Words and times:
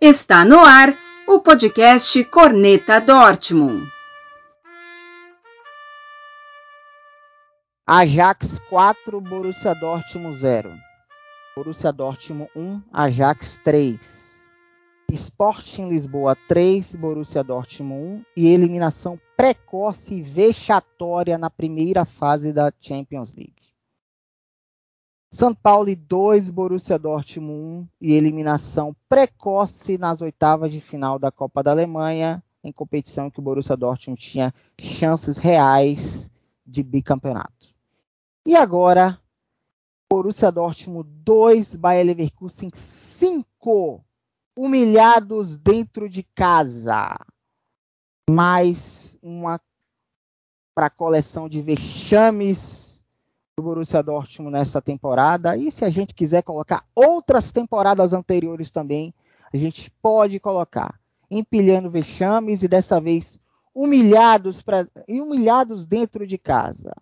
Está 0.00 0.44
no 0.44 0.60
ar 0.60 0.96
o 1.26 1.40
podcast 1.40 2.22
Corneta 2.26 3.00
Dortmund. 3.00 3.90
Ajax 7.84 8.60
4, 8.70 9.20
Borussia 9.20 9.74
Dortmund 9.74 10.36
0. 10.36 10.72
Borussia 11.56 11.92
Dortmund 11.92 12.48
1, 12.54 12.80
Ajax 12.92 13.60
3. 13.64 14.54
Sporting 15.10 15.88
Lisboa 15.88 16.36
3, 16.46 16.94
Borussia 16.94 17.42
Dortmund 17.42 18.20
1 18.20 18.24
e 18.36 18.46
eliminação 18.46 19.20
precoce 19.36 20.14
e 20.14 20.22
vexatória 20.22 21.36
na 21.36 21.50
primeira 21.50 22.04
fase 22.04 22.52
da 22.52 22.72
Champions 22.80 23.34
League. 23.34 23.77
São 25.30 25.54
Paulo 25.54 25.94
2, 25.94 26.48
Borussia 26.50 26.98
Dortmund 26.98 27.84
1 27.84 27.88
e 28.00 28.14
eliminação 28.14 28.96
precoce 29.08 29.98
nas 29.98 30.22
oitavas 30.22 30.72
de 30.72 30.80
final 30.80 31.18
da 31.18 31.30
Copa 31.30 31.62
da 31.62 31.70
Alemanha, 31.70 32.42
em 32.64 32.72
competição 32.72 33.30
que 33.30 33.38
o 33.38 33.42
Borussia 33.42 33.76
Dortmund 33.76 34.20
tinha 34.20 34.54
chances 34.80 35.36
reais 35.36 36.30
de 36.66 36.82
bicampeonato. 36.82 37.74
E 38.46 38.56
agora, 38.56 39.20
Borussia 40.10 40.50
Dortmund 40.50 41.06
2, 41.22 41.76
Bayer 41.76 42.06
Leverkusen 42.06 42.70
5, 42.74 44.02
humilhados 44.56 45.58
dentro 45.58 46.08
de 46.08 46.22
casa. 46.22 47.14
Mais 48.30 49.16
uma 49.22 49.60
para 50.74 50.86
a 50.86 50.90
coleção 50.90 51.50
de 51.50 51.60
vexames 51.60 52.87
do 53.58 53.62
Borussia 53.62 54.02
Dortmund 54.02 54.52
nessa 54.52 54.80
temporada. 54.80 55.56
E 55.56 55.72
se 55.72 55.84
a 55.84 55.90
gente 55.90 56.14
quiser 56.14 56.42
colocar 56.42 56.84
outras 56.94 57.50
temporadas 57.50 58.12
anteriores 58.12 58.70
também, 58.70 59.12
a 59.52 59.56
gente 59.56 59.90
pode 60.00 60.38
colocar. 60.38 60.98
Empilhando 61.28 61.90
vexames 61.90 62.62
e 62.62 62.68
dessa 62.68 63.00
vez 63.00 63.38
humilhados 63.74 64.62
pra, 64.62 64.86
e 65.06 65.20
humilhados 65.20 65.84
dentro 65.84 66.26
de 66.26 66.38
casa. 66.38 66.94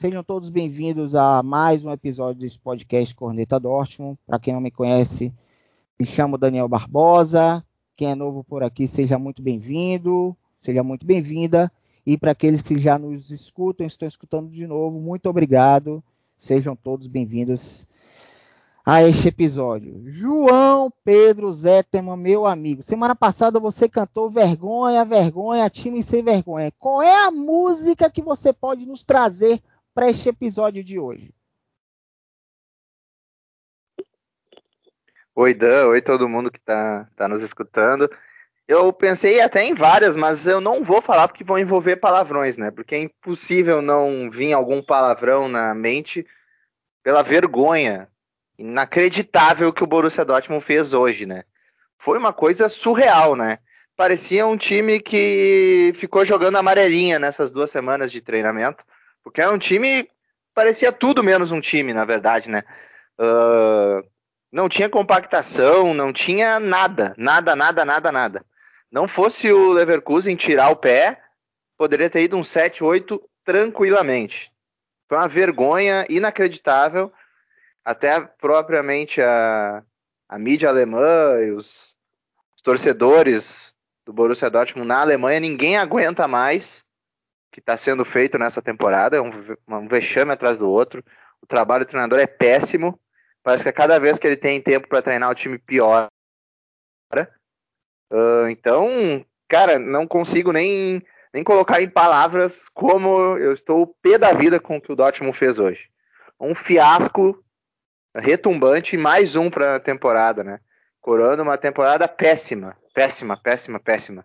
Sejam 0.00 0.22
todos 0.22 0.48
bem-vindos 0.48 1.16
a 1.16 1.42
mais 1.42 1.84
um 1.84 1.90
episódio 1.90 2.40
desse 2.40 2.58
podcast 2.58 3.12
Corneta 3.14 3.58
Dortmund. 3.58 4.16
Para 4.24 4.38
quem 4.38 4.54
não 4.54 4.60
me 4.60 4.70
conhece, 4.70 5.34
me 5.98 6.06
chamo 6.06 6.38
Daniel 6.38 6.68
Barbosa. 6.68 7.64
Quem 7.96 8.12
é 8.12 8.14
novo 8.14 8.44
por 8.44 8.62
aqui, 8.62 8.86
seja 8.86 9.18
muito 9.18 9.42
bem-vindo, 9.42 10.36
seja 10.62 10.84
muito 10.84 11.04
bem-vinda. 11.04 11.70
E 12.08 12.16
para 12.16 12.32
aqueles 12.32 12.62
que 12.62 12.78
já 12.78 12.98
nos 12.98 13.30
escutam, 13.30 13.86
estão 13.86 14.08
escutando 14.08 14.50
de 14.50 14.66
novo, 14.66 14.98
muito 14.98 15.28
obrigado. 15.28 16.02
Sejam 16.38 16.74
todos 16.74 17.06
bem-vindos 17.06 17.86
a 18.82 19.02
este 19.02 19.28
episódio. 19.28 20.02
João 20.06 20.90
Pedro 21.04 21.52
Zetterman, 21.52 22.16
meu 22.16 22.46
amigo. 22.46 22.82
Semana 22.82 23.14
passada 23.14 23.60
você 23.60 23.90
cantou 23.90 24.30
Vergonha, 24.30 25.04
Vergonha, 25.04 25.68
Time 25.68 26.02
Sem 26.02 26.24
Vergonha. 26.24 26.72
Qual 26.78 27.02
é 27.02 27.26
a 27.26 27.30
música 27.30 28.10
que 28.10 28.22
você 28.22 28.54
pode 28.54 28.86
nos 28.86 29.04
trazer 29.04 29.60
para 29.94 30.08
este 30.08 30.30
episódio 30.30 30.82
de 30.82 30.98
hoje? 30.98 31.34
Oi, 35.34 35.52
Dan. 35.52 35.88
Oi, 35.88 36.00
todo 36.00 36.26
mundo 36.26 36.50
que 36.50 36.58
está 36.58 37.06
tá 37.14 37.28
nos 37.28 37.42
escutando. 37.42 38.08
Eu 38.68 38.92
pensei 38.92 39.40
até 39.40 39.64
em 39.64 39.72
várias, 39.72 40.14
mas 40.14 40.46
eu 40.46 40.60
não 40.60 40.84
vou 40.84 41.00
falar 41.00 41.26
porque 41.26 41.42
vão 41.42 41.58
envolver 41.58 41.96
palavrões, 41.96 42.58
né? 42.58 42.70
Porque 42.70 42.94
é 42.94 42.98
impossível 42.98 43.80
não 43.80 44.30
vir 44.30 44.52
algum 44.52 44.82
palavrão 44.82 45.48
na 45.48 45.74
mente 45.74 46.26
pela 47.02 47.22
vergonha 47.22 48.08
inacreditável 48.58 49.72
que 49.72 49.82
o 49.82 49.86
Borussia 49.86 50.22
Dortmund 50.22 50.62
fez 50.62 50.92
hoje, 50.92 51.24
né? 51.24 51.44
Foi 51.98 52.18
uma 52.18 52.30
coisa 52.30 52.68
surreal, 52.68 53.34
né? 53.34 53.58
Parecia 53.96 54.46
um 54.46 54.56
time 54.56 55.00
que 55.00 55.90
ficou 55.94 56.22
jogando 56.26 56.56
amarelinha 56.56 57.18
nessas 57.18 57.50
duas 57.50 57.70
semanas 57.70 58.12
de 58.12 58.20
treinamento, 58.20 58.84
porque 59.24 59.40
é 59.40 59.48
um 59.48 59.58
time 59.58 60.06
parecia 60.54 60.92
tudo 60.92 61.22
menos 61.22 61.50
um 61.50 61.60
time, 61.60 61.94
na 61.94 62.04
verdade, 62.04 62.50
né? 62.50 62.64
Uh, 63.18 64.06
não 64.52 64.68
tinha 64.68 64.90
compactação, 64.90 65.94
não 65.94 66.12
tinha 66.12 66.60
nada, 66.60 67.14
nada, 67.16 67.56
nada, 67.56 67.84
nada, 67.84 68.12
nada. 68.12 68.44
Não 68.90 69.06
fosse 69.06 69.52
o 69.52 69.72
Leverkusen 69.72 70.34
tirar 70.36 70.70
o 70.70 70.76
pé, 70.76 71.22
poderia 71.76 72.08
ter 72.08 72.22
ido 72.22 72.36
um 72.36 72.42
7-8 72.42 73.20
tranquilamente. 73.44 74.50
Foi 75.08 75.18
uma 75.18 75.28
vergonha 75.28 76.06
inacreditável. 76.08 77.12
Até 77.84 78.20
propriamente 78.20 79.22
a, 79.22 79.82
a 80.28 80.38
mídia 80.38 80.68
alemã 80.68 81.38
e 81.40 81.52
os, 81.52 81.96
os 82.54 82.62
torcedores 82.62 83.72
do 84.04 84.12
Borussia 84.12 84.50
Dortmund 84.50 84.86
na 84.86 85.00
Alemanha, 85.00 85.40
ninguém 85.40 85.76
aguenta 85.76 86.28
mais 86.28 86.84
o 87.48 87.52
que 87.52 87.60
está 87.60 87.76
sendo 87.76 88.04
feito 88.04 88.38
nessa 88.38 88.60
temporada. 88.60 89.16
É 89.16 89.20
um, 89.20 89.30
um 89.68 89.88
vexame 89.88 90.32
atrás 90.32 90.58
do 90.58 90.68
outro. 90.68 91.02
O 91.40 91.46
trabalho 91.46 91.84
do 91.84 91.88
treinador 91.88 92.18
é 92.18 92.26
péssimo. 92.26 92.98
Parece 93.42 93.62
que 93.62 93.68
a 93.70 93.72
cada 93.72 93.98
vez 93.98 94.18
que 94.18 94.26
ele 94.26 94.36
tem 94.36 94.60
tempo 94.60 94.88
para 94.88 95.00
treinar, 95.00 95.30
o 95.30 95.34
time 95.34 95.58
piora. 95.58 96.08
Uh, 98.10 98.48
então, 98.48 99.24
cara, 99.48 99.78
não 99.78 100.06
consigo 100.06 100.52
nem, 100.52 101.02
nem 101.32 101.44
colocar 101.44 101.82
em 101.82 101.88
palavras 101.88 102.68
como 102.70 103.36
eu 103.36 103.52
estou 103.52 103.86
pé 104.02 104.18
da 104.18 104.32
vida 104.32 104.58
com 104.58 104.76
o 104.76 104.80
que 104.80 104.92
o 104.92 104.96
Dortmund 104.96 105.36
fez 105.36 105.58
hoje. 105.58 105.90
Um 106.40 106.54
fiasco 106.54 107.44
retumbante, 108.14 108.96
mais 108.96 109.36
um 109.36 109.50
para 109.50 109.76
a 109.76 109.80
temporada, 109.80 110.42
né? 110.42 110.60
Coroando 111.00 111.42
uma 111.42 111.58
temporada 111.58 112.08
péssima, 112.08 112.76
péssima, 112.94 113.36
péssima, 113.36 113.78
péssima. 113.78 114.24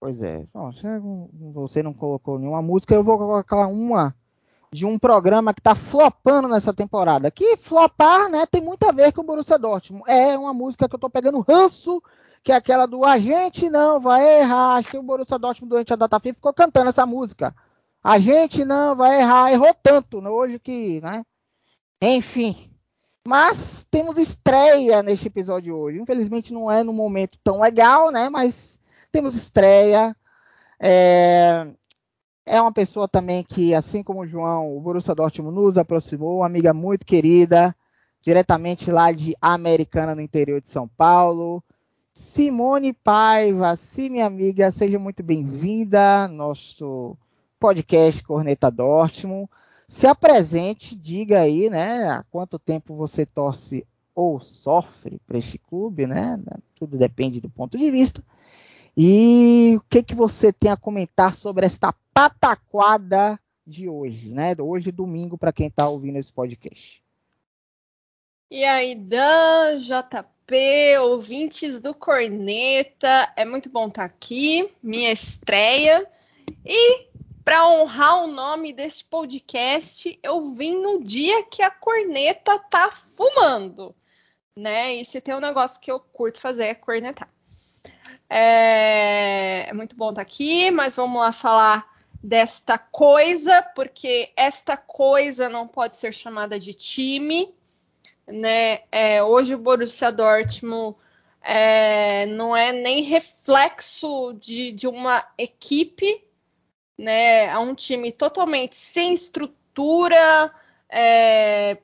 Pois 0.00 0.20
é. 0.20 0.44
Você 1.54 1.82
não 1.82 1.94
colocou 1.94 2.38
nenhuma 2.38 2.60
música, 2.60 2.94
eu 2.94 3.04
vou 3.04 3.16
colocar 3.16 3.68
uma 3.68 4.14
de 4.72 4.86
um 4.86 4.98
programa 4.98 5.52
que 5.52 5.60
está 5.60 5.74
flopando 5.74 6.48
nessa 6.48 6.72
temporada. 6.72 7.30
Que 7.30 7.56
flopar, 7.58 8.30
né, 8.30 8.46
tem 8.46 8.62
muito 8.62 8.84
a 8.84 8.92
ver 8.92 9.12
com 9.12 9.20
o 9.20 9.24
Borussia 9.24 9.58
Dortmund. 9.58 10.04
É 10.08 10.36
uma 10.36 10.54
música 10.54 10.88
que 10.88 10.94
eu 10.94 10.96
estou 10.96 11.10
pegando 11.10 11.40
ranço, 11.40 12.02
que 12.42 12.50
é 12.50 12.56
aquela 12.56 12.86
do 12.86 13.04
A 13.04 13.18
gente 13.18 13.68
não 13.68 14.00
vai 14.00 14.40
errar. 14.40 14.76
Acho 14.76 14.90
que 14.90 14.98
o 14.98 15.02
Borussia 15.02 15.38
Dortmund 15.38 15.68
durante 15.68 15.92
a 15.92 15.96
data 15.96 16.18
FIFA 16.18 16.34
ficou 16.34 16.54
cantando 16.54 16.88
essa 16.88 17.04
música. 17.04 17.54
A 18.02 18.18
gente 18.18 18.64
não 18.64 18.96
vai 18.96 19.20
errar, 19.20 19.52
errou 19.52 19.74
tanto 19.74 20.22
né, 20.22 20.30
hoje 20.30 20.58
que, 20.58 21.00
né? 21.02 21.22
Enfim. 22.00 22.70
Mas 23.28 23.86
temos 23.90 24.16
estreia 24.18 25.02
neste 25.02 25.28
episódio 25.28 25.76
hoje. 25.76 26.00
Infelizmente 26.00 26.52
não 26.52 26.70
é 26.70 26.82
no 26.82 26.92
momento 26.92 27.38
tão 27.44 27.60
legal, 27.60 28.10
né? 28.10 28.28
Mas 28.30 28.80
temos 29.12 29.34
estreia. 29.34 30.16
É, 30.80 31.68
é 32.44 32.60
uma 32.60 32.72
pessoa 32.72 33.06
também 33.06 33.44
que, 33.44 33.74
assim 33.74 34.02
como 34.02 34.20
o 34.20 34.26
João, 34.26 34.76
o 34.76 34.80
Borussia 34.80 35.14
Dortmund 35.14 35.54
nos 35.54 35.78
aproximou, 35.78 36.38
uma 36.38 36.46
amiga 36.46 36.74
muito 36.74 37.06
querida, 37.06 37.74
diretamente 38.20 38.90
lá 38.90 39.12
de 39.12 39.36
Americana, 39.40 40.14
no 40.14 40.20
interior 40.20 40.60
de 40.60 40.68
São 40.68 40.88
Paulo. 40.88 41.62
Simone 42.14 42.92
Paiva, 42.92 43.74
sim, 43.76 44.10
minha 44.10 44.26
amiga, 44.26 44.70
seja 44.70 44.98
muito 44.98 45.22
bem-vinda 45.22 46.24
ao 46.24 46.28
nosso 46.28 47.16
podcast 47.58 48.22
Corneta 48.22 48.70
Dortmund. 48.70 49.48
Se 49.88 50.06
apresente, 50.06 50.94
diga 50.94 51.40
aí, 51.40 51.70
né, 51.70 52.08
há 52.08 52.24
quanto 52.30 52.58
tempo 52.58 52.94
você 52.94 53.24
torce 53.24 53.86
ou 54.14 54.40
sofre 54.40 55.20
para 55.26 55.38
este 55.38 55.58
clube, 55.58 56.06
né? 56.06 56.38
Tudo 56.74 56.98
depende 56.98 57.40
do 57.40 57.48
ponto 57.48 57.78
de 57.78 57.90
vista. 57.90 58.22
E 58.96 59.74
o 59.76 59.80
que, 59.88 60.02
que 60.02 60.14
você 60.14 60.52
tem 60.52 60.70
a 60.70 60.76
comentar 60.76 61.34
sobre 61.34 61.64
esta 61.64 61.94
pataquada 62.12 63.40
de 63.66 63.88
hoje, 63.88 64.30
né? 64.30 64.54
Hoje, 64.58 64.92
domingo, 64.92 65.38
para 65.38 65.52
quem 65.52 65.68
está 65.68 65.88
ouvindo 65.88 66.18
esse 66.18 66.32
podcast. 66.32 67.02
E 68.50 68.64
aí, 68.64 68.94
Dan, 68.94 69.78
JP, 69.78 70.98
ouvintes 71.00 71.80
do 71.80 71.94
Corneta, 71.94 73.32
é 73.34 73.46
muito 73.46 73.70
bom 73.70 73.88
estar 73.88 74.08
tá 74.08 74.14
aqui, 74.14 74.70
minha 74.82 75.10
estreia. 75.10 76.06
E 76.62 77.06
para 77.42 77.66
honrar 77.66 78.22
o 78.22 78.26
nome 78.26 78.74
deste 78.74 79.06
podcast, 79.06 80.18
eu 80.22 80.54
vim 80.54 80.80
no 80.82 81.02
dia 81.02 81.44
que 81.44 81.62
a 81.62 81.70
corneta 81.70 82.58
tá 82.58 82.90
fumando, 82.92 83.94
né? 84.56 84.94
E 84.94 85.04
se 85.04 85.20
tem 85.20 85.34
um 85.34 85.40
negócio 85.40 85.80
que 85.80 85.90
eu 85.90 85.98
curto 85.98 86.38
fazer 86.38 86.64
é 86.64 86.74
cornetar. 86.74 87.30
É, 88.34 89.68
é 89.68 89.72
muito 89.74 89.94
bom 89.94 90.08
estar 90.08 90.22
tá 90.24 90.26
aqui, 90.26 90.70
mas 90.70 90.96
vamos 90.96 91.20
lá 91.20 91.32
falar 91.32 91.86
desta 92.22 92.78
coisa, 92.78 93.60
porque 93.74 94.32
esta 94.34 94.74
coisa 94.74 95.50
não 95.50 95.68
pode 95.68 95.96
ser 95.96 96.14
chamada 96.14 96.58
de 96.58 96.72
time, 96.72 97.54
né? 98.26 98.84
É, 98.90 99.22
hoje 99.22 99.54
o 99.54 99.58
Borussia 99.58 100.10
Dortmund 100.10 100.96
é, 101.42 102.24
não 102.24 102.56
é 102.56 102.72
nem 102.72 103.02
reflexo 103.02 104.32
de, 104.40 104.72
de 104.72 104.88
uma 104.88 105.22
equipe, 105.36 106.24
né? 106.96 107.48
É 107.48 107.58
um 107.58 107.74
time 107.74 108.10
totalmente 108.12 108.76
sem 108.76 109.12
estrutura, 109.12 110.50
é, 110.88 111.76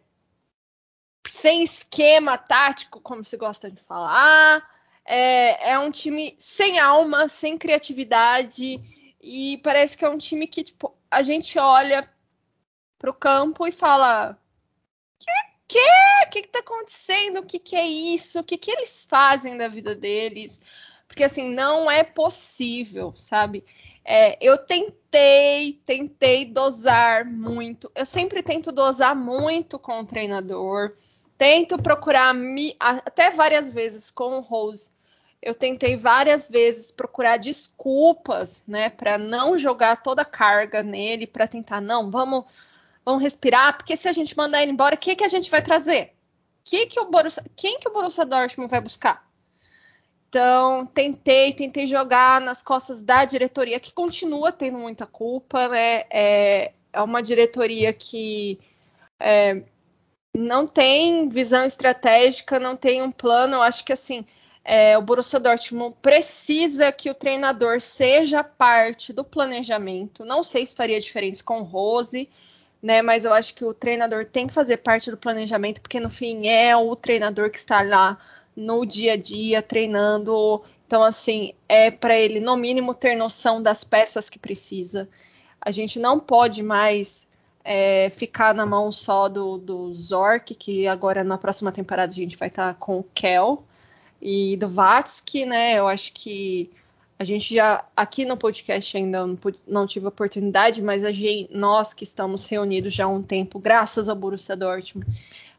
sem 1.29 1.63
esquema 1.63 2.39
tático, 2.39 3.03
como 3.03 3.23
se 3.23 3.37
gosta 3.37 3.71
de 3.71 3.83
falar. 3.83 4.78
É, 5.11 5.71
é 5.71 5.79
um 5.79 5.91
time 5.91 6.35
sem 6.39 6.79
alma, 6.79 7.29
sem 7.29 7.57
criatividade. 7.57 8.81
E 9.21 9.59
parece 9.65 9.97
que 9.97 10.05
é 10.05 10.09
um 10.09 10.19
time 10.19 10.47
que 10.47 10.63
tipo, 10.63 10.95
a 11.11 11.23
gente 11.23 11.59
olha 11.59 12.09
para 12.99 13.11
o 13.11 13.15
campo 13.15 13.67
e 13.67 13.73
fala: 13.73 14.39
que 15.19 15.33
que? 15.67 16.27
que 16.31 16.43
que 16.43 16.49
tá 16.49 16.59
acontecendo? 16.61 17.41
O 17.41 17.43
que 17.43 17.59
que 17.59 17.77
é 17.77 17.87
isso? 17.87 18.41
O 18.41 18.45
que 18.45 18.59
que 18.59 18.71
eles 18.71 19.07
fazem 19.09 19.57
da 19.57 19.69
vida 19.69 19.95
deles? 19.95 20.61
Porque 21.07 21.25
assim, 21.25 21.55
não 21.55 21.91
é 21.91 22.05
possível, 22.05 23.13
sabe? 23.17 23.65
É, 24.05 24.39
eu 24.41 24.59
tentei, 24.59 25.81
tentei 25.85 26.47
dosar 26.47 27.25
muito. 27.25 27.91
Eu 27.95 28.07
sempre 28.07 28.43
tento 28.43 28.71
dosar 28.73 29.17
muito 29.17 29.79
com 29.79 30.01
o 30.01 30.07
treinador. 30.07 30.95
Tento 31.37 31.81
procurar 31.81 32.35
me, 32.35 32.75
até 32.79 33.31
várias 33.31 33.73
vezes 33.73 34.11
com 34.11 34.39
o 34.39 34.41
Rose. 34.41 34.91
Eu 35.41 35.55
tentei 35.55 35.97
várias 35.97 36.49
vezes 36.49 36.91
procurar 36.91 37.37
desculpas, 37.37 38.65
né, 38.67 38.91
para 38.91 39.17
não 39.17 39.59
jogar 39.59 40.03
toda 40.03 40.23
a 40.23 40.25
carga 40.25 40.83
nele, 40.83 41.27
para 41.27 41.47
tentar 41.47 41.81
não, 41.81 42.11
vamos, 42.11 42.45
vamos 43.05 43.23
respirar, 43.23 43.77
porque 43.77 43.97
se 43.97 44.09
a 44.09 44.13
gente 44.13 44.37
mandar 44.37 44.63
ele 44.63 44.73
embora, 44.73 44.97
o 44.97 44.99
que 44.99 45.15
que 45.15 45.25
a 45.25 45.29
gente 45.29 45.51
vai 45.51 45.63
trazer? 45.63 46.13
Que 46.65 46.87
que 46.87 47.01
o 47.01 47.11
Borussia, 47.11 47.45
quem 47.57 47.79
que 47.79 47.89
o 47.89 47.93
Borussia 47.93 48.27
Dortmund 48.27 48.71
vai 48.71 48.81
buscar? 48.81 49.29
Então, 50.29 50.85
tentei, 50.85 51.55
tentei 51.55 51.87
jogar 51.87 52.41
nas 52.41 52.63
costas 52.63 53.03
da 53.03 53.25
diretoria, 53.25 53.81
que 53.81 53.93
continua 53.95 54.53
tendo 54.53 54.77
muita 54.77 55.07
culpa, 55.07 55.69
né? 55.69 56.05
É, 56.11 56.73
é 56.93 57.01
uma 57.03 57.23
diretoria 57.23 57.95
que 57.95 58.61
é, 59.19 59.63
não 60.37 60.67
tem 60.67 61.29
visão 61.31 61.65
estratégica, 61.65 62.59
não 62.61 62.77
tem 62.77 63.01
um 63.03 63.11
plano. 63.11 63.55
Eu 63.55 63.63
acho 63.63 63.85
que 63.85 63.93
assim, 63.93 64.27
é, 64.71 64.99
o 64.99 65.01
Borussia 65.01 65.41
Dortmund 65.41 65.97
precisa 66.03 66.93
que 66.93 67.09
o 67.09 67.15
treinador 67.15 67.81
seja 67.81 68.45
parte 68.45 69.15
do 69.15 69.25
planejamento. 69.25 70.27
Não 70.27 70.45
sei 70.45 70.67
se 70.67 70.75
faria 70.75 71.01
diferença 71.01 71.43
com 71.43 71.61
o 71.61 71.65
Rose, 71.65 72.29
né? 72.83 73.01
Mas 73.01 73.25
eu 73.25 73.33
acho 73.33 73.55
que 73.55 73.65
o 73.65 73.73
treinador 73.73 74.27
tem 74.27 74.47
que 74.47 74.53
fazer 74.53 74.77
parte 74.77 75.11
do 75.11 75.17
planejamento, 75.17 75.81
porque 75.81 75.99
no 75.99 76.11
fim 76.11 76.49
é 76.49 76.77
o 76.77 76.95
treinador 76.95 77.49
que 77.51 77.57
está 77.57 77.81
lá 77.81 78.19
no 78.55 78.85
dia 78.85 79.15
a 79.15 79.17
dia, 79.17 79.63
treinando. 79.63 80.63
Então, 80.87 81.03
assim, 81.03 81.55
é 81.67 81.91
para 81.91 82.15
ele, 82.19 82.39
no 82.39 82.55
mínimo, 82.55 82.93
ter 82.93 83.17
noção 83.17 83.63
das 83.63 83.85
peças 83.85 84.29
que 84.29 84.39
precisa. 84.39 85.09
A 85.59 85.71
gente 85.71 85.99
não 85.99 86.21
pode 86.21 86.63
mais 86.63 87.27
é, 87.65 88.11
ficar 88.11 88.55
na 88.55 88.67
mão 88.67 88.93
só 88.93 89.31
do, 89.31 89.57
do 89.57 89.95
Zork, 89.95 90.55
que 90.55 90.87
agora 90.87 91.25
na 91.25 91.39
próxima 91.39 91.73
temporada 91.73 92.13
a 92.13 92.15
gente 92.15 92.37
vai 92.37 92.49
estar 92.49 92.75
tá 92.75 92.79
com 92.79 92.99
o 92.99 93.05
Kel, 93.15 93.65
e 94.21 94.57
do 94.57 94.69
Vatsky, 94.69 95.45
né? 95.45 95.79
Eu 95.79 95.87
acho 95.89 96.13
que 96.13 96.71
a 97.19 97.25
gente 97.25 97.55
já 97.55 97.85
aqui 97.97 98.25
no 98.25 98.37
podcast 98.37 98.97
ainda 98.97 99.27
não, 99.27 99.39
não 99.67 99.87
tive 99.87 100.07
oportunidade, 100.07 100.81
mas 100.81 101.05
a 101.05 101.11
gente, 101.11 101.53
nós 101.53 101.93
que 101.93 102.05
estamos 102.05 102.47
reunidos 102.47 102.95
já 102.95 103.07
há 103.07 103.09
um 103.09 103.23
tempo, 103.23 103.59
graças 103.59 104.09
ao 104.09 104.15
Borussia 104.15 104.57
Dortmund, 104.57 105.07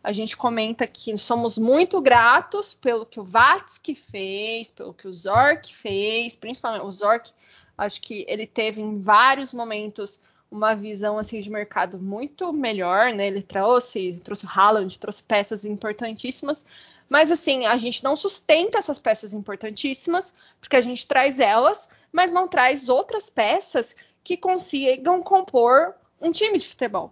a 0.02 0.14
gente 0.14 0.38
comenta 0.38 0.88
que 0.88 1.18
somos 1.18 1.58
muito 1.58 2.00
gratos 2.00 2.74
pelo 2.74 3.06
que 3.06 3.20
o 3.20 3.24
Vatsky 3.24 3.94
fez, 3.94 4.72
pelo 4.72 4.94
que 4.94 5.08
o 5.08 5.14
Zork 5.14 5.76
fez, 5.76 6.36
principalmente 6.36 6.86
o 6.86 6.92
Zork, 6.92 7.32
acho 7.78 8.02
que 8.02 8.26
ele 8.30 8.48
teve 8.48 8.82
em 8.82 8.98
vários 8.98 9.52
momentos 9.52 10.22
uma 10.50 10.74
visão 10.74 11.18
assim 11.18 11.42
de 11.42 11.50
mercado 11.50 12.00
muito 12.00 12.52
melhor, 12.54 13.14
né? 13.14 13.28
Ele 13.28 13.42
trouxe, 13.42 14.20
trouxe 14.24 14.46
o 14.46 14.50
Haaland, 14.50 14.98
trouxe 14.98 15.24
peças 15.24 15.66
importantíssimas, 15.66 16.66
mas 17.10 17.32
assim, 17.32 17.66
a 17.66 17.76
gente 17.76 18.04
não 18.04 18.16
sustenta 18.16 18.78
essas 18.78 19.00
peças 19.00 19.34
importantíssimas, 19.34 20.34
porque 20.62 20.76
a 20.76 20.82
gente 20.82 21.08
traz 21.08 21.40
elas, 21.40 21.90
mas 22.12 22.32
não 22.32 22.48
traz 22.48 22.88
outras 22.88 23.30
peças 23.30 23.96
que 24.24 24.38
consigam 24.38 25.22
compor 25.22 25.96
um 26.22 26.32
time 26.32 26.60
de 26.60 26.68
futebol. 26.68 27.12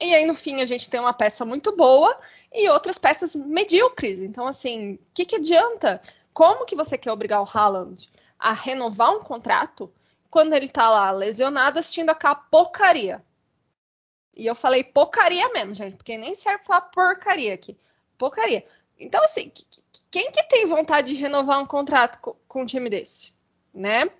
E 0.00 0.14
aí, 0.14 0.24
no 0.24 0.34
fim, 0.34 0.60
a 0.60 0.66
gente 0.66 0.88
tem 0.88 1.00
uma 1.00 1.12
peça 1.12 1.44
muito 1.44 1.74
boa 1.74 2.18
e 2.52 2.68
outras 2.68 2.98
peças 2.98 3.34
medíocres. 3.34 4.22
Então, 4.22 4.46
assim, 4.46 4.94
o 4.94 4.98
que, 5.12 5.24
que 5.24 5.36
adianta? 5.36 6.00
Como 6.32 6.64
que 6.64 6.76
você 6.76 6.96
quer 6.96 7.10
obrigar 7.10 7.42
o 7.42 7.48
Haaland 7.52 8.08
a 8.38 8.52
renovar 8.52 9.12
um 9.12 9.20
contrato 9.20 9.92
quando 10.30 10.54
ele 10.54 10.68
tá 10.68 10.88
lá 10.88 11.10
lesionado 11.10 11.78
assistindo 11.78 12.10
aquela 12.10 12.36
porcaria? 12.36 13.24
E 14.36 14.46
eu 14.46 14.54
falei 14.54 14.84
porcaria 14.84 15.48
mesmo, 15.48 15.74
gente, 15.74 15.96
porque 15.96 16.16
nem 16.16 16.34
serve 16.34 16.64
falar 16.64 16.82
porcaria 16.82 17.52
aqui. 17.52 17.76
Porcaria. 18.16 18.64
Então, 18.98 19.22
assim, 19.22 19.52
quem 20.10 20.30
que 20.32 20.42
tem 20.48 20.66
vontade 20.66 21.14
de 21.14 21.20
renovar 21.20 21.60
um 21.60 21.66
contrato 21.66 22.18
com, 22.48 22.62
um 22.62 22.66
time 22.66 22.90
desse? 22.90 23.32
Né? 23.72 24.10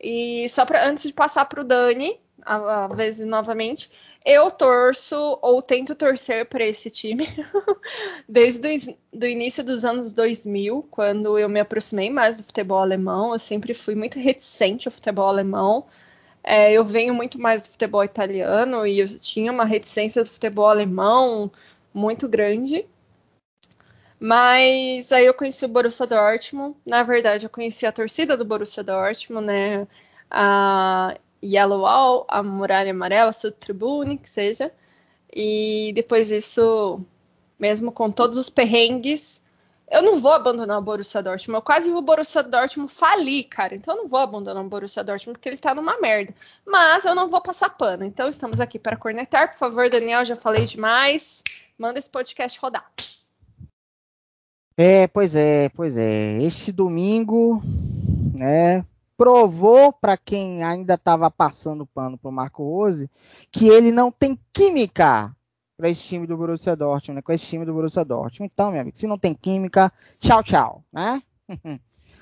E 0.00 0.48
só 0.48 0.64
para 0.64 0.86
antes 0.88 1.04
de 1.04 1.12
passar 1.12 1.44
para 1.46 1.60
o 1.60 1.64
Dani, 1.64 2.20
a, 2.44 2.84
a 2.84 2.88
vez 2.88 3.18
novamente, 3.20 3.90
eu 4.24 4.50
torço 4.50 5.38
ou 5.40 5.62
tento 5.62 5.94
torcer 5.94 6.46
para 6.46 6.64
esse 6.64 6.90
time 6.90 7.26
desde 8.28 8.96
o 9.14 9.24
início 9.24 9.64
dos 9.64 9.84
anos 9.84 10.12
2000, 10.12 10.86
quando 10.90 11.38
eu 11.38 11.48
me 11.48 11.60
aproximei 11.60 12.10
mais 12.10 12.36
do 12.36 12.44
futebol 12.44 12.78
alemão. 12.78 13.32
Eu 13.32 13.38
sempre 13.38 13.72
fui 13.74 13.94
muito 13.94 14.18
reticente 14.18 14.88
ao 14.88 14.92
futebol 14.92 15.28
alemão. 15.28 15.86
É, 16.42 16.72
eu 16.72 16.84
venho 16.84 17.14
muito 17.14 17.40
mais 17.40 17.62
do 17.62 17.68
futebol 17.68 18.04
italiano 18.04 18.86
e 18.86 19.00
eu 19.00 19.06
tinha 19.18 19.52
uma 19.52 19.64
reticência 19.64 20.22
do 20.22 20.28
futebol 20.28 20.66
alemão 20.66 21.50
muito 21.92 22.28
grande. 22.28 22.86
Mas 24.20 25.12
aí 25.12 25.26
eu 25.26 25.34
conheci 25.34 25.64
o 25.64 25.68
Borussia 25.68 26.06
Dortmund. 26.06 26.76
Na 26.84 27.02
verdade, 27.02 27.46
eu 27.46 27.50
conheci 27.50 27.86
a 27.86 27.92
torcida 27.92 28.36
do 28.36 28.44
Borussia 28.44 28.82
Dortmund, 28.82 29.46
né? 29.46 29.86
A, 30.30 31.14
Yellow 31.42 31.82
Wall, 31.82 32.26
a 32.28 32.42
Muralha 32.42 32.90
Amarela, 32.90 33.30
a 33.30 33.32
Sud 33.32 33.54
Tribune, 33.56 34.18
que 34.18 34.28
seja. 34.28 34.72
E 35.32 35.92
depois 35.94 36.28
disso, 36.28 37.00
mesmo 37.58 37.92
com 37.92 38.10
todos 38.10 38.36
os 38.36 38.50
perrengues, 38.50 39.42
eu 39.90 40.02
não 40.02 40.20
vou 40.20 40.32
abandonar 40.32 40.78
o 40.78 40.82
Borussia 40.82 41.22
Dortmund. 41.22 41.56
Eu 41.56 41.62
quase 41.62 41.88
vi 41.88 41.94
o 41.94 42.02
Borussia 42.02 42.42
Dortmund 42.42 42.92
falir, 42.92 43.44
cara. 43.44 43.74
Então 43.74 43.94
eu 43.94 44.02
não 44.02 44.08
vou 44.08 44.20
abandonar 44.20 44.64
o 44.64 44.68
Borussia 44.68 45.04
Dortmund 45.04 45.38
porque 45.38 45.48
ele 45.48 45.56
tá 45.56 45.74
numa 45.74 45.98
merda. 46.00 46.34
Mas 46.66 47.04
eu 47.04 47.14
não 47.14 47.28
vou 47.28 47.40
passar 47.40 47.70
pano. 47.70 48.04
Então 48.04 48.28
estamos 48.28 48.60
aqui 48.60 48.78
para 48.78 48.96
cornetar. 48.96 49.48
Por 49.50 49.58
favor, 49.58 49.88
Daniel, 49.88 50.24
já 50.24 50.36
falei 50.36 50.66
demais. 50.66 51.42
Manda 51.78 51.98
esse 51.98 52.10
podcast 52.10 52.58
rodar. 52.58 52.90
É, 54.80 55.08
pois 55.08 55.34
é, 55.34 55.68
pois 55.70 55.96
é. 55.96 56.40
Este 56.40 56.70
domingo, 56.70 57.60
né, 58.38 58.86
provou 59.16 59.92
para 59.92 60.16
quem 60.16 60.62
ainda 60.62 60.94
estava 60.94 61.28
passando 61.28 61.84
pano 61.84 62.16
para 62.16 62.28
o 62.28 62.32
Marco 62.32 62.62
Rose 62.62 63.10
que 63.50 63.68
ele 63.68 63.90
não 63.90 64.12
tem 64.12 64.38
química 64.52 65.34
para 65.76 65.90
esse 65.90 66.02
time 66.02 66.28
do 66.28 66.36
Borussia 66.36 66.76
Dortmund, 66.76 67.16
né? 67.16 67.22
com 67.22 67.32
esse 67.32 67.44
time 67.44 67.64
do 67.64 67.74
Borussia 67.74 68.04
Dortmund. 68.04 68.52
Então, 68.54 68.70
meu 68.70 68.80
amigo, 68.80 68.96
se 68.96 69.08
não 69.08 69.18
tem 69.18 69.34
química, 69.34 69.92
tchau, 70.20 70.44
tchau, 70.44 70.84
né? 70.92 71.20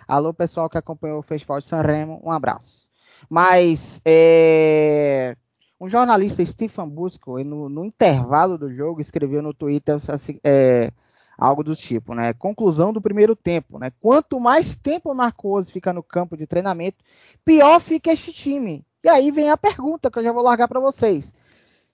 Alô, 0.08 0.32
pessoal 0.32 0.70
que 0.70 0.78
acompanhou 0.78 1.18
o 1.18 1.22
Festival 1.22 1.60
de 1.60 1.66
Sanremo, 1.66 2.22
um 2.24 2.30
abraço. 2.30 2.90
Mas 3.28 4.00
é, 4.02 5.36
um 5.78 5.90
jornalista, 5.90 6.44
Stephen 6.46 6.88
Busco, 6.88 7.38
no, 7.44 7.68
no, 7.68 7.84
intervalo 7.84 8.56
do 8.56 8.74
jogo, 8.74 9.02
escreveu 9.02 9.42
no 9.42 9.52
Twitter 9.52 9.96
assim, 10.08 10.40
é, 10.42 10.90
algo 11.38 11.62
do 11.62 11.76
tipo, 11.76 12.14
né? 12.14 12.32
Conclusão 12.32 12.92
do 12.92 13.00
primeiro 13.00 13.36
tempo, 13.36 13.78
né? 13.78 13.92
Quanto 14.00 14.40
mais 14.40 14.76
tempo 14.76 15.10
o 15.10 15.14
Marcos 15.14 15.70
fica 15.70 15.92
no 15.92 16.02
campo 16.02 16.36
de 16.36 16.46
treinamento, 16.46 17.04
pior 17.44 17.80
fica 17.80 18.12
este 18.12 18.32
time. 18.32 18.84
E 19.04 19.08
aí 19.08 19.30
vem 19.30 19.50
a 19.50 19.56
pergunta 19.56 20.10
que 20.10 20.18
eu 20.18 20.24
já 20.24 20.32
vou 20.32 20.42
largar 20.42 20.66
para 20.66 20.80
vocês. 20.80 21.34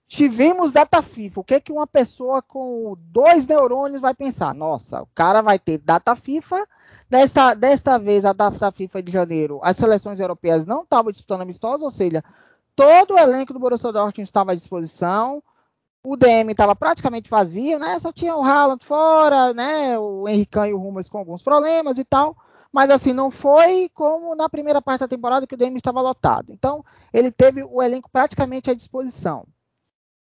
Tivemos 0.06 0.72
data 0.72 1.02
FIFA. 1.02 1.40
O 1.40 1.44
que 1.44 1.54
é 1.54 1.60
que 1.60 1.72
uma 1.72 1.86
pessoa 1.86 2.42
com 2.42 2.96
dois 2.98 3.46
neurônios 3.46 4.00
vai 4.00 4.14
pensar? 4.14 4.54
Nossa, 4.54 5.02
o 5.02 5.08
cara 5.14 5.40
vai 5.40 5.58
ter 5.58 5.78
data 5.78 6.14
FIFA. 6.14 6.66
Desta, 7.08 7.54
desta 7.54 7.98
vez, 7.98 8.24
a 8.24 8.32
data 8.32 8.72
FIFA 8.72 9.02
de 9.02 9.12
janeiro, 9.12 9.60
as 9.62 9.76
seleções 9.76 10.18
europeias 10.18 10.64
não 10.64 10.82
estavam 10.82 11.12
disputando 11.12 11.42
amistosos, 11.42 11.82
ou 11.82 11.90
seja, 11.90 12.24
todo 12.74 13.12
o 13.12 13.18
elenco 13.18 13.52
do 13.52 13.58
Borussia 13.58 13.92
Dortmund 13.92 14.22
estava 14.22 14.52
à 14.52 14.54
disposição 14.54 15.42
o 16.04 16.16
DM 16.16 16.50
estava 16.50 16.74
praticamente 16.74 17.30
vazio, 17.30 17.78
né? 17.78 17.98
Só 18.00 18.12
tinha 18.12 18.34
o 18.34 18.42
Haaland 18.42 18.84
fora, 18.84 19.54
né? 19.54 19.98
O 19.98 20.28
Henrique 20.28 20.58
e 20.58 20.72
o 20.72 20.78
Rumas 20.78 21.08
com 21.08 21.18
alguns 21.18 21.42
problemas 21.42 21.96
e 21.98 22.04
tal. 22.04 22.36
Mas 22.72 22.90
assim, 22.90 23.12
não 23.12 23.30
foi 23.30 23.88
como 23.94 24.34
na 24.34 24.48
primeira 24.48 24.82
parte 24.82 25.00
da 25.00 25.08
temporada 25.08 25.46
que 25.46 25.54
o 25.54 25.58
DM 25.58 25.76
estava 25.76 26.00
lotado. 26.00 26.52
Então, 26.52 26.84
ele 27.12 27.30
teve 27.30 27.62
o 27.62 27.82
elenco 27.82 28.10
praticamente 28.10 28.70
à 28.70 28.74
disposição. 28.74 29.46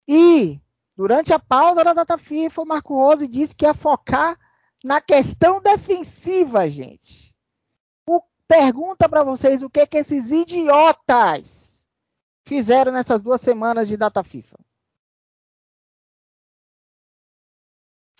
E, 0.07 0.62
durante 0.95 1.33
a 1.33 1.39
pausa 1.39 1.83
da 1.83 1.93
data 1.93 2.17
FIFA, 2.17 2.62
o 2.62 2.65
Marco 2.65 2.95
Rose 2.95 3.27
disse 3.27 3.55
que 3.55 3.65
ia 3.65 3.74
focar 3.74 4.39
na 4.83 5.01
questão 5.01 5.59
defensiva, 5.59 6.69
gente. 6.69 7.36
O, 8.07 8.21
pergunta 8.47 9.09
para 9.09 9.24
vocês 9.24 9.62
o 9.62 9.69
que, 9.69 9.86
que 9.86 9.97
esses 9.97 10.31
idiotas 10.31 11.88
fizeram 12.45 12.91
nessas 12.93 13.21
duas 13.21 13.41
semanas 13.41 13.88
de 13.88 13.97
data 13.97 14.24
FIFA. 14.24 14.57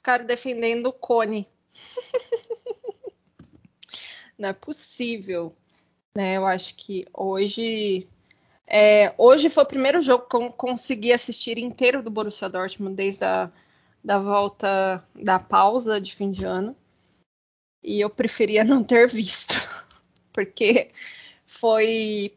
Ficaram 0.08 0.26
defendendo 0.26 0.86
o 0.86 0.94
Cone. 0.94 1.46
Não 4.40 4.50
é 4.50 4.54
possível. 4.54 5.54
Né? 6.16 6.38
Eu 6.38 6.46
acho 6.46 6.76
que 6.76 7.04
hoje. 7.14 8.08
É, 8.66 9.14
hoje 9.18 9.50
foi 9.50 9.64
o 9.64 9.68
primeiro 9.68 10.00
jogo 10.00 10.26
que 10.30 10.36
eu 10.38 10.50
consegui 10.52 11.12
assistir 11.12 11.58
inteiro 11.58 12.02
do 12.02 12.10
Borussia 12.10 12.48
Dortmund 12.48 12.96
desde 12.96 13.26
a 13.26 13.52
da 14.04 14.20
volta 14.20 15.04
da 15.14 15.40
pausa 15.40 16.00
de 16.00 16.16
fim 16.16 16.32
de 16.32 16.46
ano. 16.46 16.74
E 17.84 18.00
eu 18.00 18.10
preferia 18.10 18.64
não 18.64 18.84
ter 18.84 19.08
visto, 19.08 19.56
porque 20.32 20.92
foi 21.46 22.34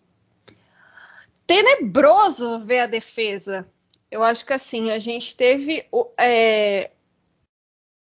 tenebroso 1.47 2.59
ver 2.61 2.81
a 2.81 2.87
defesa. 2.87 3.69
Eu 4.11 4.25
acho 4.25 4.45
que 4.45 4.53
assim, 4.53 4.91
a 4.91 4.99
gente 4.99 5.37
teve. 5.37 5.87
É, 6.19 6.91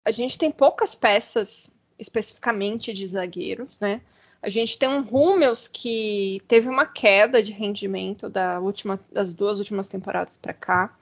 a 0.06 0.12
gente 0.12 0.38
tem 0.38 0.52
poucas 0.52 0.94
peças 0.94 1.68
especificamente 1.98 2.92
de 2.92 3.04
zagueiros, 3.04 3.80
né? 3.80 4.00
A 4.40 4.48
gente 4.48 4.78
tem 4.78 4.88
um 4.88 5.00
Hummels 5.00 5.66
que 5.66 6.40
teve 6.46 6.68
uma 6.68 6.86
queda 6.86 7.42
de 7.42 7.50
rendimento 7.50 8.30
da 8.30 8.60
última, 8.60 8.96
das 9.10 9.32
duas 9.32 9.58
últimas 9.58 9.88
temporadas 9.88 10.36
para 10.36 10.54
cá, 10.54 10.96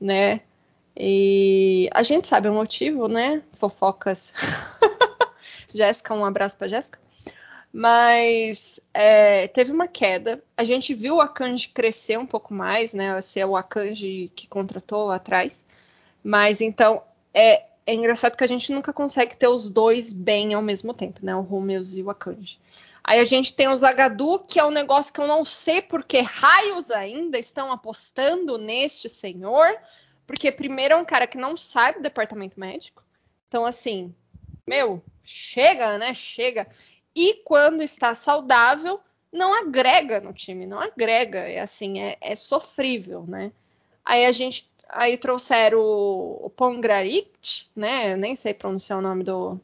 né? 0.00 0.40
E 0.96 1.88
a 1.94 2.02
gente 2.02 2.26
sabe 2.26 2.48
o 2.48 2.52
motivo, 2.52 3.06
né? 3.06 3.40
Fofocas. 3.52 4.34
Jéssica, 5.72 6.12
um 6.12 6.24
abraço 6.24 6.56
para 6.56 6.66
Jéssica. 6.66 6.98
Mas 7.72 8.80
é, 8.92 9.46
teve 9.46 9.70
uma 9.70 9.86
queda. 9.86 10.42
A 10.56 10.64
gente 10.64 10.92
viu 10.92 11.16
o 11.16 11.20
Akanji 11.20 11.68
crescer 11.68 12.18
um 12.18 12.26
pouco 12.26 12.52
mais, 12.52 12.92
né? 12.92 13.20
Ser 13.20 13.44
o 13.44 13.56
Akanji 13.56 14.32
que 14.34 14.48
contratou 14.48 15.12
atrás. 15.12 15.64
Mas 16.24 16.60
então 16.60 17.00
é, 17.32 17.67
é 17.88 17.94
engraçado 17.94 18.36
que 18.36 18.44
a 18.44 18.46
gente 18.46 18.70
nunca 18.70 18.92
consegue 18.92 19.34
ter 19.34 19.48
os 19.48 19.70
dois 19.70 20.12
bem 20.12 20.52
ao 20.52 20.60
mesmo 20.60 20.92
tempo, 20.92 21.24
né? 21.24 21.34
O 21.34 21.40
Hummels 21.40 21.96
e 21.96 22.02
o 22.02 22.10
Akanji. 22.10 22.60
Aí 23.02 23.18
a 23.18 23.24
gente 23.24 23.54
tem 23.54 23.66
o 23.66 23.74
Zagadu, 23.74 24.40
que 24.40 24.60
é 24.60 24.64
um 24.64 24.70
negócio 24.70 25.10
que 25.10 25.18
eu 25.18 25.26
não 25.26 25.42
sei 25.42 25.80
por 25.80 26.04
que 26.04 26.20
raios 26.20 26.90
ainda 26.90 27.38
estão 27.38 27.72
apostando 27.72 28.58
neste 28.58 29.08
senhor, 29.08 29.74
porque 30.26 30.52
primeiro 30.52 30.92
é 30.92 30.96
um 30.98 31.04
cara 31.04 31.26
que 31.26 31.38
não 31.38 31.56
sai 31.56 31.94
do 31.94 32.02
departamento 32.02 32.60
médico. 32.60 33.02
Então, 33.48 33.64
assim, 33.64 34.14
meu, 34.66 35.02
chega, 35.24 35.96
né? 35.96 36.12
Chega. 36.12 36.68
E 37.16 37.40
quando 37.42 37.82
está 37.82 38.12
saudável, 38.12 39.00
não 39.32 39.58
agrega 39.58 40.20
no 40.20 40.34
time, 40.34 40.66
não 40.66 40.78
agrega. 40.78 41.38
É 41.38 41.60
assim, 41.60 42.00
é, 42.00 42.18
é 42.20 42.36
sofrível, 42.36 43.24
né? 43.26 43.50
Aí 44.04 44.26
a 44.26 44.32
gente 44.32 44.68
aí 44.88 45.16
trouxeram 45.18 45.78
o, 45.80 46.52
o 46.56 46.80
né? 47.76 48.16
Nem 48.16 48.34
sei 48.34 48.54
pronunciar 48.54 48.98
o 48.98 49.02
nome 49.02 49.22
do, 49.22 49.60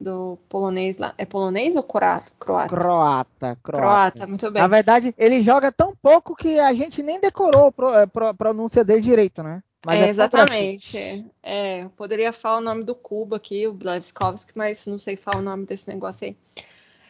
do 0.00 0.38
polonês 0.48 0.98
lá. 0.98 1.14
É 1.16 1.24
polonês 1.24 1.76
ou 1.76 1.82
croata? 1.82 2.30
Croata, 2.38 2.68
croata. 2.68 3.56
Croata, 3.62 4.26
muito 4.26 4.50
bem. 4.50 4.62
Na 4.62 4.68
verdade, 4.68 5.14
ele 5.16 5.42
joga 5.42 5.72
tão 5.72 5.94
pouco 5.94 6.34
que 6.34 6.58
a 6.58 6.72
gente 6.72 7.02
nem 7.02 7.20
decorou 7.20 7.72
a 7.78 8.02
é, 8.02 8.32
pronúncia 8.34 8.84
dele 8.84 9.00
direito, 9.00 9.42
né? 9.42 9.62
Mas 9.84 10.00
é, 10.00 10.06
é 10.06 10.08
exatamente. 10.08 11.26
É, 11.42 11.84
eu 11.84 11.90
poderia 11.90 12.32
falar 12.32 12.58
o 12.58 12.62
nome 12.62 12.82
do 12.82 12.94
Cuba 12.94 13.36
aqui, 13.36 13.68
o 13.68 13.72
Blavskovski, 13.72 14.52
mas 14.56 14.84
não 14.86 14.98
sei 14.98 15.16
falar 15.16 15.38
o 15.38 15.44
nome 15.44 15.64
desse 15.64 15.88
negócio 15.88 16.26
aí. 16.26 16.36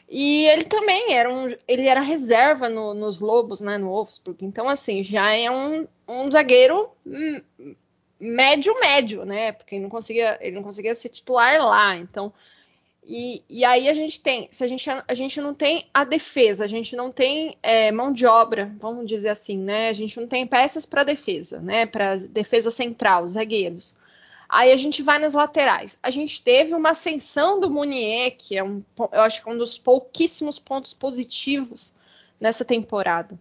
E 0.08 0.46
ele 0.46 0.64
também 0.64 1.14
era 1.14 1.32
um, 1.32 1.48
ele 1.66 1.88
era 1.88 2.00
reserva 2.00 2.68
no, 2.68 2.94
nos 2.94 3.20
Lobos, 3.20 3.60
né, 3.60 3.76
no 3.76 3.88
Wolfsburg. 3.88 4.44
Então, 4.44 4.68
assim, 4.68 5.02
já 5.02 5.34
é 5.34 5.50
um, 5.50 5.86
um 6.06 6.30
zagueiro 6.30 6.90
médio 8.18 8.78
médio, 8.80 9.24
né? 9.24 9.52
Porque 9.52 9.74
ele 9.74 9.82
não 9.82 9.90
conseguia, 9.90 10.38
ele 10.40 10.56
não 10.56 10.62
conseguia 10.62 10.94
ser 10.94 11.08
titular 11.08 11.60
lá. 11.64 11.96
Então, 11.96 12.32
e, 13.04 13.44
e, 13.48 13.64
aí 13.64 13.88
a 13.88 13.94
gente 13.94 14.20
tem, 14.20 14.48
se 14.50 14.64
a 14.64 14.66
gente, 14.66 14.88
a 14.90 15.14
gente 15.14 15.40
não 15.40 15.54
tem 15.54 15.86
a 15.94 16.02
defesa, 16.02 16.64
a 16.64 16.68
gente 16.68 16.96
não 16.96 17.12
tem 17.12 17.56
é, 17.62 17.92
mão 17.92 18.12
de 18.12 18.26
obra, 18.26 18.74
vamos 18.80 19.06
dizer 19.06 19.28
assim, 19.28 19.56
né? 19.58 19.88
A 19.88 19.92
gente 19.92 20.18
não 20.18 20.26
tem 20.26 20.46
peças 20.46 20.84
para 20.84 21.04
defesa, 21.04 21.60
né? 21.60 21.86
Para 21.86 22.16
defesa 22.16 22.70
central, 22.70 23.28
zagueiros. 23.28 23.96
Aí 24.48 24.70
a 24.72 24.76
gente 24.76 25.02
vai 25.02 25.18
nas 25.18 25.34
laterais. 25.34 25.98
A 26.02 26.10
gente 26.10 26.42
teve 26.42 26.74
uma 26.74 26.90
ascensão 26.90 27.60
do 27.60 27.70
Munier, 27.70 28.36
que 28.36 28.56
é 28.56 28.62
um, 28.62 28.82
eu 29.12 29.22
acho 29.22 29.42
que 29.42 29.48
é 29.48 29.52
um 29.52 29.58
dos 29.58 29.78
pouquíssimos 29.78 30.58
pontos 30.58 30.94
positivos 30.94 31.94
nessa 32.40 32.64
temporada. 32.64 33.38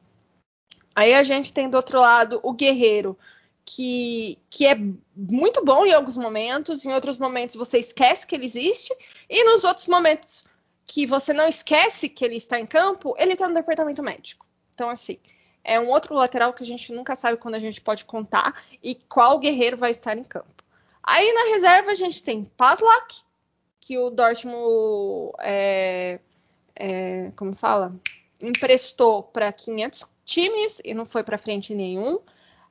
Aí 0.95 1.13
a 1.13 1.24
gente 1.24 1.53
tem 1.53 1.69
do 1.69 1.75
outro 1.75 2.00
lado 2.00 2.39
o 2.41 2.53
Guerreiro, 2.53 3.17
que, 3.65 4.38
que 4.50 4.65
é 4.65 4.75
muito 5.15 5.63
bom 5.65 5.85
em 5.85 5.93
alguns 5.93 6.15
momentos, 6.15 6.85
em 6.85 6.93
outros 6.93 7.17
momentos 7.17 7.55
você 7.55 7.79
esquece 7.79 8.25
que 8.25 8.35
ele 8.35 8.45
existe, 8.45 8.95
e 9.29 9.43
nos 9.43 9.63
outros 9.63 9.88
momentos 9.88 10.45
que 10.85 11.05
você 11.05 11.33
não 11.33 11.47
esquece 11.47 12.07
que 12.07 12.24
ele 12.24 12.35
está 12.35 12.59
em 12.59 12.65
campo, 12.65 13.15
ele 13.17 13.33
está 13.33 13.47
no 13.47 13.55
departamento 13.55 14.03
médico. 14.03 14.45
Então, 14.69 14.89
assim, 14.89 15.17
é 15.63 15.79
um 15.79 15.89
outro 15.89 16.13
lateral 16.13 16.53
que 16.53 16.63
a 16.63 16.65
gente 16.65 16.93
nunca 16.93 17.15
sabe 17.15 17.38
quando 17.38 17.55
a 17.55 17.59
gente 17.59 17.81
pode 17.81 18.05
contar 18.05 18.63
e 18.83 18.93
qual 18.95 19.39
guerreiro 19.39 19.75
vai 19.75 19.91
estar 19.91 20.15
em 20.15 20.24
campo. 20.24 20.64
Aí 21.07 21.31
na 21.33 21.53
reserva 21.53 21.91
a 21.91 21.95
gente 21.95 22.24
tem 22.24 22.43
Paslak, 22.43 23.17
que 23.79 23.95
o 23.95 24.09
Dortmund, 24.09 25.31
é, 25.39 26.19
é, 26.75 27.31
como 27.35 27.53
fala, 27.53 27.95
emprestou 28.43 29.21
para 29.21 29.53
500 29.53 30.12
times 30.25 30.81
e 30.83 30.95
não 30.95 31.05
foi 31.05 31.24
para 31.24 31.38
frente 31.38 31.75
nenhum. 31.75 32.19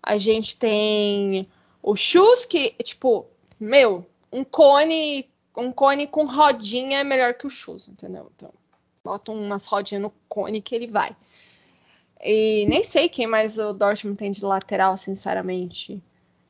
A 0.03 0.19
gente 0.19 0.57
tem 0.57 1.49
o 1.81 1.95
Chus, 1.95 2.45
que, 2.45 2.71
tipo, 2.83 3.27
meu, 3.61 4.05
um 4.33 4.43
cone, 4.43 5.31
um 5.57 5.71
cone 5.71 6.09
com 6.09 6.27
rodinha 6.27 6.99
é 6.99 7.05
melhor 7.05 7.35
que 7.35 7.47
o 7.47 7.51
Chus, 7.51 7.87
entendeu? 7.87 8.33
Então, 8.35 8.53
bota 9.05 9.31
umas 9.31 9.65
rodinhas 9.67 10.03
no 10.03 10.13
cone 10.29 10.61
que 10.61 10.75
ele 10.75 10.89
vai. 10.89 11.17
E 12.21 12.67
nem 12.67 12.83
sei 12.83 13.09
quem 13.09 13.29
mais 13.29 13.59
o 13.59 13.73
Dortmund 13.73 14.19
tem 14.19 14.33
de 14.33 14.45
lateral, 14.45 14.97
sinceramente. 14.97 16.03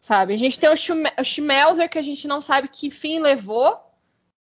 Sabe? 0.04 0.34
A 0.34 0.36
gente 0.36 0.60
tem 0.60 0.68
o, 0.68 1.24
Schmelzer, 1.24 1.88
que 1.88 1.96
a 1.96 2.02
gente 2.02 2.28
não 2.28 2.38
sabe 2.38 2.68
que 2.68 2.90
fim 2.90 3.20
levou. 3.20 3.80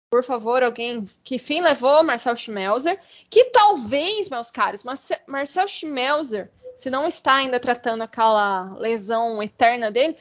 Por 0.09 0.23
favor, 0.23 0.63
alguém. 0.63 1.05
Que 1.23 1.37
fim 1.37 1.61
levou 1.61 2.03
Marcel 2.03 2.35
Schmelzer? 2.35 2.99
Que 3.29 3.45
talvez, 3.45 4.27
meus 4.27 4.49
caros, 4.49 4.83
Marcel 5.27 5.67
Schmelzer 5.67 6.51
se 6.75 6.89
não 6.89 7.07
está 7.07 7.35
ainda 7.35 7.59
tratando 7.59 8.01
aquela 8.01 8.73
lesão 8.79 9.43
eterna 9.43 9.91
dele, 9.91 10.17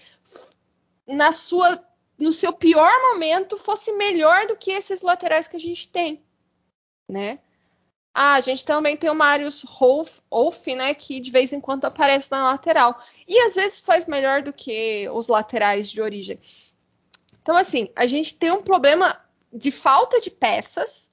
na 1.06 1.32
sua, 1.32 1.82
no 2.18 2.30
seu 2.32 2.52
pior 2.52 2.92
momento 3.12 3.56
fosse 3.56 3.92
melhor 3.92 4.47
do 4.47 4.54
que 4.54 4.70
esses 4.70 5.00
laterais 5.00 5.49
que 5.49 5.56
a 5.56 5.61
gente 5.61 5.88
tem, 5.88 6.23
né? 7.09 7.38
Ah, 8.12 8.34
a 8.34 8.40
gente 8.40 8.64
também 8.64 8.96
tem 8.96 9.08
o 9.08 9.14
Marius 9.14 9.64
Wolf, 9.64 10.66
né, 10.66 10.92
que 10.94 11.20
de 11.20 11.30
vez 11.30 11.52
em 11.52 11.60
quando 11.60 11.84
aparece 11.84 12.30
na 12.30 12.44
lateral. 12.44 13.00
E 13.26 13.38
às 13.46 13.54
vezes 13.54 13.80
faz 13.80 14.06
melhor 14.06 14.42
do 14.42 14.52
que 14.52 15.08
os 15.10 15.28
laterais 15.28 15.88
de 15.88 16.02
origem. 16.02 16.38
Então, 17.40 17.56
assim, 17.56 17.90
a 17.94 18.06
gente 18.06 18.34
tem 18.34 18.50
um 18.50 18.62
problema 18.62 19.18
de 19.52 19.70
falta 19.70 20.20
de 20.20 20.30
peças 20.30 21.10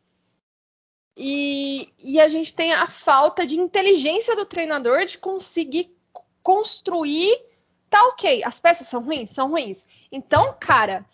e, 1.15 1.91
e 2.03 2.19
a 2.19 2.27
gente 2.27 2.53
tem 2.53 2.73
a 2.73 2.87
falta 2.87 3.45
de 3.45 3.59
inteligência 3.59 4.35
do 4.35 4.45
treinador 4.45 5.05
de 5.05 5.17
conseguir 5.17 5.95
construir. 6.43 7.43
Tá 7.89 8.03
ok, 8.07 8.43
as 8.43 8.59
peças 8.59 8.87
são 8.87 9.01
ruins? 9.01 9.29
São 9.29 9.49
ruins. 9.49 9.85
Então, 10.11 10.55
cara, 10.59 11.05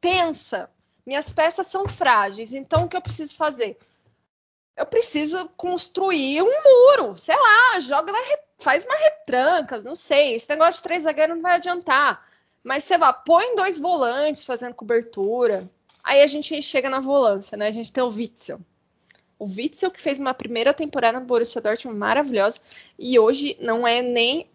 pensa. 0.00 0.70
Minhas 1.06 1.30
peças 1.30 1.66
são 1.66 1.86
frágeis, 1.88 2.52
então 2.52 2.84
o 2.84 2.88
que 2.88 2.96
eu 2.96 3.00
preciso 3.00 3.34
fazer? 3.34 3.78
Eu 4.78 4.86
preciso 4.86 5.50
construir 5.56 6.40
um 6.40 6.46
muro, 6.46 7.16
sei 7.16 7.34
lá, 7.34 7.80
joga 7.80 8.12
faz 8.58 8.84
uma 8.84 8.94
retranca, 8.94 9.80
não 9.80 9.96
sei. 9.96 10.34
Esse 10.34 10.48
negócio 10.48 10.74
de 10.74 10.84
três 10.84 11.02
zagueiros 11.02 11.34
não 11.34 11.42
vai 11.42 11.56
adiantar. 11.56 12.24
Mas 12.62 12.84
você 12.84 12.96
vai, 12.96 13.12
põe 13.26 13.56
dois 13.56 13.80
volantes 13.80 14.44
fazendo 14.44 14.74
cobertura. 14.74 15.68
Aí 16.04 16.22
a 16.22 16.26
gente 16.28 16.62
chega 16.62 16.88
na 16.88 17.00
volância, 17.00 17.56
né? 17.56 17.66
A 17.66 17.72
gente 17.72 17.92
tem 17.92 18.04
o 18.04 18.08
Witzel. 18.08 18.60
O 19.36 19.46
Witzel 19.46 19.90
que 19.90 20.00
fez 20.00 20.20
uma 20.20 20.32
primeira 20.32 20.72
temporada 20.72 21.18
no 21.18 21.26
Borussia 21.26 21.60
Dortmund 21.60 21.98
maravilhosa 21.98 22.60
e 22.96 23.18
hoje 23.18 23.56
não 23.60 23.86
é 23.86 24.00
nem 24.00 24.48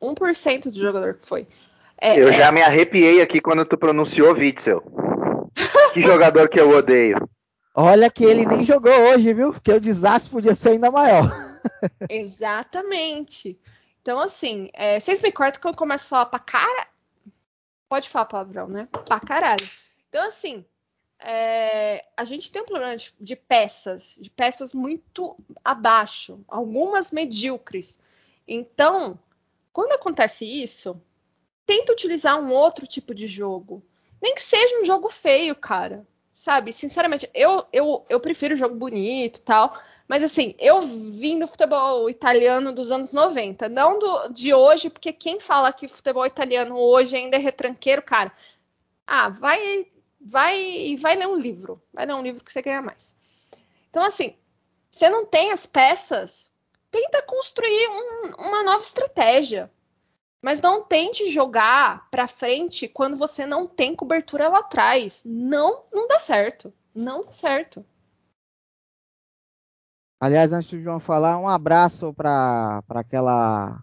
1% 0.00 0.70
do 0.70 0.78
jogador 0.78 1.14
que 1.14 1.26
foi. 1.26 1.48
É, 2.00 2.16
eu 2.16 2.28
é... 2.28 2.32
já 2.32 2.52
me 2.52 2.62
arrepiei 2.62 3.20
aqui 3.20 3.40
quando 3.40 3.64
tu 3.64 3.76
pronunciou 3.76 4.34
Witzel. 4.34 4.84
que 5.94 6.00
jogador 6.00 6.48
que 6.48 6.60
eu 6.60 6.70
odeio. 6.70 7.16
Olha 7.74 8.08
que 8.08 8.24
ele 8.24 8.46
nem 8.46 8.62
jogou 8.62 8.92
hoje, 8.92 9.34
viu? 9.34 9.52
Porque 9.52 9.72
o 9.72 9.80
desastre 9.80 10.30
podia 10.30 10.54
ser 10.54 10.70
ainda 10.70 10.92
maior. 10.92 11.28
Exatamente. 12.08 13.58
Então, 14.00 14.20
assim, 14.20 14.70
é, 14.72 15.00
vocês 15.00 15.20
me 15.20 15.32
cortam 15.32 15.60
quando 15.60 15.74
eu 15.74 15.78
começo 15.78 16.04
a 16.04 16.08
falar 16.08 16.26
pra 16.26 16.38
cara. 16.38 16.86
Pode 17.88 18.08
falar 18.08 18.26
palavrão, 18.26 18.68
né? 18.68 18.88
Pra 19.04 19.18
caralho. 19.18 19.66
Então, 20.08 20.22
assim, 20.24 20.64
é, 21.18 22.00
a 22.16 22.24
gente 22.24 22.52
tem 22.52 22.62
um 22.62 22.66
problema 22.66 22.96
de, 22.96 23.12
de, 23.20 23.34
peças, 23.34 24.16
de 24.20 24.30
peças 24.30 24.72
muito 24.72 25.36
abaixo, 25.64 26.44
algumas 26.46 27.10
medíocres. 27.10 27.98
Então, 28.46 29.18
quando 29.72 29.92
acontece 29.92 30.44
isso, 30.44 31.00
tenta 31.66 31.92
utilizar 31.92 32.38
um 32.38 32.52
outro 32.52 32.86
tipo 32.86 33.14
de 33.14 33.26
jogo. 33.26 33.82
Nem 34.22 34.34
que 34.34 34.42
seja 34.42 34.80
um 34.80 34.84
jogo 34.84 35.08
feio, 35.08 35.56
cara. 35.56 36.06
Sabe? 36.44 36.74
Sinceramente, 36.74 37.30
eu, 37.32 37.64
eu, 37.72 38.04
eu 38.06 38.20
prefiro 38.20 38.54
jogo 38.54 38.74
bonito 38.74 39.38
e 39.38 39.42
tal. 39.42 39.80
Mas 40.06 40.22
assim, 40.22 40.54
eu 40.58 40.78
vim 40.82 41.38
do 41.38 41.46
futebol 41.46 42.10
italiano 42.10 42.70
dos 42.70 42.90
anos 42.90 43.14
90, 43.14 43.66
não 43.70 43.98
do, 43.98 44.28
de 44.28 44.52
hoje, 44.52 44.90
porque 44.90 45.10
quem 45.10 45.40
fala 45.40 45.72
que 45.72 45.88
futebol 45.88 46.26
italiano 46.26 46.76
hoje 46.76 47.16
ainda 47.16 47.36
é 47.36 47.38
retranqueiro, 47.38 48.02
cara, 48.02 48.30
ah, 49.06 49.30
vai, 49.30 49.86
vai, 50.20 50.94
vai 50.98 51.16
ler 51.16 51.28
um 51.28 51.38
livro, 51.38 51.82
vai 51.90 52.04
ler 52.04 52.12
um 52.12 52.22
livro 52.22 52.44
que 52.44 52.52
você 52.52 52.60
ganha 52.60 52.82
mais. 52.82 53.16
Então 53.88 54.02
assim, 54.02 54.36
você 54.90 55.08
não 55.08 55.24
tem 55.24 55.50
as 55.50 55.64
peças, 55.64 56.52
tenta 56.90 57.22
construir 57.22 57.88
um, 57.88 58.34
uma 58.36 58.62
nova 58.62 58.82
estratégia, 58.82 59.72
mas 60.44 60.60
não 60.60 60.84
tente 60.84 61.30
jogar 61.30 62.06
para 62.10 62.28
frente 62.28 62.86
quando 62.86 63.16
você 63.16 63.46
não 63.46 63.66
tem 63.66 63.96
cobertura 63.96 64.46
lá 64.46 64.58
atrás. 64.58 65.22
Não, 65.24 65.84
não 65.90 66.06
dá 66.06 66.18
certo, 66.18 66.70
não 66.94 67.22
dá 67.22 67.32
certo. 67.32 67.82
Aliás, 70.20 70.52
antes 70.52 70.68
do 70.68 70.78
João 70.78 71.00
falar, 71.00 71.38
um 71.38 71.48
abraço 71.48 72.12
para 72.12 72.82
aquela 72.90 73.82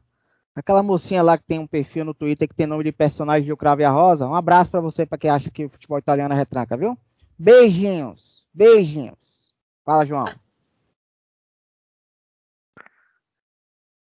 aquela 0.56 0.84
mocinha 0.84 1.24
lá 1.24 1.36
que 1.36 1.46
tem 1.46 1.58
um 1.58 1.66
perfil 1.66 2.06
no 2.06 2.14
Twitter 2.14 2.48
que 2.48 2.54
tem 2.54 2.68
nome 2.68 2.84
de 2.84 2.92
personagem 2.92 3.46
de 3.46 3.52
O 3.52 3.58
Cravo 3.58 3.82
e 3.82 3.86
a 3.86 3.90
Rosa. 3.90 4.28
Um 4.28 4.36
abraço 4.36 4.70
para 4.70 4.82
você, 4.82 5.04
para 5.04 5.18
quem 5.18 5.32
acha 5.32 5.50
que 5.50 5.66
o 5.66 5.70
futebol 5.70 5.98
italiano 5.98 6.32
é 6.32 6.38
retranca, 6.38 6.78
viu? 6.78 6.96
Beijinhos, 7.40 8.46
beijinhos. 8.54 9.52
Fala, 9.84 10.06
João. 10.06 10.28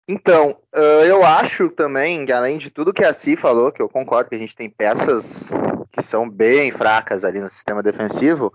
Então, 0.07 0.57
eu 1.07 1.23
acho 1.23 1.69
também, 1.69 2.29
além 2.31 2.57
de 2.57 2.69
tudo 2.69 2.93
que 2.93 3.05
a 3.05 3.13
Si 3.13 3.35
falou, 3.35 3.71
que 3.71 3.81
eu 3.81 3.87
concordo 3.87 4.29
que 4.29 4.35
a 4.35 4.39
gente 4.39 4.55
tem 4.55 4.69
peças 4.69 5.51
que 5.91 6.01
são 6.01 6.29
bem 6.29 6.71
fracas 6.71 7.23
ali 7.23 7.39
no 7.39 7.49
sistema 7.49 7.81
defensivo, 7.81 8.53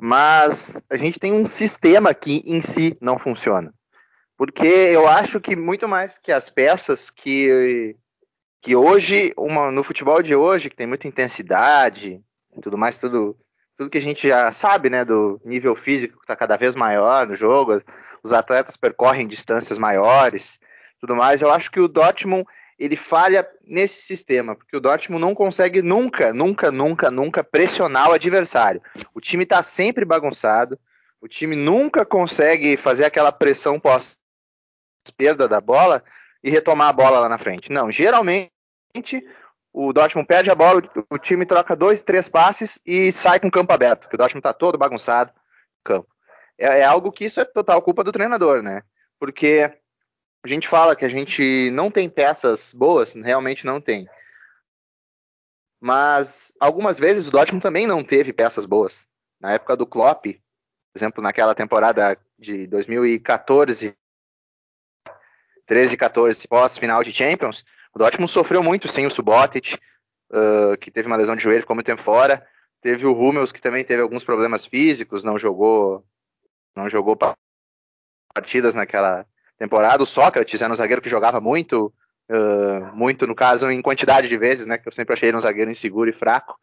mas 0.00 0.80
a 0.88 0.96
gente 0.96 1.18
tem 1.18 1.32
um 1.32 1.44
sistema 1.44 2.14
que 2.14 2.42
em 2.46 2.60
si 2.60 2.96
não 3.00 3.18
funciona. 3.18 3.74
Porque 4.38 4.66
eu 4.66 5.06
acho 5.06 5.40
que 5.40 5.54
muito 5.54 5.86
mais 5.88 6.18
que 6.18 6.32
as 6.32 6.48
peças 6.48 7.10
que, 7.10 7.96
que 8.62 8.74
hoje, 8.76 9.32
uma, 9.36 9.70
no 9.70 9.82
futebol 9.82 10.22
de 10.22 10.34
hoje, 10.34 10.70
que 10.70 10.76
tem 10.76 10.86
muita 10.86 11.08
intensidade 11.08 12.22
tudo 12.60 12.78
mais, 12.78 12.98
tudo, 12.98 13.36
tudo 13.76 13.90
que 13.90 13.98
a 13.98 14.02
gente 14.02 14.28
já 14.28 14.50
sabe, 14.52 14.90
né, 14.90 15.04
do 15.04 15.40
nível 15.44 15.74
físico 15.74 16.18
que 16.18 16.24
está 16.24 16.36
cada 16.36 16.56
vez 16.56 16.74
maior 16.74 17.26
no 17.26 17.36
jogo, 17.36 17.82
os 18.22 18.32
atletas 18.32 18.76
percorrem 18.76 19.26
distâncias 19.26 19.78
maiores, 19.78 20.58
tudo 21.00 21.14
mais, 21.14 21.42
eu 21.42 21.50
acho 21.50 21.70
que 21.70 21.80
o 21.80 21.88
Dortmund 21.88 22.46
ele 22.78 22.96
falha 22.96 23.48
nesse 23.64 24.02
sistema, 24.02 24.54
porque 24.54 24.76
o 24.76 24.80
Dortmund 24.80 25.20
não 25.20 25.34
consegue 25.34 25.80
nunca, 25.80 26.32
nunca, 26.32 26.70
nunca, 26.70 27.10
nunca 27.10 27.42
pressionar 27.42 28.10
o 28.10 28.12
adversário. 28.12 28.82
O 29.14 29.20
time 29.20 29.44
está 29.44 29.62
sempre 29.62 30.04
bagunçado, 30.04 30.78
o 31.20 31.26
time 31.26 31.56
nunca 31.56 32.04
consegue 32.04 32.76
fazer 32.76 33.04
aquela 33.04 33.32
pressão 33.32 33.80
pós 33.80 34.18
perda 35.16 35.48
da 35.48 35.60
bola 35.60 36.02
e 36.42 36.50
retomar 36.50 36.88
a 36.88 36.92
bola 36.92 37.20
lá 37.20 37.28
na 37.28 37.38
frente. 37.38 37.72
Não, 37.72 37.90
geralmente 37.90 38.50
o 39.72 39.92
Dortmund 39.92 40.26
perde 40.26 40.50
a 40.50 40.54
bola, 40.54 40.82
o 41.10 41.18
time 41.18 41.46
troca 41.46 41.74
dois, 41.74 42.02
três 42.02 42.28
passes 42.28 42.78
e 42.84 43.10
sai 43.12 43.40
com 43.40 43.48
o 43.48 43.50
campo 43.50 43.72
aberto, 43.72 44.00
porque 44.02 44.16
o 44.16 44.18
Dortmund 44.18 44.40
está 44.40 44.52
todo 44.52 44.78
bagunçado 44.78 45.32
campo. 45.86 46.08
É, 46.58 46.80
é 46.80 46.84
algo 46.84 47.12
que 47.12 47.24
isso 47.24 47.40
é 47.40 47.44
total 47.44 47.80
culpa 47.80 48.02
do 48.02 48.12
treinador, 48.12 48.62
né? 48.62 48.82
Porque 49.18 49.70
a 50.46 50.48
gente 50.48 50.68
fala 50.68 50.94
que 50.94 51.04
a 51.04 51.08
gente 51.08 51.70
não 51.72 51.90
tem 51.90 52.08
peças 52.08 52.72
boas, 52.72 53.14
realmente 53.14 53.66
não 53.66 53.80
tem. 53.80 54.08
Mas 55.80 56.52
algumas 56.60 56.98
vezes 56.98 57.26
o 57.26 57.30
Dortmund 57.30 57.62
também 57.62 57.86
não 57.86 58.04
teve 58.04 58.32
peças 58.32 58.64
boas. 58.64 59.08
Na 59.40 59.52
época 59.52 59.76
do 59.76 59.86
Klopp, 59.86 60.24
por 60.24 60.98
exemplo, 60.98 61.22
naquela 61.22 61.54
temporada 61.54 62.16
de 62.38 62.66
2014, 62.68 63.94
13, 65.66 65.96
14, 65.96 66.48
pós-final 66.48 67.02
de 67.02 67.12
Champions, 67.12 67.64
o 67.92 67.98
Dortmund 67.98 68.30
sofreu 68.30 68.62
muito 68.62 68.86
sem 68.88 69.04
o 69.04 69.10
Subotic, 69.10 69.74
uh, 70.30 70.76
que 70.78 70.92
teve 70.92 71.08
uma 71.08 71.16
lesão 71.16 71.34
de 71.34 71.42
joelho, 71.42 71.66
muito 71.70 71.86
tempo 71.86 72.02
fora. 72.02 72.46
Teve 72.80 73.04
o 73.04 73.18
Hummels, 73.18 73.50
que 73.50 73.60
também 73.60 73.84
teve 73.84 74.00
alguns 74.00 74.22
problemas 74.22 74.64
físicos, 74.64 75.24
não 75.24 75.36
jogou, 75.36 76.06
não 76.74 76.88
jogou 76.88 77.18
partidas 78.32 78.74
naquela, 78.74 79.26
temporada. 79.58 80.02
O 80.02 80.06
Sócrates 80.06 80.60
era 80.60 80.72
um 80.72 80.76
zagueiro 80.76 81.02
que 81.02 81.10
jogava 81.10 81.40
muito, 81.40 81.92
uh, 82.30 82.94
muito 82.94 83.26
no 83.26 83.34
caso 83.34 83.70
em 83.70 83.82
quantidade 83.82 84.28
de 84.28 84.36
vezes, 84.36 84.66
né? 84.66 84.78
Que 84.78 84.88
eu 84.88 84.92
sempre 84.92 85.14
achei 85.14 85.28
ele 85.28 85.36
um 85.36 85.40
zagueiro 85.40 85.70
inseguro 85.70 86.10
e 86.10 86.12
fraco. 86.12 86.58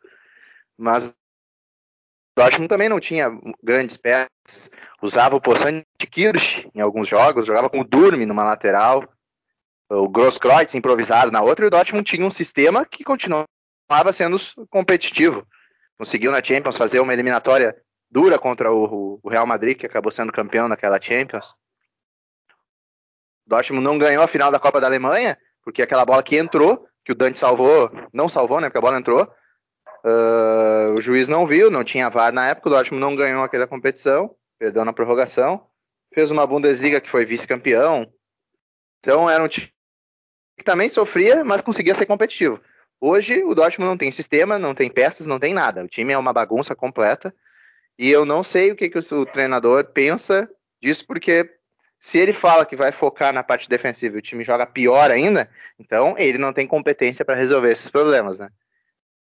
Mas 0.78 1.10
o 1.10 1.14
Dortmund 2.36 2.68
também 2.68 2.90
não 2.90 3.00
tinha 3.00 3.32
grandes 3.62 3.98
peças. 3.98 4.70
Usava 5.02 5.36
o 5.36 5.42
Poçante 5.42 5.86
Kirsch 6.10 6.68
em 6.74 6.82
alguns 6.82 7.08
jogos, 7.08 7.46
jogava 7.46 7.70
com 7.70 7.82
o 7.82 7.84
Durmi 7.84 8.26
numa 8.26 8.44
lateral, 8.44 9.04
o 9.90 10.10
Grosskreutz 10.10 10.74
improvisado 10.76 11.32
na 11.32 11.42
outra, 11.42 11.66
e 11.66 11.68
o 11.68 11.72
Dortmund 11.72 12.10
tinha 12.10 12.26
um 12.26 12.32
sistema 12.32 12.86
que 12.86 13.04
continuava 13.04 13.48
sendo 14.12 14.38
competitivo. 14.70 15.46
Conseguiu 15.98 16.32
na 16.32 16.44
Champions 16.44 16.78
fazer 16.78 17.00
uma 17.00 17.14
eliminatória 17.14 17.76
dura 18.10 18.40
contra 18.40 18.72
o, 18.72 19.20
o 19.22 19.30
Real 19.30 19.46
Madrid, 19.46 19.78
que 19.78 19.86
acabou 19.86 20.12
sendo 20.12 20.32
campeão 20.32 20.68
naquela 20.68 21.02
Champions. 21.02 21.54
Dortmund 23.46 23.84
não 23.84 23.98
ganhou 23.98 24.24
a 24.24 24.28
final 24.28 24.52
da 24.52 24.60
Copa 24.60 24.80
da 24.80 24.88
Alemanha, 24.88 25.38
porque 25.64 25.82
aquela 25.82 26.06
bola 26.06 26.24
que 26.24 26.38
entrou, 26.38 26.88
que 27.04 27.12
o 27.12 27.16
Dante 27.16 27.40
salvou, 27.40 27.92
não 28.14 28.30
salvou, 28.30 28.60
né? 28.60 28.68
Porque 28.68 28.78
a 28.78 28.82
bola 28.82 28.98
entrou. 28.98 29.30
Uh, 30.06 30.96
o 30.96 31.02
juiz 31.02 31.28
não 31.28 31.48
viu, 31.48 31.72
não 31.72 31.84
tinha 31.84 32.10
VAR 32.10 32.34
na 32.34 32.48
época, 32.50 32.68
o 32.68 32.72
Dortmund 32.72 33.02
não 33.02 33.16
ganhou 33.16 33.44
aquela 33.44 33.68
competição, 33.68 34.36
perdeu 34.60 34.84
na 34.84 34.94
prorrogação. 34.94 35.66
Fez 36.14 36.30
uma 36.30 36.46
Bundesliga 36.46 37.02
que 37.02 37.10
foi 37.10 37.26
vice-campeão. 37.26 38.12
Então 39.00 39.30
era 39.30 39.44
um 39.44 39.48
time 39.48 39.74
que 40.58 40.64
também 40.64 40.88
sofria, 40.88 41.44
mas 41.44 41.62
conseguia 41.62 41.96
ser 41.96 42.06
competitivo. 42.06 42.60
Hoje 43.02 43.44
o 43.44 43.56
Dortmund 43.56 43.90
não 43.90 43.98
tem 43.98 44.12
sistema, 44.12 44.60
não 44.60 44.76
tem 44.76 44.90
peças, 44.90 45.26
não 45.26 45.40
tem 45.40 45.54
nada. 45.54 45.84
O 45.84 45.88
time 45.88 46.14
é 46.14 46.18
uma 46.18 46.32
bagunça 46.32 46.76
completa. 46.76 47.34
E 47.98 48.10
eu 48.10 48.26
não 48.26 48.44
sei 48.44 48.72
o 48.72 48.76
que, 48.76 48.90
que 48.90 48.98
o 48.98 49.26
treinador 49.26 49.86
pensa 49.86 50.50
disso, 50.82 51.06
porque 51.06 51.50
se 52.04 52.18
ele 52.18 52.34
fala 52.34 52.66
que 52.66 52.76
vai 52.76 52.92
focar 52.92 53.32
na 53.32 53.42
parte 53.42 53.70
defensiva 53.70 54.18
e 54.18 54.20
o 54.20 54.22
time 54.22 54.44
joga 54.44 54.68
pior 54.68 55.10
ainda, 55.10 55.50
então 55.80 56.18
ele 56.18 56.38
não 56.38 56.52
tem 56.52 56.68
competência 56.68 57.24
para 57.24 57.34
resolver 57.34 57.72
esses 57.72 57.90
problemas, 57.90 58.40
né? 58.40 58.50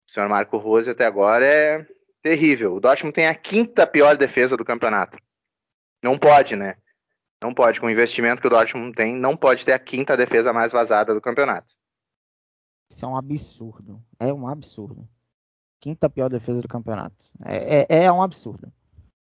O 0.07 0.13
senhor 0.13 0.29
Marco 0.29 0.59
Rose 0.59 0.91
até 0.91 1.07
agora 1.07 1.47
é 1.47 1.87
terrível. 2.23 2.75
O 2.75 2.81
Dortmund 2.81 3.15
tem 3.15 3.29
a 3.29 3.35
quinta 3.35 3.87
pior 3.87 4.19
defesa 4.19 4.59
do 4.59 4.65
campeonato. 4.65 5.17
Não 6.03 6.19
pode, 6.19 6.55
né? 6.55 6.77
Não 7.43 7.55
pode. 7.55 7.81
Com 7.81 7.87
o 7.87 7.91
investimento 7.91 8.43
que 8.43 8.47
o 8.47 8.51
Dortmund 8.51 8.95
tem, 8.95 9.17
não 9.17 9.35
pode 9.39 9.65
ter 9.65 9.73
a 9.73 9.79
quinta 9.79 10.15
defesa 10.15 10.53
mais 10.53 10.71
vazada 10.71 11.15
do 11.15 11.21
campeonato. 11.21 11.75
Isso 12.91 13.07
é 13.07 13.09
um 13.09 13.17
absurdo. 13.17 14.05
É 14.21 14.31
um 14.31 14.47
absurdo. 14.47 15.09
Quinta 15.81 16.11
pior 16.11 16.29
defesa 16.29 16.61
do 16.61 16.69
campeonato. 16.69 17.25
É, 17.43 17.87
é, 17.89 18.05
é 18.05 18.13
um 18.13 18.23
absurdo. 18.23 18.71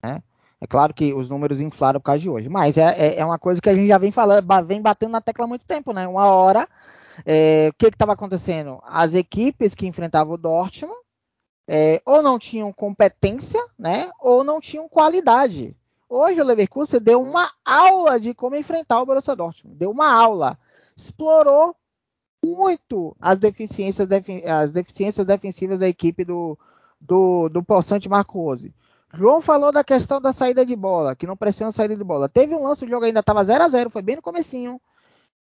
Né? 0.00 0.22
É 0.62 0.66
claro 0.68 0.94
que 0.94 1.12
os 1.12 1.28
números 1.28 1.60
inflaram 1.60 1.98
por 1.98 2.06
causa 2.06 2.20
de 2.20 2.30
hoje, 2.30 2.48
mas 2.48 2.76
é, 2.76 2.94
é, 2.96 3.18
é 3.18 3.24
uma 3.24 3.36
coisa 3.36 3.60
que 3.60 3.68
a 3.68 3.74
gente 3.74 3.88
já 3.88 3.98
vem 3.98 4.12
falando, 4.12 4.46
vem 4.64 4.80
batendo 4.80 5.10
na 5.10 5.20
tecla 5.20 5.44
há 5.44 5.48
muito 5.48 5.66
tempo, 5.66 5.92
né? 5.92 6.06
Uma 6.06 6.26
hora, 6.26 6.68
é, 7.26 7.70
o 7.70 7.74
que 7.74 7.88
estava 7.88 8.12
acontecendo? 8.12 8.80
As 8.86 9.12
equipes 9.12 9.74
que 9.74 9.88
enfrentavam 9.88 10.34
o 10.34 10.38
Dortmund 10.38 10.96
é, 11.66 12.00
ou 12.06 12.22
não 12.22 12.38
tinham 12.38 12.72
competência, 12.72 13.60
né? 13.76 14.08
Ou 14.20 14.44
não 14.44 14.60
tinham 14.60 14.88
qualidade. 14.88 15.76
Hoje 16.08 16.40
o 16.40 16.44
Leverkusen 16.44 17.00
deu 17.00 17.20
uma 17.20 17.50
aula 17.64 18.20
de 18.20 18.32
como 18.32 18.54
enfrentar 18.54 19.02
o 19.02 19.06
Borussia 19.06 19.34
Dortmund, 19.34 19.76
deu 19.76 19.90
uma 19.90 20.12
aula, 20.12 20.56
explorou 20.96 21.74
muito 22.40 23.16
as 23.20 23.36
deficiências, 23.36 24.06
as 24.48 24.70
deficiências 24.70 25.26
defensivas 25.26 25.80
da 25.80 25.88
equipe 25.88 26.24
do 26.24 26.56
do, 27.00 27.48
do 27.48 27.64
Poçante 27.64 28.08
Marco 28.08 28.40
Rose. 28.40 28.72
João 29.14 29.42
falou 29.42 29.70
da 29.70 29.84
questão 29.84 30.20
da 30.20 30.32
saída 30.32 30.64
de 30.64 30.74
bola, 30.74 31.14
que 31.14 31.26
não 31.26 31.36
pressiona 31.36 31.68
a 31.68 31.72
saída 31.72 31.94
de 31.94 32.02
bola. 32.02 32.28
Teve 32.28 32.54
um 32.54 32.62
lance, 32.62 32.84
o 32.84 32.88
jogo 32.88 33.04
ainda 33.04 33.20
estava 33.20 33.44
0 33.44 33.62
a 33.62 33.68
0 33.68 33.90
foi 33.90 34.00
bem 34.00 34.16
no 34.16 34.22
comecinho, 34.22 34.80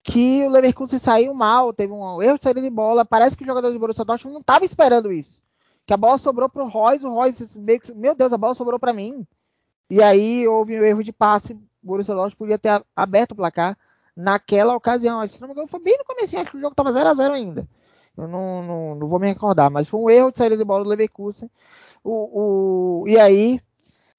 que 0.02 0.44
o 0.46 0.50
Leverkusen 0.50 0.98
saiu 0.98 1.34
mal, 1.34 1.72
teve 1.72 1.92
um 1.92 2.22
erro 2.22 2.38
de 2.38 2.44
saída 2.44 2.62
de 2.62 2.70
bola. 2.70 3.04
Parece 3.04 3.36
que 3.36 3.42
o 3.42 3.46
jogador 3.46 3.70
de 3.70 3.78
Borussia 3.78 4.04
Dortmund 4.04 4.32
não 4.32 4.40
estava 4.40 4.64
esperando 4.64 5.12
isso. 5.12 5.42
Que 5.86 5.92
a 5.92 5.96
bola 5.96 6.16
sobrou 6.16 6.48
para 6.48 6.62
o 6.62 6.68
Royce, 6.68 7.04
o 7.04 7.12
Royce 7.12 7.58
meio 7.58 7.80
que, 7.80 7.92
meu 7.94 8.14
Deus, 8.14 8.32
a 8.32 8.38
bola 8.38 8.54
sobrou 8.54 8.78
para 8.78 8.92
mim. 8.92 9.26
E 9.90 10.02
aí 10.02 10.46
houve 10.48 10.80
um 10.80 10.84
erro 10.84 11.04
de 11.04 11.12
passe, 11.12 11.52
o 11.52 11.60
Borussia 11.82 12.14
Dortmund 12.14 12.36
podia 12.36 12.58
ter 12.58 12.82
aberto 12.96 13.32
o 13.32 13.36
placar 13.36 13.76
naquela 14.16 14.74
ocasião. 14.74 15.26
Se 15.28 15.40
não 15.40 15.48
me 15.48 15.52
engano, 15.52 15.68
foi 15.68 15.80
bem 15.80 15.98
no 15.98 16.04
comecinho, 16.04 16.40
acho 16.42 16.50
que 16.50 16.56
o 16.56 16.60
jogo 16.60 16.72
estava 16.72 16.92
0 16.92 17.08
a 17.08 17.14
0 17.14 17.34
ainda. 17.34 17.68
Eu 18.16 18.28
não, 18.28 18.62
não, 18.62 18.94
não, 18.94 19.08
vou 19.08 19.18
me 19.18 19.28
recordar, 19.28 19.70
mas 19.70 19.88
foi 19.88 20.00
um 20.00 20.10
erro 20.10 20.30
de 20.30 20.38
saída 20.38 20.56
de 20.56 20.64
bola 20.64 20.84
do 20.84 20.90
Leverkusen. 20.90 21.50
O, 22.02 23.02
o, 23.02 23.08
e 23.08 23.18
aí, 23.18 23.60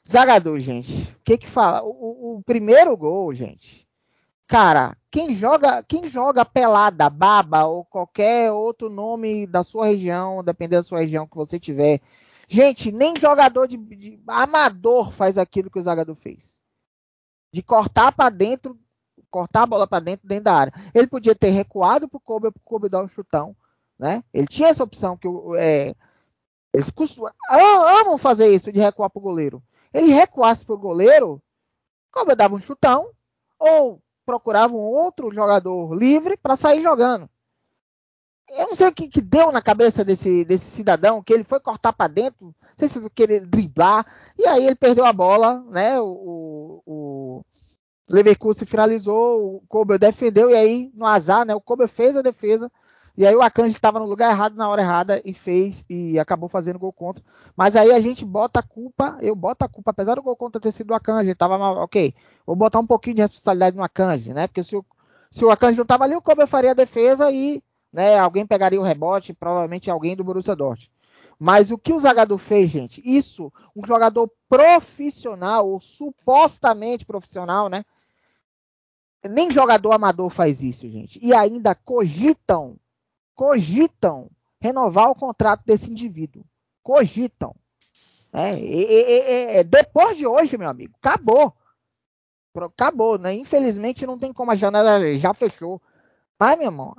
Zagadou, 0.08 0.60
gente. 0.60 1.12
O 1.12 1.24
que 1.24 1.38
que 1.38 1.48
fala? 1.48 1.84
O, 1.84 2.38
o, 2.38 2.44
primeiro 2.44 2.96
gol, 2.98 3.34
gente. 3.34 3.88
cara, 4.48 4.98
quem 5.10 5.36
joga, 5.36 5.84
quem 5.84 6.08
joga 6.10 6.44
pelada, 6.46 7.10
baba 7.10 7.66
ou 7.66 7.86
qualquer 7.86 8.52
outro 8.52 8.90
nome 8.90 9.48
da 9.48 9.64
sua 9.64 9.88
região, 9.88 10.44
dependendo 10.44 10.84
da 10.84 10.88
sua 10.88 11.00
região 11.00 11.28
que 11.28 11.36
você 11.36 11.60
tiver, 11.60 12.02
gente, 12.48 12.92
nem 12.92 13.16
jogador 13.18 13.68
de, 13.68 13.78
de 13.78 14.22
amador 14.28 15.12
faz 15.12 15.38
aquilo 15.38 15.70
que 15.70 15.80
o 15.80 15.82
Zagadou 15.82 16.16
fez, 16.16 16.60
de 17.54 17.62
cortar 17.64 18.12
para 18.12 18.30
dentro, 18.30 18.78
cortar 19.30 19.64
a 19.64 19.66
bola 19.66 19.88
para 19.88 20.04
dentro, 20.04 20.28
dentro 20.28 20.46
da 20.46 20.56
área. 20.56 20.74
Ele 20.94 21.08
podia 21.08 21.36
ter 21.36 21.50
recuado 21.50 22.08
para 22.10 22.18
o 22.18 22.22
Kobe, 22.22 22.52
para 22.52 22.60
o 22.60 22.64
Kobe 22.64 22.90
dar 22.90 23.04
um 23.04 23.08
chutão, 23.08 23.56
né? 23.98 24.24
Ele 24.34 24.48
tinha 24.48 24.70
essa 24.70 24.84
opção 24.84 25.16
que 25.16 25.28
é, 25.58 25.94
eles 26.74 26.90
costumam, 26.90 27.32
amam 27.50 28.18
fazer 28.18 28.48
isso 28.48 28.72
de 28.72 28.80
recuar 28.80 29.10
para 29.10 29.20
o 29.20 29.24
goleiro. 29.24 29.62
Ele 29.94 30.12
recuasse 30.12 30.64
para 30.64 30.76
o 30.76 30.80
goleiro, 30.80 31.42
Kobe 32.12 32.36
dava 32.36 32.56
um 32.56 32.62
chutão 32.62 33.12
ou 33.60 34.02
procurava 34.26 34.74
um 34.74 34.80
outro 34.80 35.34
jogador 35.34 35.94
livre 35.94 36.38
para 36.38 36.56
sair 36.56 36.82
jogando. 36.82 37.30
Eu 38.50 38.68
não 38.68 38.76
sei 38.76 38.88
o 38.88 38.92
que, 38.92 39.08
que, 39.08 39.22
deu 39.22 39.52
na 39.52 39.62
cabeça 39.62 40.04
desse, 40.04 40.44
desse 40.44 40.66
cidadão, 40.66 41.24
que 41.24 41.34
ele 41.34 41.44
foi 41.44 41.60
cortar 41.60 41.94
para 41.94 42.12
dentro, 42.12 42.48
não 42.48 42.54
sei 42.78 42.90
se 42.90 43.00
foi 43.00 43.10
querer 43.10 43.46
driblar, 43.46 44.06
e 44.38 44.46
aí 44.46 44.66
ele 44.66 44.76
perdeu 44.76 45.06
a 45.06 45.14
bola, 45.14 45.64
né? 45.70 46.00
O, 46.02 46.06
o, 46.06 46.82
o 46.86 47.46
Leverkusen 48.10 48.68
finalizou, 48.68 49.56
o 49.56 49.64
Kobe 49.70 49.98
defendeu, 49.98 50.50
e 50.50 50.56
aí 50.56 50.92
no 50.94 51.06
azar, 51.06 51.46
né? 51.46 51.56
O 51.56 51.62
Kobe 51.62 51.88
fez 51.88 52.18
a 52.18 52.22
defesa, 52.22 52.70
e 53.22 53.28
aí 53.28 53.36
o 53.36 53.42
Akanji 53.44 53.76
estava 53.76 54.00
no 54.00 54.08
lugar 54.08 54.32
errado 54.32 54.56
na 54.56 54.68
hora 54.68 54.82
errada 54.82 55.22
e 55.24 55.32
fez 55.32 55.86
e 55.88 56.18
acabou 56.18 56.50
fazendo 56.50 56.80
gol 56.80 56.92
contra. 56.92 57.24
Mas 57.56 57.76
aí 57.76 57.92
a 57.92 58.00
gente 58.00 58.26
bota 58.26 58.62
a 58.62 58.64
culpa, 58.64 59.16
eu 59.22 59.36
boto 59.36 59.64
a 59.64 59.70
culpa, 59.70 59.92
apesar 59.92 60.16
do 60.16 60.24
gol 60.24 60.36
contra 60.36 60.60
ter 60.60 60.72
sido 60.72 60.88
do 60.88 60.96
Akanji, 60.96 61.36
tava 61.36 61.56
mal, 61.56 61.78
ok. 61.78 62.16
Vou 62.48 62.56
botar 62.56 62.80
um 62.80 62.88
pouquinho 62.88 63.18
de 63.18 63.22
responsabilidade 63.22 63.78
no 63.78 63.84
Akanji, 63.84 64.34
né? 64.34 64.48
Porque 64.48 64.64
se 64.64 64.76
o, 64.76 64.84
se 65.30 65.46
o 65.46 65.52
Akanji 65.52 65.78
não 65.78 65.86
tava 65.86 66.04
ali, 66.04 66.16
o 66.16 66.22
Kobe 66.22 66.48
faria 66.48 66.72
a 66.72 66.74
defesa 66.74 67.30
e 67.30 67.62
né, 67.94 68.18
alguém 68.18 68.44
pegaria 68.44 68.82
o 68.82 68.84
rebote, 68.84 69.36
provavelmente 69.36 69.92
alguém 69.92 70.16
do 70.16 70.24
Borussia 70.24 70.56
Dortmund. 70.56 70.92
Mas 71.38 71.70
o 71.70 71.78
que 71.78 71.94
o 71.94 72.00
Zagadou 72.00 72.40
fez, 72.40 72.72
gente? 72.72 73.04
Isso, 73.06 73.54
um 73.76 73.86
jogador 73.86 74.32
profissional, 74.50 75.70
ou 75.70 75.80
supostamente 75.80 77.06
profissional, 77.06 77.70
né? 77.70 77.86
Nem 79.30 79.52
jogador 79.52 79.92
amador 79.92 80.32
faz 80.32 80.64
isso, 80.64 80.90
gente. 80.90 81.20
E 81.22 81.36
ainda 81.36 81.76
cogitam 81.76 82.78
cogitam 83.42 84.30
renovar 84.60 85.10
o 85.10 85.16
contrato 85.16 85.64
desse 85.66 85.90
indivíduo. 85.90 86.46
Cogitam. 86.84 87.56
É, 88.32 89.64
depois 89.64 90.16
de 90.16 90.28
hoje, 90.28 90.60
meu 90.60 90.70
amigo, 90.70 90.94
acabou. 91.02 91.52
Acabou, 92.56 93.18
né? 93.18 93.34
Infelizmente 93.34 94.06
não 94.06 94.16
tem 94.16 94.32
como 94.32 94.52
a 94.52 94.56
janela 94.56 95.18
já 95.18 95.34
fechou. 95.34 95.82
Mas, 96.40 96.56
meu 96.56 96.68
irmão, 96.68 96.96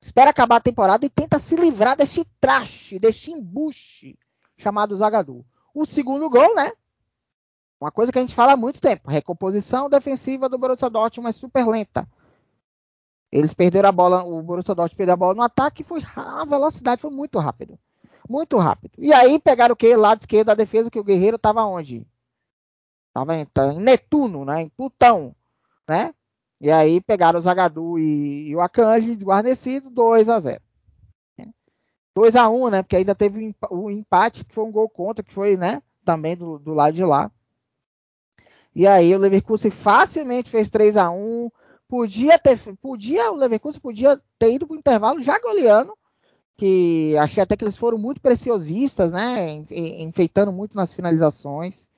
espera 0.00 0.30
acabar 0.30 0.56
a 0.56 0.60
temporada 0.60 1.06
e 1.06 1.08
tenta 1.08 1.38
se 1.38 1.54
livrar 1.54 1.96
desse 1.96 2.24
traste, 2.40 2.98
desse 2.98 3.30
embuste 3.30 4.18
chamado 4.56 4.96
Zagadou. 4.96 5.46
O 5.72 5.86
segundo 5.86 6.28
gol, 6.28 6.56
né? 6.56 6.72
Uma 7.80 7.92
coisa 7.92 8.10
que 8.10 8.18
a 8.18 8.22
gente 8.22 8.34
fala 8.34 8.54
há 8.54 8.56
muito 8.56 8.80
tempo. 8.80 9.08
Recomposição 9.08 9.88
defensiva 9.88 10.48
do 10.48 10.58
Borussia 10.58 10.90
Dortmund 10.90 11.28
é 11.28 11.32
super 11.32 11.68
lenta. 11.68 12.04
Eles 13.32 13.54
perderam 13.54 13.88
a 13.88 13.92
bola, 13.92 14.22
o 14.22 14.42
Borussia 14.42 14.74
Dortmund 14.74 14.96
perdeu 14.96 15.14
a 15.14 15.16
bola 15.16 15.34
no 15.34 15.42
ataque, 15.42 15.82
foi 15.82 16.02
a 16.14 16.44
velocidade 16.44 17.00
foi 17.00 17.10
muito 17.10 17.38
rápido. 17.38 17.78
Muito 18.28 18.58
rápido. 18.58 18.92
E 18.98 19.12
aí 19.12 19.38
pegaram 19.38 19.72
o 19.72 19.76
que? 19.76 19.96
Lado 19.96 20.20
esquerdo 20.20 20.48
da 20.48 20.54
defesa, 20.54 20.90
que 20.90 20.98
o 20.98 21.04
Guerreiro 21.04 21.36
estava 21.36 21.64
onde? 21.64 22.06
Estava 23.08 23.36
em, 23.36 23.46
em, 23.46 23.80
Netuno, 23.80 24.44
né? 24.44 24.62
Em 24.62 24.68
Plutão, 24.68 25.34
né? 25.88 26.14
E 26.60 26.70
aí 26.70 27.00
pegaram 27.00 27.38
o 27.38 27.42
Zagadu 27.42 27.98
e, 27.98 28.48
e 28.48 28.56
o 28.56 28.60
Akanji 28.60 29.16
desguarnecidos, 29.16 29.90
2 29.90 30.28
a 30.28 30.38
0 30.38 30.62
2 32.14 32.36
a 32.36 32.48
1 32.48 32.68
né? 32.68 32.82
Porque 32.82 32.96
ainda 32.96 33.14
teve 33.14 33.56
o 33.70 33.90
empate, 33.90 34.44
que 34.44 34.54
foi 34.54 34.64
um 34.64 34.70
gol 34.72 34.88
contra, 34.88 35.24
que 35.24 35.32
foi, 35.32 35.56
né? 35.56 35.82
Também 36.04 36.36
do, 36.36 36.58
do 36.58 36.74
lado 36.74 36.94
de 36.94 37.04
lá. 37.04 37.30
E 38.74 38.86
aí 38.86 39.14
o 39.14 39.18
Leverkusen 39.18 39.70
facilmente 39.70 40.50
fez 40.50 40.68
3 40.68 40.96
a 40.96 41.10
1 41.10 41.50
Podia 41.92 42.38
ter, 42.38 42.58
podia, 42.80 43.30
o 43.30 43.36
Leverkusen 43.36 43.78
podia 43.78 44.18
ter 44.38 44.54
ido 44.54 44.66
para 44.66 44.74
o 44.74 44.78
intervalo 44.78 45.22
já 45.22 45.38
goleando, 45.38 45.92
que 46.56 47.14
achei 47.18 47.42
até 47.42 47.54
que 47.54 47.62
eles 47.62 47.76
foram 47.76 47.98
muito 47.98 48.18
preciosistas, 48.18 49.12
né? 49.12 49.62
Enfeitando 49.70 50.50
muito 50.50 50.74
nas 50.74 50.90
finalizações. 50.90 51.90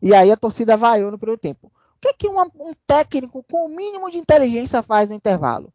E 0.00 0.14
aí 0.14 0.30
a 0.30 0.36
torcida 0.36 0.76
vaiou 0.76 1.10
no 1.10 1.18
primeiro 1.18 1.40
tempo. 1.40 1.66
O 1.66 2.00
que, 2.00 2.14
que 2.14 2.28
uma, 2.28 2.44
um 2.60 2.74
técnico 2.86 3.42
com 3.50 3.66
o 3.66 3.68
mínimo 3.68 4.08
de 4.08 4.18
inteligência 4.18 4.84
faz 4.84 5.10
no 5.10 5.16
intervalo? 5.16 5.72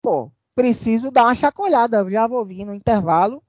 Pô, 0.00 0.30
preciso 0.54 1.10
dar 1.10 1.24
uma 1.24 1.34
chacoalhada. 1.34 2.08
Já 2.08 2.28
vou 2.28 2.44
vir 2.44 2.64
no 2.64 2.72
intervalo 2.72 3.42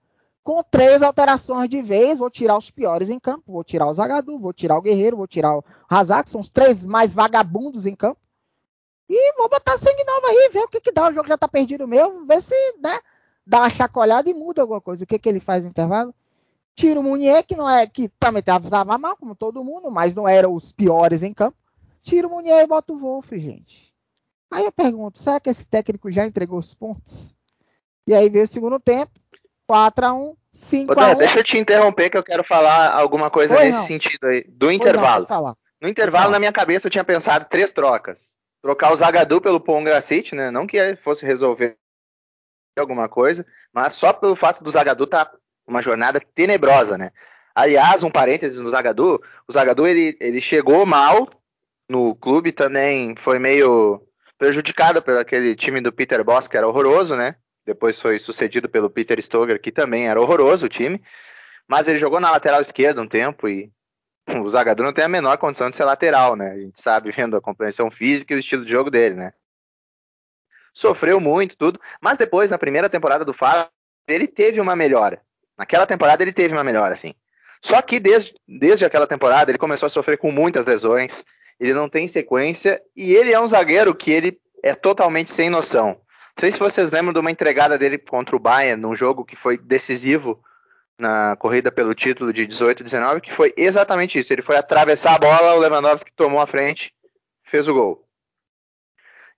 com 0.43 0.63
três 0.63 1.03
alterações 1.03 1.69
de 1.69 1.83
vez. 1.83 2.17
Vou 2.17 2.31
tirar 2.31 2.57
os 2.57 2.71
piores 2.71 3.11
em 3.11 3.19
campo. 3.19 3.51
Vou 3.51 3.63
tirar 3.63 3.85
o 3.85 3.93
Zagadu, 3.93 4.39
vou 4.39 4.53
tirar 4.53 4.79
o 4.79 4.81
Guerreiro, 4.81 5.17
vou 5.17 5.27
tirar 5.27 5.55
o 5.55 5.63
Hazak, 5.87 6.23
que 6.23 6.31
são 6.31 6.41
os 6.41 6.49
três 6.49 6.83
mais 6.83 7.13
vagabundos 7.13 7.85
em 7.85 7.95
campo. 7.95 8.19
E 9.13 9.33
vou 9.33 9.49
botar 9.49 9.77
sangue 9.77 10.05
novo 10.05 10.25
aí, 10.25 10.49
ver 10.53 10.59
o 10.59 10.69
que, 10.69 10.79
que 10.79 10.91
dá. 10.91 11.09
O 11.09 11.13
jogo 11.13 11.27
já 11.27 11.37
tá 11.37 11.45
perdido 11.45 11.85
mesmo, 11.85 12.25
ver 12.25 12.41
se 12.41 12.55
né, 12.81 12.97
dá 13.45 13.59
uma 13.59 13.69
chacoalhada 13.69 14.29
e 14.29 14.33
muda 14.33 14.61
alguma 14.61 14.79
coisa. 14.79 15.03
O 15.03 15.07
que, 15.07 15.19
que 15.19 15.27
ele 15.27 15.41
faz 15.41 15.65
no 15.65 15.69
intervalo? 15.69 16.15
Tira 16.73 16.97
o 16.97 17.03
Munier, 17.03 17.45
que 17.45 17.57
não 17.57 17.69
é 17.69 17.85
que 17.85 18.07
também 18.07 18.41
tava 18.41 18.97
mal, 18.97 19.17
como 19.17 19.35
todo 19.35 19.65
mundo, 19.65 19.91
mas 19.91 20.15
não 20.15 20.25
eram 20.25 20.55
os 20.55 20.71
piores 20.71 21.23
em 21.23 21.33
campo. 21.33 21.57
Tira 22.01 22.25
o 22.25 22.31
Munier 22.31 22.63
e 22.63 22.67
bota 22.67 22.93
o 22.93 22.97
Wolf, 22.97 23.33
gente. 23.33 23.93
Aí 24.49 24.63
eu 24.63 24.71
pergunto, 24.71 25.19
será 25.19 25.41
que 25.41 25.49
esse 25.49 25.67
técnico 25.67 26.09
já 26.09 26.25
entregou 26.25 26.57
os 26.57 26.73
pontos? 26.73 27.35
E 28.07 28.13
aí 28.13 28.29
veio 28.29 28.45
o 28.45 28.47
segundo 28.47 28.79
tempo, 28.79 29.11
4x1, 29.69 30.35
5x1. 30.55 31.17
Deixa 31.17 31.39
eu 31.39 31.43
te 31.43 31.57
interromper 31.57 32.09
que 32.09 32.17
eu 32.17 32.23
quero 32.23 32.45
falar 32.45 32.93
alguma 32.93 33.29
coisa 33.29 33.59
nesse 33.59 33.79
não. 33.79 33.85
sentido 33.85 34.27
aí, 34.27 34.45
do 34.47 34.67
Foi 34.67 34.75
intervalo. 34.75 35.27
Não, 35.29 35.57
no 35.81 35.89
intervalo, 35.89 36.31
na 36.31 36.39
minha 36.39 36.51
cabeça, 36.53 36.87
eu 36.87 36.91
tinha 36.91 37.03
pensado 37.03 37.45
três 37.49 37.71
trocas 37.71 38.39
trocar 38.61 38.93
o 38.93 38.95
Zagadou 38.95 39.41
pelo 39.41 39.59
Pongracic, 39.59 40.35
né? 40.35 40.51
Não 40.51 40.67
que 40.67 40.95
fosse 40.97 41.25
resolver 41.25 41.77
alguma 42.79 43.09
coisa, 43.09 43.45
mas 43.73 43.93
só 43.93 44.13
pelo 44.13 44.35
fato 44.35 44.63
do 44.63 44.71
Zagadou 44.71 45.05
estar 45.05 45.25
tá 45.25 45.37
uma 45.67 45.81
jornada 45.81 46.21
tenebrosa, 46.33 46.97
né? 46.97 47.11
Aliás, 47.53 48.03
um 48.03 48.09
parênteses 48.09 48.59
no 48.59 48.69
Zagadou, 48.69 49.21
o 49.47 49.51
Zagadou 49.51 49.87
ele, 49.87 50.17
ele 50.19 50.39
chegou 50.39 50.85
mal 50.85 51.29
no 51.89 52.15
clube 52.15 52.51
também, 52.51 53.15
foi 53.17 53.39
meio 53.39 54.01
prejudicado 54.37 55.01
pelo 55.01 55.19
aquele 55.19 55.55
time 55.55 55.81
do 55.81 55.91
Peter 55.91 56.23
Boss 56.23 56.47
que 56.47 56.57
era 56.57 56.67
horroroso, 56.67 57.15
né? 57.15 57.35
Depois 57.65 58.01
foi 58.01 58.17
sucedido 58.17 58.67
pelo 58.67 58.89
Peter 58.89 59.21
Stoger, 59.21 59.61
que 59.61 59.71
também 59.71 60.07
era 60.07 60.19
horroroso 60.19 60.65
o 60.65 60.69
time. 60.69 61.01
Mas 61.67 61.87
ele 61.87 61.99
jogou 61.99 62.19
na 62.19 62.31
lateral 62.31 62.61
esquerda 62.61 63.01
um 63.01 63.07
tempo 63.07 63.47
e 63.47 63.71
o 64.43 64.49
Zagadou 64.49 64.85
não 64.85 64.93
tem 64.93 65.03
a 65.03 65.09
menor 65.09 65.37
condição 65.37 65.69
de 65.69 65.75
ser 65.75 65.83
lateral, 65.83 66.35
né? 66.35 66.51
A 66.51 66.57
gente 66.57 66.81
sabe 66.81 67.11
vendo 67.15 67.35
a 67.35 67.41
compreensão 67.41 67.89
física 67.89 68.33
e 68.33 68.37
o 68.37 68.39
estilo 68.39 68.65
de 68.65 68.71
jogo 68.71 68.89
dele, 68.89 69.15
né? 69.15 69.33
Sofreu 70.73 71.19
muito, 71.19 71.57
tudo, 71.57 71.79
mas 71.99 72.17
depois, 72.17 72.49
na 72.49 72.57
primeira 72.57 72.89
temporada 72.89 73.25
do 73.25 73.33
Faro, 73.33 73.67
ele 74.07 74.27
teve 74.27 74.59
uma 74.59 74.75
melhora. 74.75 75.21
Naquela 75.57 75.85
temporada 75.85 76.23
ele 76.23 76.31
teve 76.31 76.53
uma 76.53 76.63
melhora, 76.63 76.93
assim. 76.93 77.13
Só 77.61 77.81
que 77.81 77.99
desde, 77.99 78.33
desde 78.47 78.85
aquela 78.85 79.05
temporada 79.05 79.51
ele 79.51 79.57
começou 79.57 79.85
a 79.85 79.89
sofrer 79.89 80.17
com 80.17 80.31
muitas 80.31 80.65
lesões, 80.65 81.23
ele 81.59 81.73
não 81.73 81.87
tem 81.87 82.07
sequência 82.07 82.81
e 82.95 83.13
ele 83.13 83.31
é 83.31 83.39
um 83.39 83.47
zagueiro 83.47 83.93
que 83.93 84.11
ele 84.11 84.39
é 84.63 84.73
totalmente 84.73 85.31
sem 85.31 85.49
noção. 85.49 85.89
Não 85.89 86.39
sei 86.39 86.51
se 86.51 86.57
vocês 86.57 86.89
lembram 86.89 87.13
de 87.13 87.19
uma 87.19 87.29
entregada 87.29 87.77
dele 87.77 87.97
contra 87.97 88.35
o 88.35 88.39
Bayern, 88.39 88.81
num 88.81 88.95
jogo 88.95 89.25
que 89.25 89.35
foi 89.35 89.57
decisivo 89.57 90.41
na 91.01 91.35
corrida 91.35 91.71
pelo 91.71 91.95
título 91.95 92.31
de 92.31 92.45
18 92.45 92.79
e 92.79 92.83
19, 92.83 93.21
que 93.21 93.33
foi 93.33 93.53
exatamente 93.57 94.19
isso. 94.19 94.31
Ele 94.31 94.43
foi 94.43 94.55
atravessar 94.55 95.15
a 95.15 95.19
bola, 95.19 95.55
o 95.55 95.59
Lewandowski 95.59 96.13
tomou 96.13 96.39
a 96.39 96.47
frente, 96.47 96.93
fez 97.43 97.67
o 97.67 97.73
gol. 97.73 98.07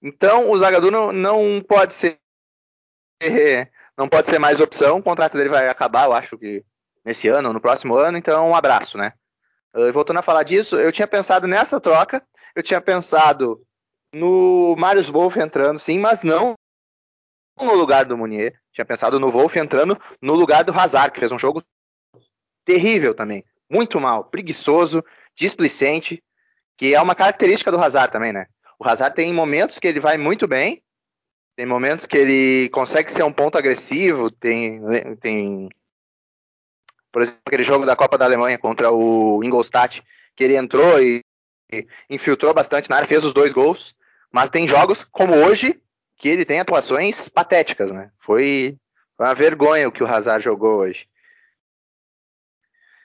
Então, 0.02 0.52
o 0.52 0.58
Zagadou 0.58 0.92
não, 0.92 1.12
não 1.14 1.64
pode 1.66 1.94
ser 1.94 2.20
não 3.98 4.10
pode 4.10 4.28
ser 4.28 4.38
mais 4.38 4.60
opção. 4.60 4.98
O 4.98 5.04
contrato 5.04 5.38
dele 5.38 5.50
vai 5.50 5.70
acabar, 5.70 6.06
eu 6.06 6.14
acho 6.14 6.38
que 6.38 6.64
nesse 7.06 7.30
ano 7.30 7.54
no 7.54 7.62
próximo 7.62 7.96
ano. 7.96 8.18
Então, 8.18 8.50
um 8.50 8.56
abraço, 8.56 8.98
né? 8.98 9.14
Uh, 9.74 9.92
voltando 9.94 10.20
a 10.20 10.24
falar 10.24 10.44
disso, 10.44 10.78
eu 10.78 10.92
tinha 10.92 11.08
pensado 11.08 11.48
nessa 11.48 11.80
troca, 11.80 12.22
eu 12.54 12.62
tinha 12.62 12.82
pensado 12.82 13.66
no 14.14 14.76
Marius 14.78 15.10
Wolff 15.10 15.40
entrando, 15.40 15.80
sim, 15.80 15.98
mas 15.98 16.22
não 16.22 16.56
no 17.60 17.74
lugar 17.74 18.06
do 18.06 18.18
Munier. 18.18 18.60
Tinha 18.72 18.86
pensado 18.86 19.20
no 19.20 19.32
Wolf 19.32 19.56
entrando 19.56 20.00
no 20.22 20.34
lugar 20.34 20.64
do 20.64 20.74
Hazard, 20.74 21.14
que 21.14 21.20
fez 21.20 21.32
um 21.32 21.40
jogo 21.40 21.64
terrível 22.66 23.14
também. 23.14 23.44
Muito 23.70 24.00
mal, 24.00 24.26
preguiçoso, 24.26 25.04
displicente, 25.36 26.24
que 26.78 26.94
é 26.94 27.02
uma 27.02 27.16
característica 27.16 27.72
do 27.72 27.80
Hazard 27.80 28.12
também, 28.12 28.34
né? 28.34 28.48
O 28.80 28.88
Hazard 28.88 29.16
tem 29.16 29.34
momentos 29.34 29.80
que 29.80 29.88
ele 29.88 30.00
vai 30.00 30.18
muito 30.18 30.48
bem, 30.48 30.84
tem 31.56 31.66
momentos 31.66 32.06
que 32.06 32.18
ele 32.18 32.70
consegue 32.70 33.12
ser 33.12 33.24
um 33.24 33.32
ponto 33.32 33.58
agressivo, 33.58 34.32
tem, 34.32 34.82
tem 35.18 35.70
por 37.12 37.22
exemplo, 37.22 37.42
aquele 37.46 37.64
jogo 37.64 37.86
da 37.86 37.96
Copa 37.96 38.18
da 38.18 38.26
Alemanha 38.26 38.58
contra 38.58 38.92
o 38.92 39.44
Ingolstadt, 39.44 40.04
que 40.36 40.44
ele 40.44 40.58
entrou 40.58 41.00
e 41.00 41.24
infiltrou 42.10 42.54
bastante 42.54 42.90
na 42.90 42.98
área, 42.98 43.08
fez 43.08 43.24
os 43.24 43.34
dois 43.34 43.54
gols, 43.54 43.96
Mas 44.32 44.50
tem 44.50 44.68
jogos 44.68 45.04
como 45.04 45.36
hoje 45.36 45.80
que 46.24 46.30
ele 46.30 46.46
tem 46.46 46.62
atuações 46.62 47.28
patéticas, 47.28 47.92
né? 47.92 48.10
Foi 48.18 48.78
uma 49.20 49.36
vergonha 49.36 49.90
o 49.90 49.92
que 49.92 50.02
o 50.02 50.08
Hazard 50.08 50.42
jogou 50.42 50.78
hoje. 50.78 51.06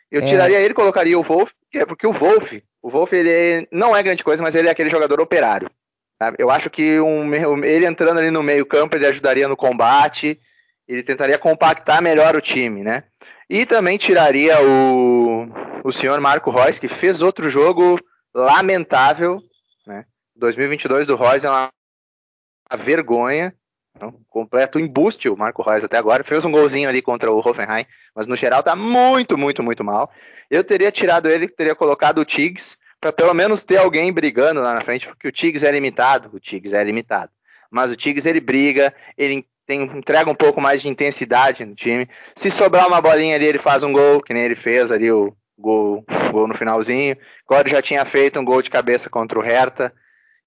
Eu 0.09 0.23
é. 0.23 0.25
tiraria 0.25 0.61
ele, 0.61 0.73
colocaria 0.73 1.19
o 1.19 1.23
Wolf, 1.25 1.51
é 1.75 1.85
porque 1.85 2.07
o 2.07 2.13
Wolf, 2.13 2.53
o 2.81 2.89
Wolf 2.89 3.13
ele 3.13 3.67
não 3.73 3.97
é 3.97 4.05
grande 4.05 4.23
coisa, 4.23 4.41
mas 4.41 4.55
ele 4.55 4.69
é 4.69 4.71
aquele 4.71 4.89
jogador 4.89 5.21
operário. 5.21 5.69
Sabe? 6.17 6.37
Eu 6.39 6.49
acho 6.49 6.71
que 6.71 7.01
um, 7.01 7.35
ele 7.65 7.87
entrando 7.87 8.19
ali 8.19 8.31
no 8.31 8.41
meio 8.41 8.65
campo, 8.65 8.95
ele 8.95 9.07
ajudaria 9.09 9.49
no 9.49 9.57
combate, 9.57 10.41
ele 10.87 11.03
tentaria 11.03 11.41
compactar 11.41 12.01
melhor 12.01 12.37
o 12.37 12.41
time, 12.41 12.85
né? 12.85 13.03
E 13.51 13.67
também 13.67 13.99
tiraria 13.99 14.63
o, 14.63 15.49
o 15.83 15.91
senhor 15.91 16.21
Marco 16.21 16.53
Reus, 16.53 16.79
que 16.79 16.87
fez 16.87 17.21
outro 17.21 17.51
jogo 17.51 17.99
lamentável, 18.33 19.39
né? 19.85 20.05
2022 20.37 21.09
do 21.09 21.17
Reus 21.17 21.43
é 21.43 21.51
uma 21.51 21.69
vergonha, 22.77 23.55
um 24.03 24.13
completo 24.29 24.79
embuste 24.79 25.29
o 25.29 25.37
Marco 25.37 25.63
Reus 25.63 25.85
até 25.85 25.97
agora. 25.97 26.23
Fez 26.23 26.45
um 26.45 26.51
golzinho 26.51 26.89
ali 26.89 27.03
contra 27.03 27.31
o 27.31 27.39
Hoffenheim, 27.39 27.87
mas 28.15 28.27
no 28.27 28.37
geral 28.37 28.63
tá 28.63 28.77
muito, 28.77 29.37
muito, 29.37 29.63
muito 29.63 29.83
mal. 29.83 30.11
Eu 30.51 30.63
teria 30.63 30.93
tirado 30.93 31.29
ele, 31.29 31.49
teria 31.49 31.75
colocado 31.75 32.19
o 32.19 32.25
Tiggs, 32.25 32.77
para 33.01 33.13
pelo 33.13 33.35
menos 33.35 33.65
ter 33.65 33.79
alguém 33.79 34.13
brigando 34.13 34.61
lá 34.61 34.75
na 34.75 34.81
frente, 34.81 35.07
porque 35.07 35.29
o 35.29 35.33
Tigres 35.33 35.63
é 35.63 35.71
limitado, 35.71 36.31
o 36.33 36.41
Tigres 36.41 36.73
é 36.73 36.83
limitado. 36.83 37.31
Mas 37.71 37.91
o 37.91 37.97
Tigres 37.97 38.27
ele 38.27 38.41
briga, 38.41 38.95
ele 39.17 39.47
tem, 39.67 39.83
entrega 39.83 40.31
um 40.31 40.35
pouco 40.35 40.61
mais 40.61 40.81
de 40.81 40.89
intensidade 40.89 41.65
no 41.65 41.75
time. 41.75 42.09
Se 42.35 42.51
sobrar 42.51 42.89
uma 42.89 43.01
bolinha 43.01 43.37
ali, 43.37 43.45
ele 43.45 43.59
faz 43.59 43.83
um 43.83 43.93
gol, 43.93 44.23
que 44.23 44.33
nem 44.33 44.43
ele 44.43 44.55
fez 44.55 44.91
ali 44.91 45.13
o 45.13 45.37
gol, 45.59 46.05
gol 46.33 46.49
no 46.49 46.55
finalzinho. 46.55 47.17
Agora 47.47 47.69
já 47.69 47.83
tinha 47.83 48.05
feito 48.05 48.41
um 48.41 48.45
gol 48.45 48.63
de 48.63 48.71
cabeça 48.71 49.11
contra 49.11 49.39
o 49.39 49.43
Hertha. 49.43 49.93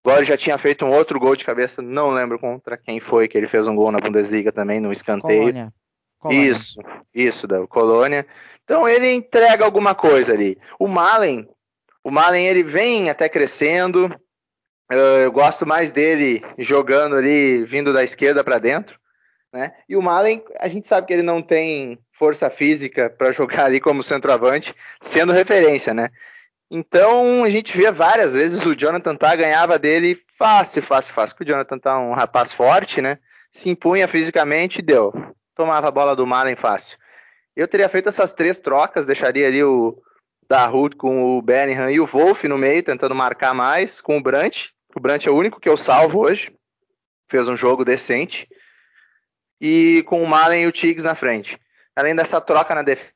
Agora 0.04 0.26
já 0.26 0.36
tinha 0.36 0.58
feito 0.58 0.86
um 0.86 0.92
outro 0.92 1.20
gol 1.20 1.36
de 1.36 1.46
cabeça, 1.46 1.82
não 1.82 2.10
lembro 2.10 2.40
contra 2.40 2.76
quem 2.76 3.00
foi 3.00 3.28
que 3.28 3.38
ele 3.38 3.48
fez 3.48 3.68
um 3.68 3.76
gol 3.76 3.92
na 3.92 4.00
Bundesliga 4.00 4.52
também, 4.52 4.80
no 4.80 4.92
escanteio. 4.92 5.40
Colônia. 5.40 5.74
Colônia. 6.18 6.50
Isso, 6.50 6.80
isso, 7.14 7.48
da 7.48 7.66
Colônia. 7.68 8.26
Então 8.64 8.88
ele 8.88 9.12
entrega 9.12 9.64
alguma 9.64 9.94
coisa 9.94 10.34
ali. 10.34 10.58
O 10.80 10.88
Malen, 10.88 11.48
o 12.04 12.10
Malen 12.10 12.46
ele 12.46 12.64
vem 12.64 13.10
até 13.10 13.30
crescendo. 13.30 14.10
Eu 14.90 15.32
gosto 15.32 15.66
mais 15.66 15.92
dele 15.92 16.44
jogando 16.58 17.16
ali, 17.16 17.64
vindo 17.64 17.94
da 17.94 18.04
esquerda 18.04 18.44
para 18.44 18.60
dentro. 18.60 19.00
Né? 19.54 19.74
E 19.88 19.96
o 19.96 20.02
Malen, 20.02 20.44
a 20.60 20.68
gente 20.68 20.88
sabe 20.88 21.08
que 21.08 21.14
ele 21.14 21.24
não 21.24 21.42
tem 21.42 22.00
força 22.14 22.50
física 22.50 23.10
para 23.10 23.32
jogar 23.34 23.66
ali 23.66 23.80
como 23.80 24.04
centroavante, 24.04 24.74
sendo 25.00 25.34
referência, 25.34 25.94
né? 25.94 26.10
Então 26.74 27.44
a 27.44 27.50
gente 27.50 27.76
vê 27.76 27.92
várias 27.92 28.34
vezes 28.34 28.66
o 28.66 28.74
Jonathan 28.74 29.14
tá 29.14 29.36
ganhava 29.36 29.78
dele 29.78 30.18
fácil, 30.38 30.82
fácil, 30.82 31.14
fácil. 31.14 31.36
Porque 31.36 31.52
o 31.52 31.54
Jonathan 31.54 31.78
tá 31.78 32.00
um 32.00 32.14
rapaz 32.14 32.54
forte, 32.54 33.02
né? 33.02 33.20
Se 33.52 33.70
impunha 33.70 34.08
fisicamente 34.08 34.80
e 34.80 34.82
deu. 34.82 35.14
Tomava 35.54 35.90
a 35.90 35.92
bola 35.92 36.16
do 36.16 36.26
Malen 36.26 36.56
fácil. 36.56 36.98
Eu 37.58 37.68
teria 37.68 37.90
feito 37.90 38.08
essas 38.08 38.34
três 38.34 38.58
trocas, 38.58 39.06
deixaria 39.06 39.48
ali 39.48 39.62
o, 39.62 40.02
da 40.48 40.66
Ruth 40.66 40.96
com 40.96 41.38
o 41.38 41.42
Bellingham 41.42 41.92
e 41.92 42.00
o 42.00 42.06
Wolf 42.06 42.46
no 42.46 42.58
meio, 42.58 42.82
tentando 42.82 43.14
marcar 43.14 43.54
mais, 43.54 44.00
com 44.00 44.18
o 44.18 44.22
Brant. 44.22 44.70
O 44.96 45.00
Brant 45.02 45.26
é 45.26 45.30
o 45.30 45.36
único 45.36 45.60
que 45.60 45.68
eu 45.68 45.76
salvo 45.76 46.22
hoje. 46.22 46.56
Fez 47.30 47.50
um 47.50 47.56
jogo 47.58 47.84
decente. 47.84 48.48
E 49.60 50.04
com 50.08 50.24
o 50.24 50.28
Malen 50.28 50.64
e 50.64 50.68
o 50.68 50.72
Tiggs 50.72 51.04
na 51.04 51.16
frente. 51.16 51.60
Além 51.94 52.16
dessa 52.16 52.40
troca 52.40 52.74
na 52.74 52.82
defesa 52.82 53.12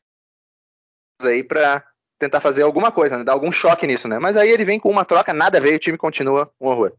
aí 1.24 1.42
para 1.42 1.82
tentar 2.20 2.40
fazer 2.40 2.64
alguma 2.64 2.92
coisa, 2.92 3.18
né? 3.18 3.24
dar 3.24 3.34
algum 3.34 3.52
choque 3.52 3.86
nisso, 3.86 4.08
né? 4.08 4.20
Mas 4.20 4.38
aí 4.38 4.50
ele 4.50 4.66
vem 4.66 4.80
com 4.80 4.90
uma 4.90 5.06
troca, 5.06 5.34
nada 5.34 5.60
veio, 5.60 5.76
o 5.76 5.80
time 5.80 5.98
continua 5.98 6.52
um 6.60 6.68
horror. 6.68 6.94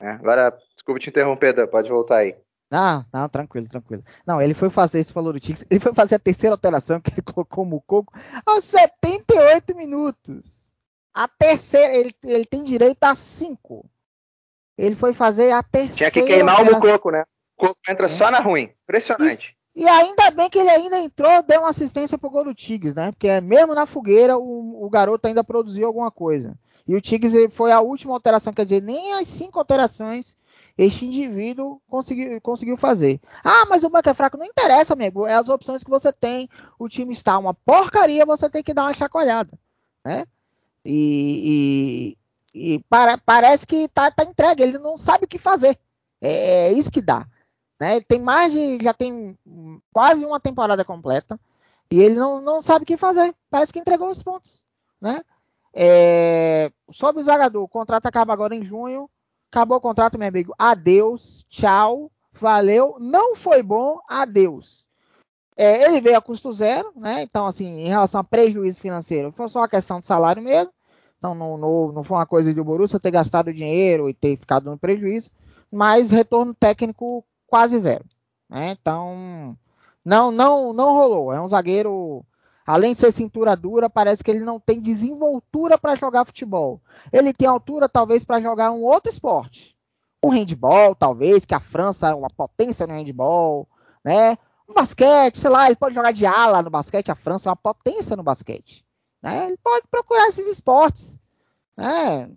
É, 0.00 0.10
agora, 0.10 0.56
desculpa 0.74 1.00
te 1.00 1.10
interromper, 1.10 1.66
pode 1.68 1.88
voltar 1.88 2.18
aí. 2.18 2.36
Não, 2.70 3.04
não, 3.12 3.28
tranquilo, 3.28 3.68
tranquilo. 3.68 4.02
Não, 4.26 4.40
ele 4.40 4.54
foi 4.54 4.70
fazer, 4.70 4.98
esse 4.98 5.12
falou 5.12 5.32
do 5.32 5.38
Tigres, 5.38 5.64
ele 5.70 5.78
foi 5.78 5.94
fazer 5.94 6.14
a 6.14 6.18
terceira 6.18 6.54
alteração 6.54 6.98
que 7.02 7.10
ele 7.10 7.22
colocou 7.22 7.64
o 7.64 7.66
Mucoco 7.66 8.12
aos 8.46 8.64
78 8.64 9.76
minutos. 9.76 10.74
A 11.14 11.28
terceira, 11.28 11.94
ele, 11.94 12.14
ele 12.24 12.46
tem 12.46 12.64
direito 12.64 13.04
a 13.04 13.14
5. 13.14 13.84
Ele 14.78 14.94
foi 14.94 15.12
fazer 15.12 15.52
a 15.52 15.62
terceira. 15.62 15.96
Tinha 15.96 16.10
que 16.10 16.22
queimar 16.22 16.56
alteração. 16.56 16.80
o 16.80 16.82
Mucoco, 16.82 17.10
né? 17.10 17.24
O 17.58 17.64
Mucoco 17.64 17.80
entra 17.86 18.06
é. 18.06 18.08
só 18.08 18.30
na 18.30 18.40
ruim. 18.40 18.72
Impressionante. 18.84 19.54
E, 19.74 19.88
ainda 19.88 20.30
bem 20.30 20.50
que 20.50 20.58
ele 20.58 20.68
ainda 20.68 20.98
entrou, 20.98 21.42
deu 21.42 21.60
uma 21.60 21.70
assistência 21.70 22.18
pro 22.18 22.30
gol 22.30 22.44
do 22.44 22.54
Tigres, 22.54 22.94
né? 22.94 23.10
Porque 23.10 23.40
mesmo 23.40 23.74
na 23.74 23.86
fogueira, 23.86 24.36
o, 24.36 24.84
o 24.84 24.90
garoto 24.90 25.26
ainda 25.26 25.42
produziu 25.42 25.86
alguma 25.86 26.10
coisa. 26.10 26.54
E 26.86 26.94
o 26.94 27.00
Tigres 27.00 27.32
foi 27.54 27.72
a 27.72 27.80
última 27.80 28.12
alteração, 28.12 28.52
quer 28.52 28.64
dizer, 28.64 28.82
nem 28.82 29.14
as 29.14 29.28
cinco 29.28 29.58
alterações 29.58 30.36
este 30.76 31.04
indivíduo 31.04 31.80
conseguiu, 31.88 32.40
conseguiu 32.40 32.76
fazer. 32.76 33.20
Ah, 33.44 33.66
mas 33.68 33.82
o 33.82 33.90
banco 33.90 34.08
é 34.08 34.14
fraco. 34.14 34.38
Não 34.38 34.46
interessa, 34.46 34.94
amigo. 34.94 35.26
É 35.26 35.34
as 35.34 35.48
opções 35.48 35.82
que 35.84 35.90
você 35.90 36.12
tem. 36.12 36.48
O 36.78 36.88
time 36.88 37.12
está 37.12 37.38
uma 37.38 37.54
porcaria, 37.54 38.24
você 38.24 38.48
tem 38.48 38.62
que 38.62 38.72
dar 38.72 38.84
uma 38.84 38.94
chacoalhada. 38.94 39.50
Né? 40.04 40.24
E, 40.84 42.16
e, 42.54 42.74
e 42.74 42.78
para, 42.88 43.18
parece 43.18 43.66
que 43.66 43.76
está 43.76 44.10
tá 44.10 44.24
entregue. 44.24 44.62
Ele 44.62 44.78
não 44.78 44.96
sabe 44.96 45.24
o 45.24 45.28
que 45.28 45.38
fazer. 45.38 45.78
É, 46.20 46.68
é 46.68 46.72
isso 46.72 46.90
que 46.90 47.02
dá. 47.02 47.26
Né? 47.82 47.96
Ele 47.96 48.04
tem 48.04 48.22
mais 48.22 48.52
de. 48.52 48.78
Já 48.80 48.94
tem 48.94 49.36
quase 49.92 50.24
uma 50.24 50.38
temporada 50.38 50.84
completa. 50.84 51.36
E 51.90 52.00
ele 52.00 52.14
não, 52.14 52.40
não 52.40 52.60
sabe 52.60 52.84
o 52.84 52.86
que 52.86 52.96
fazer. 52.96 53.34
Parece 53.50 53.72
que 53.72 53.80
entregou 53.80 54.08
os 54.08 54.22
pontos. 54.22 54.64
Né? 55.00 55.20
É, 55.74 56.70
sobre 56.92 57.20
o 57.20 57.24
Zagador, 57.24 57.60
o 57.60 57.68
contrato 57.68 58.06
acaba 58.06 58.32
agora 58.32 58.54
em 58.54 58.62
junho. 58.62 59.10
Acabou 59.50 59.78
o 59.78 59.80
contrato, 59.80 60.16
meu 60.16 60.28
amigo. 60.28 60.54
Adeus, 60.56 61.44
tchau, 61.48 62.08
valeu. 62.32 62.98
Não 63.00 63.34
foi 63.34 63.64
bom, 63.64 63.98
adeus. 64.08 64.86
É, 65.56 65.82
ele 65.88 66.00
veio 66.00 66.16
a 66.16 66.22
custo 66.22 66.52
zero, 66.52 66.92
né? 66.94 67.22
Então, 67.22 67.48
assim, 67.48 67.66
em 67.66 67.88
relação 67.88 68.20
a 68.20 68.24
prejuízo 68.24 68.80
financeiro, 68.80 69.32
foi 69.32 69.48
só 69.48 69.58
uma 69.58 69.68
questão 69.68 69.98
de 69.98 70.06
salário 70.06 70.40
mesmo. 70.40 70.72
Então, 71.18 71.34
não, 71.34 71.58
não, 71.58 71.90
não 71.90 72.04
foi 72.04 72.16
uma 72.16 72.26
coisa 72.26 72.54
de 72.54 72.60
o 72.60 72.64
Borussia 72.64 73.00
ter 73.00 73.10
gastado 73.10 73.52
dinheiro 73.52 74.08
e 74.08 74.14
ter 74.14 74.38
ficado 74.38 74.70
no 74.70 74.78
prejuízo, 74.78 75.32
mas 75.68 76.10
retorno 76.10 76.54
técnico 76.54 77.24
quase 77.52 77.78
zero. 77.78 78.04
Né? 78.48 78.70
Então, 78.70 79.54
não, 80.02 80.30
não, 80.30 80.72
não 80.72 80.94
rolou. 80.94 81.34
É 81.34 81.38
um 81.38 81.46
zagueiro 81.46 82.24
Além 82.66 82.92
de 82.92 83.00
ser 83.00 83.12
cintura 83.12 83.56
dura, 83.56 83.90
parece 83.90 84.22
que 84.22 84.30
ele 84.30 84.40
não 84.40 84.60
tem 84.60 84.80
desenvoltura 84.80 85.76
para 85.76 85.96
jogar 85.96 86.24
futebol. 86.24 86.80
Ele 87.12 87.32
tem 87.32 87.46
altura, 87.46 87.88
talvez, 87.88 88.24
para 88.24 88.40
jogar 88.40 88.70
um 88.70 88.82
outro 88.82 89.10
esporte. 89.10 89.76
Um 90.24 90.30
handball, 90.30 90.94
talvez, 90.94 91.44
que 91.44 91.54
a 91.54 91.60
França 91.60 92.08
é 92.08 92.14
uma 92.14 92.30
potência 92.30 92.86
no 92.86 92.94
handball, 92.94 93.68
né? 94.04 94.38
Um 94.68 94.72
basquete, 94.72 95.38
sei 95.38 95.50
lá, 95.50 95.66
ele 95.66 95.76
pode 95.76 95.94
jogar 95.94 96.12
de 96.12 96.24
ala 96.24 96.62
no 96.62 96.70
basquete, 96.70 97.10
a 97.10 97.16
França 97.16 97.48
é 97.48 97.50
uma 97.50 97.56
potência 97.56 98.16
no 98.16 98.22
basquete. 98.22 98.86
Né? 99.20 99.48
Ele 99.48 99.58
pode 99.62 99.86
procurar 99.90 100.28
esses 100.28 100.46
esportes. 100.46 101.20
Né? 101.76 102.30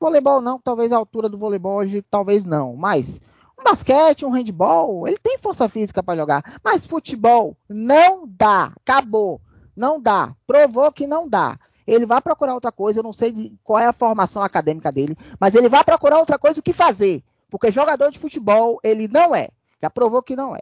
Voleibol 0.00 0.40
não, 0.40 0.58
talvez 0.58 0.92
a 0.92 0.96
altura 0.96 1.28
do 1.28 1.38
voleibol 1.38 1.76
hoje, 1.76 2.02
talvez 2.10 2.44
não, 2.44 2.74
mas 2.76 3.20
um 3.58 3.64
basquete, 3.64 4.24
um 4.24 4.30
handball, 4.30 5.06
ele 5.08 5.18
tem 5.18 5.38
força 5.38 5.68
física 5.68 6.02
para 6.02 6.18
jogar, 6.18 6.60
mas 6.62 6.86
futebol 6.86 7.56
não 7.68 8.26
dá, 8.26 8.72
acabou. 8.76 9.40
Não 9.76 10.00
dá. 10.00 10.34
Provou 10.46 10.90
que 10.90 11.06
não 11.06 11.28
dá. 11.28 11.58
Ele 11.86 12.04
vai 12.04 12.20
procurar 12.20 12.54
outra 12.54 12.72
coisa, 12.72 12.98
eu 12.98 13.02
não 13.02 13.12
sei 13.12 13.56
qual 13.62 13.78
é 13.78 13.86
a 13.86 13.92
formação 13.92 14.42
acadêmica 14.42 14.92
dele, 14.92 15.16
mas 15.40 15.54
ele 15.54 15.68
vai 15.68 15.82
procurar 15.84 16.18
outra 16.18 16.38
coisa 16.38 16.60
o 16.60 16.62
que 16.62 16.72
fazer. 16.72 17.22
Porque 17.48 17.70
jogador 17.70 18.10
de 18.10 18.18
futebol 18.18 18.78
ele 18.82 19.08
não 19.08 19.34
é. 19.34 19.48
Já 19.80 19.88
provou 19.88 20.22
que 20.22 20.36
não 20.36 20.54
é. 20.54 20.60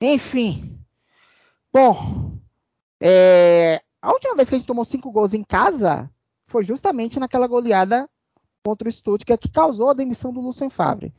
Enfim. 0.00 0.78
Bom, 1.72 2.38
é, 3.00 3.82
a 4.00 4.12
última 4.12 4.36
vez 4.36 4.48
que 4.48 4.54
a 4.54 4.58
gente 4.58 4.66
tomou 4.66 4.84
cinco 4.84 5.10
gols 5.10 5.34
em 5.34 5.42
casa 5.42 6.10
foi 6.46 6.64
justamente 6.64 7.18
naquela 7.18 7.46
goleada 7.46 8.08
contra 8.62 8.88
o 8.88 8.92
Stuttgart 8.92 9.40
que 9.40 9.50
causou 9.50 9.90
a 9.90 9.94
demissão 9.94 10.32
do 10.32 10.40
Lucien 10.40 10.70
Favre. 10.70 11.12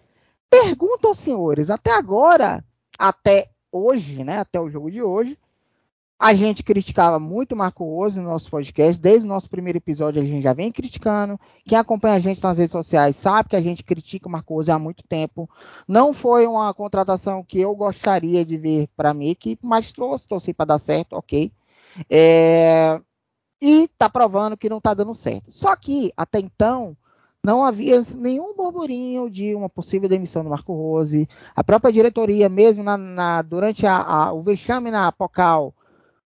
Pergunto 0.50 1.08
aos 1.08 1.20
senhores, 1.20 1.70
até 1.70 1.92
agora, 1.92 2.64
até 2.98 3.50
hoje, 3.72 4.24
né, 4.24 4.40
até 4.40 4.60
o 4.60 4.70
jogo 4.70 4.90
de 4.90 5.02
hoje, 5.02 5.38
a 6.20 6.34
gente 6.34 6.64
criticava 6.64 7.18
muito 7.18 7.56
Marco 7.56 7.86
Rose 7.86 8.20
no 8.20 8.28
nosso 8.28 8.50
podcast, 8.50 9.02
desde 9.02 9.26
o 9.26 9.30
nosso 9.30 9.50
primeiro 9.50 9.78
episódio 9.78 10.22
a 10.22 10.26
gente 10.26 10.44
já 10.44 10.52
vem 10.52 10.70
criticando. 10.70 11.40
Quem 11.66 11.78
acompanha 11.78 12.16
a 12.16 12.20
gente 12.20 12.44
nas 12.44 12.58
redes 12.58 12.74
sociais 12.74 13.16
sabe 13.16 13.48
que 13.48 13.56
a 13.56 13.62
gente 13.62 13.86
critica 13.86 14.28
o 14.28 14.32
Marco 14.32 14.54
Rose 14.54 14.70
há 14.70 14.78
muito 14.78 15.02
tempo. 15.08 15.50
Não 15.88 16.12
foi 16.12 16.46
uma 16.46 16.74
contratação 16.74 17.42
que 17.42 17.62
eu 17.62 17.74
gostaria 17.74 18.44
de 18.44 18.58
ver 18.58 18.90
para 18.98 19.14
minha 19.14 19.32
equipe, 19.32 19.66
mas 19.66 19.94
trouxe, 19.94 20.28
torci 20.28 20.54
para 20.54 20.66
dar 20.66 20.78
certo, 20.78 21.14
ok. 21.14 21.54
É... 22.10 23.00
E 23.62 23.84
está 23.84 24.10
provando 24.10 24.58
que 24.58 24.70
não 24.70 24.80
está 24.80 24.94
dando 24.94 25.16
certo. 25.16 25.50
Só 25.50 25.74
que, 25.76 26.12
até 26.18 26.40
então, 26.40 26.98
não 27.50 27.66
havia 27.66 28.00
nenhum 28.16 28.56
burburinho 28.56 29.28
de 29.28 29.56
uma 29.56 29.68
possível 29.68 30.08
demissão 30.08 30.44
do 30.44 30.50
Marco 30.52 30.72
Rose. 30.72 31.28
A 31.56 31.64
própria 31.64 31.92
diretoria, 31.92 32.48
mesmo 32.48 32.84
na, 32.84 32.96
na, 32.96 33.42
durante 33.42 33.88
a, 33.88 33.98
a, 33.98 34.32
o 34.32 34.44
vexame 34.44 34.92
na 34.92 35.08
Apocal, 35.08 35.74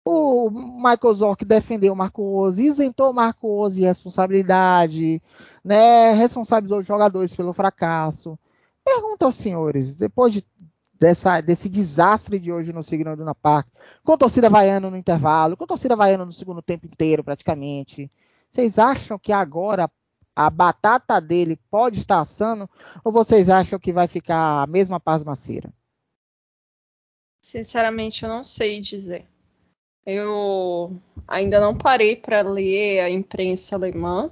O 0.06 0.50
Michael 0.50 1.14
Zorc 1.14 1.46
defendeu 1.46 1.94
o 1.94 1.96
Marco 1.96 2.22
Rose, 2.22 2.62
isentou 2.66 3.10
o 3.10 3.14
Marco 3.14 3.48
Rose 3.48 3.80
de 3.80 3.86
responsabilidade, 3.86 5.22
né, 5.64 6.12
responsabilizou 6.12 6.80
os 6.80 6.86
jogadores 6.86 7.34
pelo 7.34 7.54
fracasso. 7.54 8.38
Pergunta 8.84 9.26
aos 9.26 9.36
senhores, 9.36 9.96
depois 9.96 10.34
de, 10.34 10.46
dessa, 11.00 11.40
desse 11.40 11.70
desastre 11.70 12.38
de 12.38 12.52
hoje 12.52 12.74
no 12.74 12.84
Signo 12.84 13.16
Duna 13.16 13.34
Park, 13.34 13.68
com 14.04 14.18
torcida 14.18 14.50
vaiana 14.50 14.90
no 14.90 14.98
intervalo, 14.98 15.56
com 15.56 15.66
torcida 15.66 15.96
vaiana 15.96 16.26
no 16.26 16.34
segundo 16.34 16.62
tempo 16.62 16.86
inteiro 16.86 17.24
praticamente, 17.24 18.12
vocês 18.50 18.78
acham 18.78 19.18
que 19.18 19.32
agora 19.32 19.90
a 20.36 20.50
batata 20.50 21.20
dele 21.22 21.60
pode 21.70 22.00
estar 22.00 22.20
assando 22.20 22.70
ou 23.04 23.12
vocês 23.12 23.50
acham 23.50 23.80
que 23.80 23.94
vai 23.94 24.08
ficar 24.08 24.64
a 24.64 24.68
mesma 24.68 25.00
pasmaceira? 25.00 25.72
Sinceramente, 27.42 28.24
eu 28.24 28.30
não 28.30 28.44
sei 28.44 28.80
dizer. 28.80 29.26
Eu 30.06 31.00
ainda 31.28 31.60
não 31.60 31.78
parei 31.78 32.16
para 32.16 32.42
ler 32.42 33.02
a 33.02 33.10
imprensa 33.10 33.76
alemã 33.76 34.32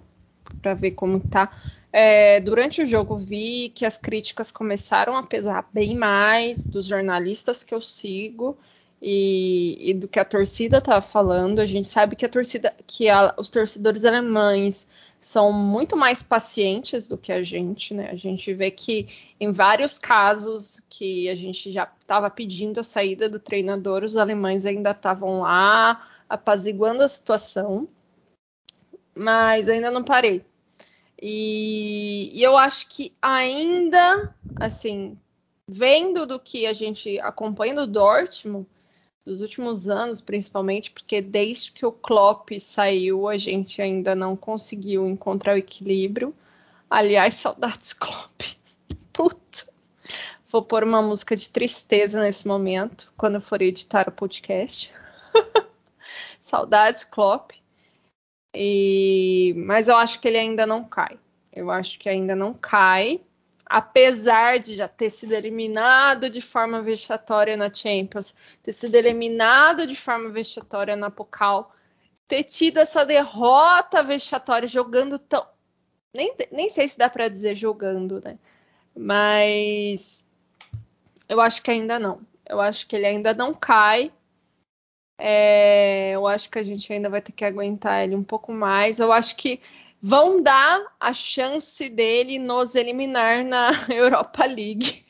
para 0.62 0.74
ver 0.74 0.92
como 0.92 1.20
tá. 1.20 1.52
É, 1.94 2.40
durante 2.40 2.82
o 2.82 2.86
jogo 2.86 3.18
vi 3.18 3.70
que 3.76 3.86
as 3.86 3.98
críticas 3.98 4.52
começaram 4.52 5.16
a 5.16 5.24
pesar 5.24 5.68
bem 5.74 5.96
mais 5.96 6.66
dos 6.66 6.86
jornalistas 6.86 7.64
que 7.64 7.74
eu 7.74 7.82
sigo 7.82 8.58
e, 9.02 9.92
e 9.92 9.94
do 9.94 10.08
que 10.08 10.20
a 10.20 10.26
torcida 10.26 10.78
estava 10.78 11.02
falando. 11.02 11.60
A 11.60 11.66
gente 11.66 11.88
sabe 11.88 12.16
que 12.16 12.26
a 12.26 12.30
torcida, 12.30 12.74
que 12.88 13.10
a, 13.10 13.34
os 13.38 13.50
torcedores 13.50 14.06
alemães 14.06 14.88
são 15.22 15.54
muito 15.54 15.96
mais 15.96 16.24
pacientes 16.24 17.06
do 17.06 17.16
que 17.16 17.32
a 17.32 17.44
gente, 17.44 17.94
né? 17.94 18.10
A 18.10 18.16
gente 18.16 18.52
vê 18.56 18.72
que 18.72 19.08
em 19.40 19.52
vários 19.52 20.00
casos 20.00 20.82
que 20.90 21.30
a 21.30 21.36
gente 21.36 21.72
já 21.72 21.88
estava 22.02 22.28
pedindo 22.28 22.80
a 22.80 22.84
saída 22.84 23.30
do 23.30 23.40
treinador, 23.40 24.04
os 24.04 24.18
alemães 24.18 24.66
ainda 24.66 24.90
estavam 24.90 25.42
lá 25.42 26.10
apaziguando 26.28 27.04
a 27.04 27.08
situação, 27.08 27.88
mas 29.14 29.70
ainda 29.70 29.92
não 29.92 30.04
parei. 30.04 30.44
E, 31.22 32.32
e 32.34 32.42
eu 32.42 32.58
acho 32.58 32.88
que 32.90 33.14
ainda, 33.22 34.34
assim, 34.56 35.16
vendo 35.68 36.26
do 36.26 36.40
que 36.40 36.66
a 36.66 36.74
gente 36.74 37.20
acompanha 37.20 37.76
do 37.76 37.86
Dortmund, 37.86 38.66
dos 39.26 39.42
últimos 39.42 39.88
anos, 39.88 40.20
principalmente, 40.20 40.92
porque 40.92 41.22
desde 41.22 41.72
que 41.72 41.86
o 41.86 41.92
Klopp 41.92 42.50
saiu, 42.60 43.28
a 43.28 43.38
gente 43.38 43.82
ainda 43.82 44.16
não 44.16 44.36
conseguiu 44.36 45.08
encontrar 45.08 45.56
o 45.56 45.60
equilíbrio. 45.60 46.34
Aliás, 46.90 47.36
saudades 47.36 47.94
Klopp. 47.94 48.42
Puta. 49.14 49.70
Vou 50.48 50.64
pôr 50.64 50.84
uma 50.84 51.02
música 51.02 51.36
de 51.36 51.50
tristeza 51.50 52.20
nesse 52.20 52.48
momento, 52.48 53.14
quando 53.16 53.36
eu 53.36 53.42
for 53.42 53.62
editar 53.62 54.10
o 54.10 54.12
podcast. 54.12 54.92
saudades 56.42 57.06
Klopp. 57.06 57.52
E... 58.54 59.54
Mas 59.56 59.88
eu 59.88 59.96
acho 59.96 60.20
que 60.20 60.28
ele 60.28 60.38
ainda 60.38 60.66
não 60.66 60.84
cai. 60.84 61.18
Eu 61.54 61.72
acho 61.72 61.98
que 62.00 62.10
ainda 62.10 62.36
não 62.36 62.54
cai 62.54 63.22
apesar 63.72 64.60
de 64.60 64.76
já 64.76 64.86
ter 64.86 65.10
sido 65.10 65.32
eliminado 65.32 66.30
de 66.30 66.42
forma 66.42 66.82
vexatória 66.82 67.56
na 67.56 67.74
Champions, 67.74 68.36
ter 68.62 68.74
sido 68.74 68.96
eliminado 68.96 69.88
de 69.88 69.96
forma 69.96 70.28
vexatória 70.30 70.94
na 70.98 71.10
Pokal, 71.10 71.74
ter 72.28 72.44
tido 72.44 72.80
essa 72.80 73.06
derrota 73.06 74.04
vexatória 74.04 74.68
jogando 74.68 75.18
tão. 75.18 75.48
Nem, 76.14 76.36
nem 76.52 76.70
sei 76.70 76.86
se 76.86 76.98
dá 76.98 77.10
para 77.10 77.30
dizer 77.30 77.56
jogando, 77.56 78.22
né? 78.22 78.38
Mas 78.94 80.28
eu 81.30 81.40
acho 81.40 81.64
que 81.64 81.72
ainda 81.72 81.98
não. 81.98 82.20
Eu 82.46 82.60
acho 82.60 82.86
que 82.86 82.98
ele 82.98 83.06
ainda 83.06 83.34
não 83.34 83.54
cai. 83.54 84.12
É, 85.18 86.12
eu 86.14 86.28
acho 86.28 86.52
que 86.52 86.60
a 86.60 86.64
gente 86.64 86.92
ainda 86.92 87.10
vai 87.10 87.22
ter 87.22 87.32
que 87.32 87.46
aguentar 87.46 88.04
ele 88.04 88.16
um 88.16 88.24
pouco 88.24 88.52
mais. 88.52 89.00
Eu 89.00 89.14
acho 89.14 89.38
que 89.38 89.62
vão 90.02 90.42
dar 90.42 90.82
a 91.00 91.14
chance 91.14 91.88
dele 91.88 92.40
nos 92.40 92.74
eliminar 92.74 93.46
na 93.46 93.70
Europa 93.88 94.46
League. 94.46 95.06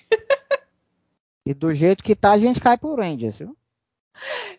e 1.45 1.53
do 1.53 1.73
jeito 1.73 2.03
que 2.03 2.15
tá, 2.15 2.31
a 2.31 2.37
gente 2.37 2.59
cai 2.59 2.77
pro 2.77 2.95
Rangers, 2.95 3.39
viu? 3.39 3.55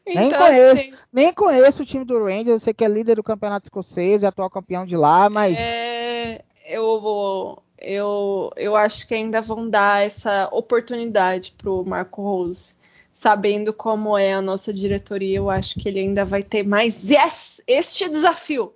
Então, 0.04 0.22
nem, 0.22 0.32
conheço, 0.32 0.80
assim, 0.80 0.94
nem 1.12 1.32
conheço 1.32 1.82
o 1.82 1.86
time 1.86 2.04
do 2.04 2.18
Rangers, 2.18 2.48
eu 2.48 2.60
sei 2.60 2.74
que 2.74 2.84
é 2.84 2.88
líder 2.88 3.16
do 3.16 3.22
campeonato 3.22 3.66
escocês, 3.66 4.22
é 4.22 4.26
atual 4.26 4.50
campeão 4.50 4.86
de 4.86 4.96
lá, 4.96 5.28
mas. 5.30 5.54
É, 5.56 6.42
eu, 6.66 7.62
eu, 7.78 8.50
eu 8.56 8.74
acho 8.74 9.06
que 9.06 9.14
ainda 9.14 9.40
vão 9.40 9.68
dar 9.68 10.04
essa 10.04 10.48
oportunidade 10.50 11.54
pro 11.56 11.84
Marco 11.84 12.22
Rose. 12.22 12.74
Sabendo 13.14 13.74
como 13.74 14.16
é 14.16 14.32
a 14.32 14.40
nossa 14.40 14.72
diretoria, 14.72 15.36
eu 15.36 15.50
acho 15.50 15.78
que 15.78 15.86
ele 15.86 16.00
ainda 16.00 16.24
vai 16.24 16.42
ter 16.42 16.66
mais 16.66 17.10
yes, 17.10 17.62
este 17.68 18.08
desafio 18.08 18.72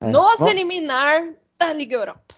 é. 0.00 0.08
Nos 0.08 0.38
Bom, 0.38 0.48
eliminar 0.48 1.34
da 1.58 1.72
Liga 1.72 1.96
Europa. 1.96 2.34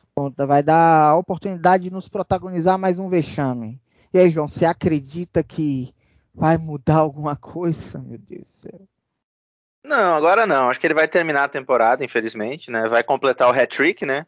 Vai 0.47 0.63
dar 0.63 1.11
a 1.11 1.17
oportunidade 1.17 1.85
de 1.85 1.91
nos 1.91 2.09
protagonizar 2.09 2.79
mais 2.79 2.99
um 2.99 3.09
vexame. 3.09 3.81
E 4.13 4.19
aí, 4.19 4.29
João, 4.29 4.47
você 4.47 4.65
acredita 4.65 5.43
que 5.43 5.95
vai 6.35 6.59
mudar 6.59 6.97
alguma 6.97 7.35
coisa? 7.37 7.99
Meu 7.99 8.19
Deus 8.19 8.43
do 8.43 8.47
céu. 8.47 8.89
Não, 9.85 10.15
agora 10.15 10.47
não. 10.47 10.69
Acho 10.69 10.79
que 10.79 10.87
ele 10.87 10.95
vai 10.95 11.09
terminar 11.09 11.45
a 11.45 11.49
temporada, 11.49 12.05
infelizmente, 12.05 12.71
né? 12.71 12.89
Vai 12.89 13.03
completar 13.03 13.49
o 13.49 13.59
hat-trick, 13.59 14.05
né? 14.05 14.27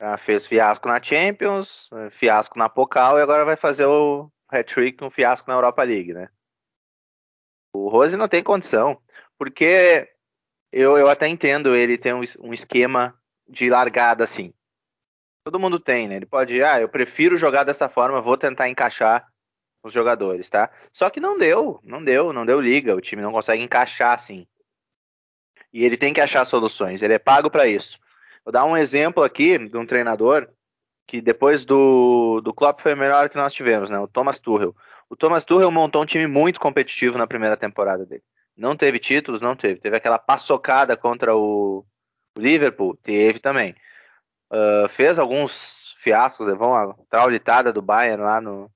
Já 0.00 0.16
fez 0.16 0.46
fiasco 0.46 0.88
na 0.88 1.00
Champions, 1.00 1.88
fiasco 2.10 2.58
na 2.58 2.68
Pokal 2.68 3.18
e 3.18 3.22
agora 3.22 3.44
vai 3.44 3.54
fazer 3.54 3.86
o 3.86 4.30
hat-trick, 4.48 5.02
um 5.04 5.10
fiasco 5.10 5.48
na 5.48 5.56
Europa 5.56 5.82
League, 5.82 6.12
né? 6.12 6.28
O 7.74 7.88
Rose 7.88 8.16
não 8.16 8.28
tem 8.28 8.42
condição, 8.42 9.00
porque 9.38 10.11
eu, 10.72 10.96
eu 10.96 11.08
até 11.08 11.28
entendo 11.28 11.74
ele 11.74 11.98
ter 11.98 12.14
um, 12.14 12.22
um 12.40 12.52
esquema 12.54 13.14
de 13.48 13.68
largada 13.68 14.24
assim. 14.24 14.52
Todo 15.44 15.58
mundo 15.60 15.78
tem, 15.78 16.08
né? 16.08 16.16
Ele 16.16 16.26
pode, 16.26 16.62
ah, 16.62 16.80
eu 16.80 16.88
prefiro 16.88 17.36
jogar 17.36 17.64
dessa 17.64 17.88
forma, 17.88 18.22
vou 18.22 18.38
tentar 18.38 18.68
encaixar 18.68 19.26
os 19.82 19.92
jogadores, 19.92 20.48
tá? 20.48 20.70
Só 20.92 21.10
que 21.10 21.20
não 21.20 21.36
deu, 21.36 21.80
não 21.82 22.02
deu, 22.02 22.32
não 22.32 22.46
deu 22.46 22.60
liga, 22.60 22.94
o 22.94 23.00
time 23.00 23.20
não 23.20 23.32
consegue 23.32 23.62
encaixar 23.62 24.14
assim. 24.14 24.46
E 25.72 25.84
ele 25.84 25.96
tem 25.96 26.14
que 26.14 26.20
achar 26.20 26.44
soluções, 26.44 27.02
ele 27.02 27.14
é 27.14 27.18
pago 27.18 27.50
para 27.50 27.66
isso. 27.66 27.98
Vou 28.44 28.52
dar 28.52 28.64
um 28.64 28.76
exemplo 28.76 29.22
aqui 29.22 29.58
de 29.58 29.76
um 29.76 29.86
treinador 29.86 30.48
que 31.06 31.20
depois 31.20 31.64
do, 31.64 32.40
do 32.40 32.54
Klopp 32.54 32.80
foi 32.80 32.94
o 32.94 32.96
melhor 32.96 33.28
que 33.28 33.36
nós 33.36 33.52
tivemos, 33.52 33.90
né? 33.90 33.98
O 33.98 34.08
Thomas 34.08 34.38
Tuchel. 34.38 34.74
O 35.10 35.16
Thomas 35.16 35.44
Tuchel 35.44 35.70
montou 35.70 36.02
um 36.02 36.06
time 36.06 36.26
muito 36.26 36.60
competitivo 36.60 37.18
na 37.18 37.26
primeira 37.26 37.56
temporada 37.56 38.06
dele. 38.06 38.22
Não 38.56 38.76
teve 38.76 38.98
títulos, 38.98 39.40
não 39.40 39.56
teve. 39.56 39.80
Teve 39.80 39.96
aquela 39.96 40.18
paçocada 40.18 40.96
contra 40.96 41.34
o 41.36 41.84
Liverpool, 42.36 42.96
teve 43.02 43.38
também. 43.38 43.74
Uh, 44.52 44.88
fez 44.88 45.18
alguns 45.18 45.94
fiascos, 45.98 46.46
levou 46.46 46.68
uma 46.68 46.94
traulitada 47.08 47.72
do 47.72 47.80
Bayern 47.80 48.22
lá 48.22 48.40
no 48.40 48.70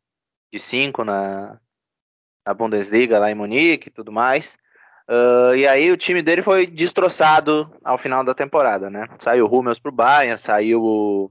de 0.52 0.58
5 0.58 1.04
na, 1.04 1.58
na 2.46 2.54
Bundesliga, 2.54 3.18
lá 3.18 3.30
em 3.30 3.34
Munique 3.34 3.88
e 3.88 3.92
tudo 3.92 4.12
mais. 4.12 4.56
Uh, 5.08 5.54
e 5.54 5.66
aí 5.66 5.92
o 5.92 5.96
time 5.96 6.22
dele 6.22 6.42
foi 6.42 6.66
destroçado 6.66 7.72
ao 7.84 7.98
final 7.98 8.24
da 8.24 8.34
temporada, 8.34 8.90
né? 8.90 9.06
Saiu 9.18 9.46
o 9.46 9.48
Hummels 9.58 9.78
pro 9.78 9.92
Bayern, 9.92 10.38
saiu 10.38 10.82
o, 10.82 11.30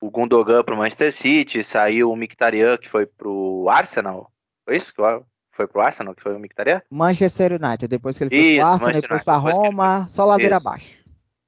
o 0.00 0.10
Gundogan 0.10 0.62
pro 0.62 0.76
Manchester 0.76 1.12
City, 1.12 1.62
saiu 1.62 2.10
o 2.10 2.16
Mkhitaryan 2.16 2.78
que 2.78 2.88
foi 2.88 3.06
pro 3.06 3.66
Arsenal. 3.68 4.32
Foi 4.64 4.76
isso 4.76 4.94
que 4.94 5.00
eu 5.00 5.26
foi 5.52 5.66
pro 5.66 5.82
Arsenal, 5.82 6.14
que 6.14 6.22
foi 6.22 6.34
o 6.34 6.38
Mictaria? 6.38 6.82
Manchester 6.90 7.52
United, 7.52 7.88
depois 7.88 8.16
que 8.16 8.24
ele 8.24 8.30
foi 8.30 8.38
Isso, 8.38 8.60
pro 8.60 8.66
Arsenal, 8.66 8.86
Manchester 8.88 9.02
depois 9.02 9.24
para 9.24 9.36
Roma, 9.36 9.98
ele... 10.00 10.08
só 10.08 10.24
ladeira 10.24 10.56
Isso. 10.56 10.68
abaixo. 10.68 11.04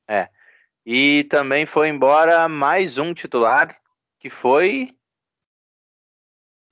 É. 0.06 0.28
E 0.86 1.24
também 1.24 1.64
foi 1.64 1.88
embora 1.88 2.48
mais 2.48 2.98
um 2.98 3.14
titular, 3.14 3.74
que 4.20 4.28
foi. 4.28 4.94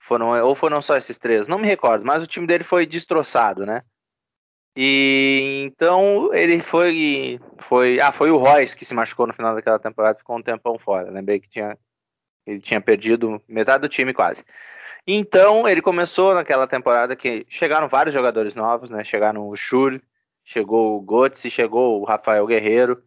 Foram, 0.00 0.30
ou 0.44 0.54
foram 0.54 0.82
só 0.82 0.96
esses 0.96 1.16
três, 1.16 1.48
não 1.48 1.58
me 1.58 1.66
recordo, 1.66 2.04
mas 2.04 2.22
o 2.22 2.26
time 2.26 2.46
dele 2.46 2.64
foi 2.64 2.84
destroçado, 2.84 3.64
né? 3.64 3.82
E 4.76 5.64
então 5.66 6.32
ele 6.34 6.60
foi. 6.60 7.40
foi 7.68 8.00
ah, 8.00 8.12
foi 8.12 8.30
o 8.30 8.36
Royce 8.36 8.76
que 8.76 8.84
se 8.84 8.94
machucou 8.94 9.26
no 9.26 9.34
final 9.34 9.54
daquela 9.54 9.78
temporada, 9.78 10.18
ficou 10.18 10.36
um 10.36 10.42
tempão 10.42 10.78
fora. 10.78 11.10
Lembrei 11.10 11.40
que 11.40 11.48
tinha, 11.48 11.78
ele 12.46 12.60
tinha 12.60 12.80
perdido 12.80 13.40
metade 13.46 13.82
do 13.82 13.88
time 13.88 14.12
quase. 14.12 14.44
Então, 15.06 15.66
ele 15.66 15.82
começou 15.82 16.34
naquela 16.34 16.66
temporada 16.66 17.16
que 17.16 17.44
chegaram 17.48 17.88
vários 17.88 18.14
jogadores 18.14 18.54
novos, 18.54 18.88
né? 18.88 19.02
Chegaram 19.02 19.48
o 19.48 19.56
Schur, 19.56 20.00
chegou 20.44 20.96
o 20.96 21.02
Götze, 21.02 21.50
chegou 21.50 22.00
o 22.00 22.04
Rafael 22.04 22.46
Guerreiro, 22.46 23.02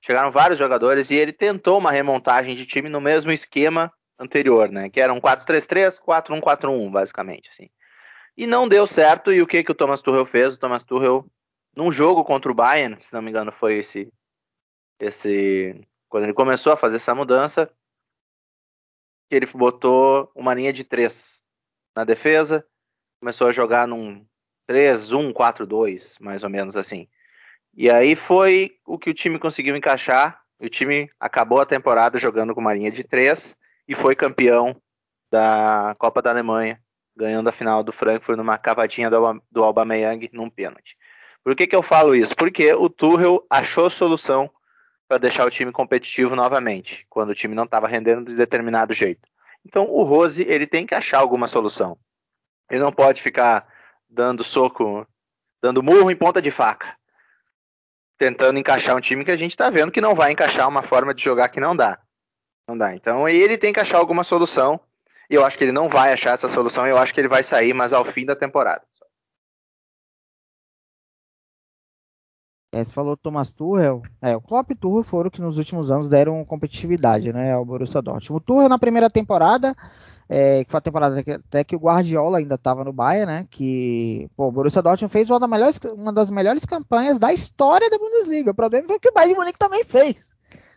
chegaram 0.00 0.30
vários 0.30 0.58
jogadores 0.58 1.10
e 1.10 1.16
ele 1.16 1.32
tentou 1.32 1.78
uma 1.78 1.90
remontagem 1.90 2.54
de 2.54 2.66
time 2.66 2.88
no 2.88 3.00
mesmo 3.00 3.32
esquema 3.32 3.92
anterior, 4.18 4.68
né? 4.70 4.90
Que 4.90 5.00
era 5.00 5.12
um 5.12 5.20
4-3-3, 5.20 5.98
4-1-4-1, 6.00 6.90
basicamente, 6.90 7.48
assim. 7.50 7.70
E 8.36 8.46
não 8.46 8.68
deu 8.68 8.86
certo, 8.86 9.32
e 9.32 9.40
o 9.40 9.46
que 9.46 9.64
que 9.64 9.72
o 9.72 9.74
Thomas 9.74 10.00
Tuchel 10.00 10.26
fez? 10.26 10.54
O 10.54 10.58
Thomas 10.58 10.82
Tuchel, 10.82 11.26
num 11.74 11.90
jogo 11.90 12.24
contra 12.24 12.50
o 12.50 12.54
Bayern, 12.54 13.00
se 13.00 13.12
não 13.12 13.22
me 13.22 13.30
engano 13.30 13.50
foi 13.50 13.78
esse, 13.78 14.12
esse 15.00 15.80
quando 16.08 16.24
ele 16.24 16.34
começou 16.34 16.72
a 16.72 16.76
fazer 16.76 16.96
essa 16.96 17.14
mudança, 17.14 17.70
ele 19.30 19.46
botou 19.46 20.30
uma 20.34 20.54
linha 20.54 20.72
de 20.72 20.84
três 20.84 21.37
na 21.98 22.04
defesa, 22.04 22.64
começou 23.18 23.48
a 23.48 23.52
jogar 23.52 23.88
num 23.88 24.24
3-1-4-2, 24.70 26.14
mais 26.20 26.44
ou 26.44 26.48
menos 26.48 26.76
assim. 26.76 27.08
E 27.74 27.90
aí 27.90 28.14
foi 28.14 28.76
o 28.86 28.96
que 28.96 29.10
o 29.10 29.14
time 29.14 29.36
conseguiu 29.36 29.74
encaixar. 29.74 30.40
O 30.60 30.68
time 30.68 31.10
acabou 31.18 31.60
a 31.60 31.66
temporada 31.66 32.16
jogando 32.16 32.54
com 32.54 32.60
uma 32.60 32.72
linha 32.72 32.92
de 32.92 33.02
três 33.02 33.56
e 33.88 33.96
foi 33.96 34.14
campeão 34.14 34.80
da 35.28 35.96
Copa 35.98 36.22
da 36.22 36.30
Alemanha, 36.30 36.80
ganhando 37.16 37.48
a 37.48 37.52
final 37.52 37.82
do 37.82 37.92
Frankfurt 37.92 38.38
numa 38.38 38.56
cavadinha 38.58 39.10
do, 39.10 39.42
do 39.50 39.64
Aubameyang 39.64 40.30
num 40.32 40.48
pênalti. 40.48 40.96
Por 41.42 41.56
que, 41.56 41.66
que 41.66 41.74
eu 41.74 41.82
falo 41.82 42.14
isso? 42.14 42.36
Porque 42.36 42.72
o 42.74 42.88
Tuchel 42.88 43.44
achou 43.50 43.90
solução 43.90 44.48
para 45.08 45.18
deixar 45.18 45.44
o 45.44 45.50
time 45.50 45.72
competitivo 45.72 46.36
novamente, 46.36 47.04
quando 47.10 47.30
o 47.30 47.34
time 47.34 47.56
não 47.56 47.64
estava 47.64 47.88
rendendo 47.88 48.24
de 48.24 48.36
determinado 48.36 48.94
jeito. 48.94 49.28
Então 49.64 49.84
o 49.88 50.02
Rose 50.02 50.42
ele 50.42 50.66
tem 50.66 50.86
que 50.86 50.94
achar 50.94 51.18
alguma 51.18 51.46
solução. 51.46 51.98
Ele 52.70 52.80
não 52.80 52.92
pode 52.92 53.22
ficar 53.22 53.66
dando 54.08 54.44
soco, 54.44 55.06
dando 55.62 55.82
murro 55.82 56.10
em 56.10 56.16
ponta 56.16 56.40
de 56.40 56.50
faca, 56.50 56.96
tentando 58.16 58.58
encaixar 58.58 58.96
um 58.96 59.00
time 59.00 59.24
que 59.24 59.30
a 59.30 59.36
gente 59.36 59.52
está 59.52 59.70
vendo 59.70 59.92
que 59.92 60.00
não 60.00 60.14
vai 60.14 60.32
encaixar 60.32 60.68
uma 60.68 60.82
forma 60.82 61.14
de 61.14 61.22
jogar 61.22 61.48
que 61.48 61.60
não 61.60 61.76
dá. 61.76 61.98
Não 62.66 62.76
dá. 62.76 62.94
Então 62.94 63.28
ele 63.28 63.56
tem 63.56 63.72
que 63.72 63.80
achar 63.80 63.98
alguma 63.98 64.24
solução. 64.24 64.80
E 65.30 65.34
eu 65.34 65.44
acho 65.44 65.58
que 65.58 65.64
ele 65.64 65.72
não 65.72 65.88
vai 65.88 66.12
achar 66.12 66.32
essa 66.32 66.48
solução. 66.48 66.86
Eu 66.86 66.96
acho 66.98 67.12
que 67.12 67.20
ele 67.20 67.28
vai 67.28 67.42
sair, 67.42 67.74
mas 67.74 67.92
ao 67.92 68.04
fim 68.04 68.24
da 68.24 68.34
temporada. 68.34 68.82
É, 72.70 72.84
você 72.84 72.92
falou 72.92 73.16
Thomas 73.16 73.52
Tuchel. 73.52 74.02
É, 74.20 74.36
o 74.36 74.40
Klopp 74.42 74.70
e 74.70 74.74
Tuchel 74.74 75.02
foram 75.02 75.30
que 75.30 75.40
nos 75.40 75.56
últimos 75.56 75.90
anos 75.90 76.08
deram 76.08 76.44
competitividade, 76.44 77.32
né, 77.32 77.52
ao 77.52 77.64
Borussia 77.64 78.02
Dortmund. 78.02 78.32
O 78.32 78.44
Tuchel 78.44 78.68
na 78.68 78.78
primeira 78.78 79.08
temporada, 79.08 79.74
é, 80.28 80.64
que 80.64 80.70
foi 80.70 80.78
a 80.78 80.82
temporada 80.82 81.22
que, 81.22 81.30
até 81.30 81.64
que 81.64 81.74
o 81.74 81.78
Guardiola 81.78 82.38
ainda 82.38 82.56
estava 82.56 82.84
no 82.84 82.92
Bayern, 82.92 83.26
né, 83.26 83.46
que 83.50 84.28
pô, 84.36 84.48
o 84.48 84.52
Borussia 84.52 84.82
Dortmund 84.82 85.10
fez 85.10 85.30
uma 85.30 85.40
das, 85.40 85.48
melhores, 85.48 85.80
uma 85.94 86.12
das 86.12 86.30
melhores 86.30 86.64
campanhas 86.66 87.18
da 87.18 87.32
história 87.32 87.88
da 87.88 87.98
Bundesliga. 87.98 88.50
O 88.50 88.54
problema 88.54 88.86
foi 88.86 88.98
que 88.98 89.08
o 89.08 89.12
Bayern 89.12 89.32
de 89.32 89.40
Munique 89.40 89.58
também 89.58 89.84
fez, 89.84 90.28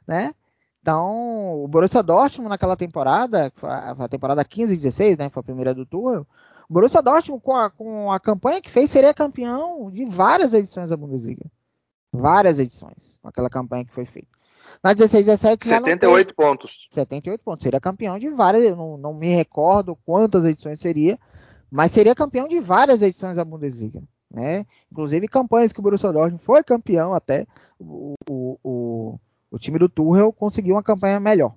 né? 0.07 0.33
Então, 0.81 1.61
o 1.61 1.67
Borussia 1.67 2.01
Dortmund 2.01 2.49
naquela 2.49 2.77
temporada, 2.77 3.51
a 3.61 4.07
temporada 4.07 4.43
15 4.43 4.73
e 4.73 4.77
16, 4.77 5.17
né, 5.17 5.29
foi 5.29 5.41
a 5.41 5.43
primeira 5.43 5.75
do 5.75 5.85
Tuchel, 5.85 6.25
o 6.69 6.73
Borussia 6.73 7.01
Dortmund 7.01 7.43
com 7.43 7.53
a, 7.53 7.69
com 7.69 8.09
a 8.11 8.19
campanha 8.19 8.61
que 8.61 8.71
fez 8.71 8.89
seria 8.89 9.13
campeão 9.13 9.91
de 9.91 10.05
várias 10.05 10.53
edições 10.53 10.89
da 10.89 10.95
Bundesliga. 10.95 11.45
Várias 12.11 12.59
edições, 12.59 13.17
aquela 13.23 13.49
campanha 13.49 13.85
que 13.85 13.93
foi 13.93 14.05
feita. 14.05 14.27
Na 14.83 14.93
16 14.93 15.25
17 15.25 15.67
78 15.67 16.35
pontos. 16.35 16.87
78 16.89 17.41
pontos. 17.41 17.63
Seria 17.63 17.79
campeão 17.79 18.17
de 18.17 18.29
várias, 18.29 18.63
eu 18.63 18.75
não, 18.75 18.97
não 18.97 19.13
me 19.13 19.29
recordo 19.29 19.97
quantas 20.05 20.45
edições 20.45 20.79
seria, 20.79 21.19
mas 21.69 21.91
seria 21.91 22.15
campeão 22.15 22.47
de 22.47 22.59
várias 22.59 23.01
edições 23.01 23.37
da 23.37 23.45
Bundesliga. 23.45 24.01
Né? 24.29 24.65
Inclusive 24.91 25.27
campanhas 25.27 25.73
que 25.73 25.79
o 25.79 25.83
Borussia 25.83 26.11
Dortmund 26.11 26.43
foi 26.43 26.63
campeão 26.63 27.13
até, 27.13 27.45
o, 27.79 28.13
o, 28.29 28.57
o, 28.63 29.19
o 29.51 29.59
time 29.59 29.77
do 29.77 29.89
Tuchel 29.89 30.31
conseguiu 30.31 30.75
uma 30.75 30.83
campanha 30.83 31.19
melhor. 31.19 31.53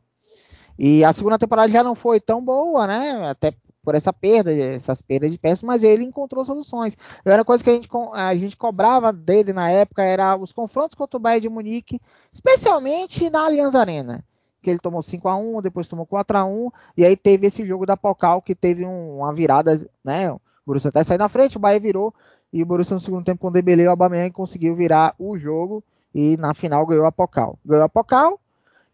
E 0.78 1.04
a 1.04 1.12
segunda 1.12 1.38
temporada 1.38 1.68
já 1.68 1.84
não 1.84 1.94
foi 1.94 2.20
tão 2.20 2.44
boa, 2.44 2.86
né? 2.86 3.28
Até 3.28 3.54
por 3.84 3.94
essa 3.94 4.12
perda, 4.12 4.52
essas 4.52 5.02
perdas 5.02 5.30
de 5.30 5.38
peças, 5.38 5.62
mas 5.62 5.82
ele 5.82 6.02
encontrou 6.04 6.44
soluções. 6.44 6.96
Era 7.24 7.38
uma 7.38 7.44
coisa 7.44 7.62
que 7.62 7.70
a 7.70 7.74
gente, 7.74 7.88
a 8.12 8.34
gente 8.34 8.56
cobrava 8.56 9.12
dele 9.12 9.52
na 9.52 9.70
época, 9.70 10.02
era 10.02 10.36
os 10.36 10.52
confrontos 10.52 10.94
contra 10.94 11.16
o 11.16 11.20
Bayern 11.20 11.42
de 11.42 11.48
Munique, 11.48 12.00
especialmente 12.32 13.28
na 13.28 13.44
Allianz 13.44 13.74
Arena, 13.74 14.24
que 14.62 14.70
ele 14.70 14.78
tomou 14.78 15.02
5 15.02 15.28
a 15.28 15.36
1 15.36 15.62
depois 15.62 15.86
tomou 15.86 16.06
4 16.06 16.38
a 16.38 16.44
1 16.44 16.70
e 16.96 17.04
aí 17.04 17.16
teve 17.16 17.46
esse 17.46 17.66
jogo 17.66 17.84
da 17.84 17.96
Pocal, 17.96 18.40
que 18.40 18.54
teve 18.54 18.84
um, 18.84 19.18
uma 19.18 19.32
virada, 19.32 19.88
né, 20.02 20.32
o 20.32 20.40
Borussia 20.66 20.88
até 20.88 21.04
saiu 21.04 21.18
na 21.18 21.28
frente, 21.28 21.56
o 21.56 21.60
Bayern 21.60 21.86
virou, 21.86 22.14
e 22.52 22.62
o 22.62 22.66
Borussia 22.66 22.94
no 22.94 23.00
segundo 23.00 23.24
tempo 23.24 23.40
com 23.40 23.48
o 23.48 23.50
Dembele 23.50 23.82
e 23.82 23.86
o 23.86 23.90
Aubameyang 23.90 24.30
conseguiu 24.30 24.74
virar 24.74 25.14
o 25.18 25.36
jogo, 25.36 25.84
e 26.14 26.36
na 26.36 26.54
final 26.54 26.86
ganhou 26.86 27.04
a 27.04 27.12
Pocal. 27.12 27.58
Ganhou 27.64 27.84
a 27.84 27.88
Pocal, 27.88 28.40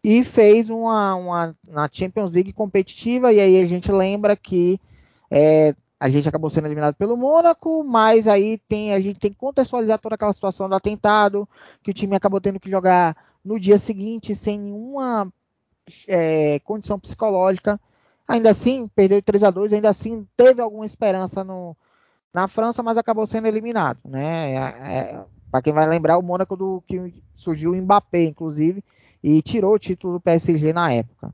e 0.03 0.23
fez 0.23 0.69
uma, 0.69 1.15
uma 1.15 1.55
na 1.67 1.87
Champions 1.91 2.31
League 2.31 2.53
competitiva, 2.53 3.31
e 3.31 3.39
aí 3.39 3.61
a 3.61 3.65
gente 3.65 3.91
lembra 3.91 4.35
que 4.35 4.79
é, 5.29 5.75
a 5.99 6.09
gente 6.09 6.27
acabou 6.27 6.49
sendo 6.49 6.67
eliminado 6.67 6.95
pelo 6.95 7.15
Mônaco, 7.15 7.83
mas 7.83 8.27
aí 8.27 8.57
tem, 8.67 8.93
a 8.93 8.99
gente 8.99 9.19
tem 9.19 9.31
que 9.31 9.37
contextualizar 9.37 9.99
toda 9.99 10.15
aquela 10.15 10.33
situação 10.33 10.67
do 10.67 10.73
atentado, 10.73 11.47
que 11.83 11.91
o 11.91 11.93
time 11.93 12.15
acabou 12.15 12.41
tendo 12.41 12.59
que 12.59 12.71
jogar 12.71 13.15
no 13.45 13.59
dia 13.59 13.77
seguinte 13.77 14.33
sem 14.33 14.59
nenhuma 14.59 15.31
é, 16.07 16.59
condição 16.59 16.99
psicológica. 16.99 17.79
Ainda 18.27 18.49
assim, 18.49 18.87
perdeu 18.95 19.21
3 19.21 19.43
a 19.43 19.51
2 19.51 19.73
ainda 19.73 19.89
assim 19.89 20.27
teve 20.35 20.61
alguma 20.61 20.85
esperança 20.85 21.43
no, 21.43 21.77
na 22.33 22.47
França, 22.47 22.81
mas 22.81 22.97
acabou 22.97 23.27
sendo 23.27 23.47
eliminado. 23.47 23.99
Né? 24.05 24.55
É, 24.55 24.57
é, 24.57 25.23
Para 25.51 25.61
quem 25.61 25.73
vai 25.73 25.87
lembrar, 25.87 26.17
o 26.17 26.23
Mônaco 26.23 26.55
do 26.55 26.81
que 26.87 27.21
surgiu 27.35 27.71
o 27.71 27.75
Mbappé, 27.75 28.23
inclusive, 28.23 28.83
e 29.23 29.41
tirou 29.41 29.73
o 29.73 29.79
título 29.79 30.13
do 30.13 30.21
PSG 30.21 30.73
na 30.73 30.91
época. 30.93 31.33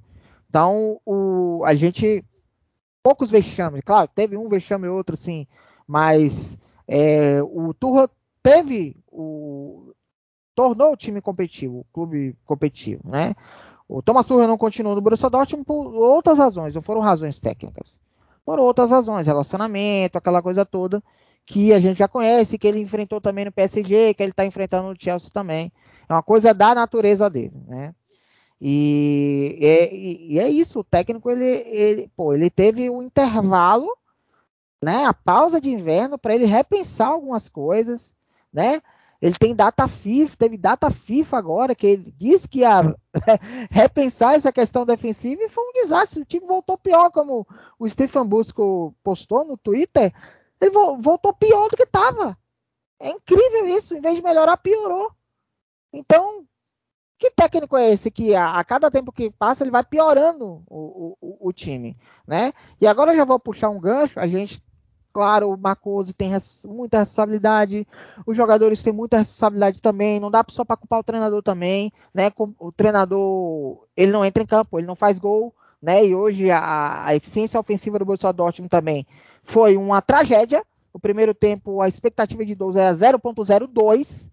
Então, 0.49 0.99
o, 1.05 1.61
a 1.65 1.73
gente. 1.73 2.23
Poucos 3.03 3.31
vexames, 3.31 3.81
claro, 3.85 4.09
teve 4.13 4.35
um 4.35 4.49
vexame 4.49 4.85
e 4.85 4.89
outro, 4.89 5.15
sim, 5.15 5.47
mas 5.87 6.57
é, 6.85 7.41
o 7.41 7.73
Turra 7.73 8.09
teve 8.43 8.97
o. 9.09 9.93
tornou 10.53 10.91
o 10.91 10.97
time 10.97 11.21
competitivo, 11.21 11.79
o 11.79 11.85
clube 11.93 12.35
competitivo, 12.45 13.01
né? 13.05 13.33
O 13.87 14.01
Thomas 14.01 14.25
Tuchel 14.25 14.47
não 14.47 14.57
continuou 14.57 14.93
no 14.93 15.01
Borussia 15.01 15.29
Dortmund 15.29 15.63
por 15.63 15.93
outras 15.93 16.37
razões, 16.37 16.75
não 16.75 16.81
foram 16.81 16.99
razões 16.99 17.39
técnicas. 17.39 17.97
Foram 18.45 18.63
outras 18.63 18.91
razões, 18.91 19.25
relacionamento, 19.25 20.17
aquela 20.17 20.41
coisa 20.41 20.65
toda 20.65 21.01
que 21.47 21.73
a 21.73 21.79
gente 21.79 21.97
já 21.97 22.09
conhece, 22.09 22.57
que 22.57 22.67
ele 22.67 22.81
enfrentou 22.81 23.21
também 23.21 23.45
no 23.45 23.51
PSG, 23.53 24.13
que 24.13 24.21
ele 24.21 24.31
está 24.31 24.45
enfrentando 24.45 24.89
no 24.89 24.95
Chelsea 24.99 25.31
também. 25.31 25.71
É 26.09 26.13
uma 26.13 26.23
coisa 26.23 26.53
da 26.53 26.73
natureza 26.73 27.29
dele, 27.29 27.61
né? 27.67 27.93
E 28.59 29.59
é, 29.61 29.95
e 29.95 30.39
é 30.39 30.49
isso, 30.49 30.79
o 30.79 30.83
técnico 30.83 31.29
ele, 31.29 31.45
ele, 31.45 32.11
pô, 32.15 32.33
ele 32.33 32.49
teve 32.49 32.89
o 32.89 32.97
um 32.97 33.03
intervalo, 33.03 33.95
né, 34.81 35.05
a 35.05 35.13
pausa 35.13 35.61
de 35.61 35.69
inverno 35.69 36.17
para 36.17 36.33
ele 36.33 36.45
repensar 36.45 37.09
algumas 37.09 37.47
coisas, 37.49 38.15
né? 38.51 38.81
Ele 39.21 39.35
tem 39.35 39.55
data 39.55 39.87
FIFA, 39.87 40.37
teve 40.37 40.57
data 40.57 40.91
FIFA 40.91 41.37
agora 41.37 41.75
que 41.75 41.87
ele 41.87 42.13
disse 42.15 42.47
que 42.47 42.59
ia 42.59 42.95
repensar 43.71 44.35
essa 44.35 44.51
questão 44.51 44.85
defensiva 44.85 45.41
e 45.41 45.49
foi 45.49 45.63
um 45.63 45.73
desastre. 45.73 46.21
O 46.21 46.25
time 46.25 46.45
voltou 46.45 46.77
pior, 46.77 47.09
como 47.09 47.47
o 47.79 47.89
Stefan 47.89 48.27
Busco 48.27 48.93
postou 49.03 49.43
no 49.43 49.57
Twitter. 49.57 50.13
Ele 50.61 50.71
voltou 50.99 51.33
pior 51.33 51.67
do 51.67 51.75
que 51.75 51.83
estava. 51.83 52.37
É 52.99 53.09
incrível 53.09 53.65
isso. 53.65 53.95
Em 53.95 54.01
vez 54.01 54.17
de 54.17 54.23
melhorar, 54.23 54.57
piorou. 54.57 55.11
Então, 55.91 56.45
que 57.17 57.31
técnico 57.31 57.75
é 57.75 57.89
esse 57.89 58.11
que 58.11 58.35
a, 58.35 58.59
a 58.59 58.63
cada 58.63 58.91
tempo 58.91 59.11
que 59.11 59.31
passa 59.31 59.63
ele 59.63 59.71
vai 59.71 59.83
piorando 59.83 60.63
o, 60.67 61.17
o, 61.19 61.47
o, 61.49 61.53
time, 61.53 61.97
né? 62.27 62.53
E 62.79 62.85
agora 62.85 63.11
eu 63.11 63.17
já 63.17 63.25
vou 63.25 63.39
puxar 63.39 63.69
um 63.69 63.79
gancho. 63.79 64.19
A 64.19 64.27
gente, 64.27 64.63
claro, 65.11 65.49
o 65.49 65.57
Marcose 65.57 66.13
tem 66.13 66.29
res, 66.29 66.65
muita 66.65 66.99
responsabilidade, 66.99 67.87
os 68.25 68.37
jogadores 68.37 68.83
têm 68.83 68.93
muita 68.93 69.17
responsabilidade 69.17 69.81
também. 69.81 70.19
Não 70.19 70.29
dá 70.29 70.45
só 70.49 70.63
para 70.63 70.77
culpar 70.77 70.99
o 70.99 71.03
treinador 71.03 71.41
também, 71.41 71.91
né? 72.13 72.31
O 72.59 72.71
treinador 72.71 73.87
ele 73.95 74.11
não 74.11 74.23
entra 74.23 74.43
em 74.43 74.47
campo, 74.47 74.77
ele 74.77 74.87
não 74.87 74.95
faz 74.95 75.17
gol, 75.17 75.55
né? 75.81 76.05
E 76.05 76.13
hoje 76.13 76.51
a, 76.51 77.05
a 77.05 77.15
eficiência 77.15 77.59
ofensiva 77.59 77.97
do 77.97 78.05
Borussia 78.05 78.31
Dortmund 78.31 78.69
também 78.69 79.07
foi 79.43 79.75
uma 79.75 80.01
tragédia. 80.01 80.63
O 80.93 80.99
primeiro 80.99 81.33
tempo 81.33 81.81
a 81.81 81.87
expectativa 81.87 82.45
de 82.45 82.53
12 82.53 82.79
era 82.79 82.91
0.02 82.91 84.26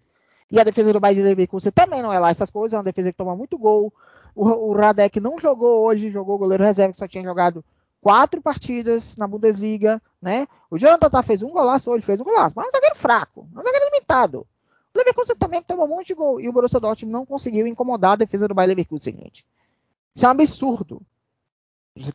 e 0.55 0.59
a 0.59 0.63
defesa 0.63 0.93
do 0.93 0.99
Bayern 1.01 1.21
de 1.21 1.27
Leverkusen 1.27 1.71
também 1.71 2.01
não 2.01 2.13
é 2.13 2.17
lá 2.17 2.29
essas 2.29 2.49
coisas, 2.49 2.73
é 2.73 2.77
uma 2.77 2.83
defesa 2.83 3.11
que 3.11 3.17
toma 3.17 3.35
muito 3.35 3.57
gol. 3.57 3.93
O, 4.33 4.47
o 4.69 4.73
Radek 4.73 5.19
não 5.19 5.37
jogou 5.37 5.85
hoje, 5.85 6.09
jogou 6.09 6.37
goleiro 6.37 6.63
reserva, 6.63 6.93
que 6.93 6.97
só 6.97 7.07
tinha 7.07 7.23
jogado 7.23 7.63
quatro 8.01 8.41
partidas 8.41 9.17
na 9.17 9.27
Bundesliga, 9.27 10.01
né? 10.21 10.47
O 10.71 10.77
Jonathan 10.77 11.09
tá 11.09 11.21
fez 11.21 11.43
um 11.43 11.49
golaço 11.49 11.91
hoje, 11.91 12.05
fez 12.05 12.21
um 12.21 12.23
golaço, 12.23 12.53
mas 12.55 12.65
é 12.65 12.69
um 12.69 12.71
zagueiro 12.71 12.95
fraco, 12.95 13.47
é 13.53 13.59
um 13.59 13.63
zagueiro 13.63 13.85
limitado. 13.91 14.47
O 14.93 14.97
Leverkusen 14.97 15.35
também 15.35 15.61
tomou 15.61 15.85
um 15.85 15.89
monte 15.89 16.07
de 16.07 16.13
gol 16.13 16.39
e 16.39 16.47
o 16.47 16.53
Borussia 16.53 16.79
Dortmund 16.79 17.11
não 17.11 17.25
conseguiu 17.25 17.67
incomodar 17.67 18.13
a 18.13 18.17
defesa 18.17 18.47
do 18.47 18.53
Bayern 18.53 18.75
Leverkusen, 18.75 19.17
gente. 19.17 19.45
Isso 20.15 20.25
é 20.25 20.29
um 20.29 20.31
absurdo. 20.31 21.01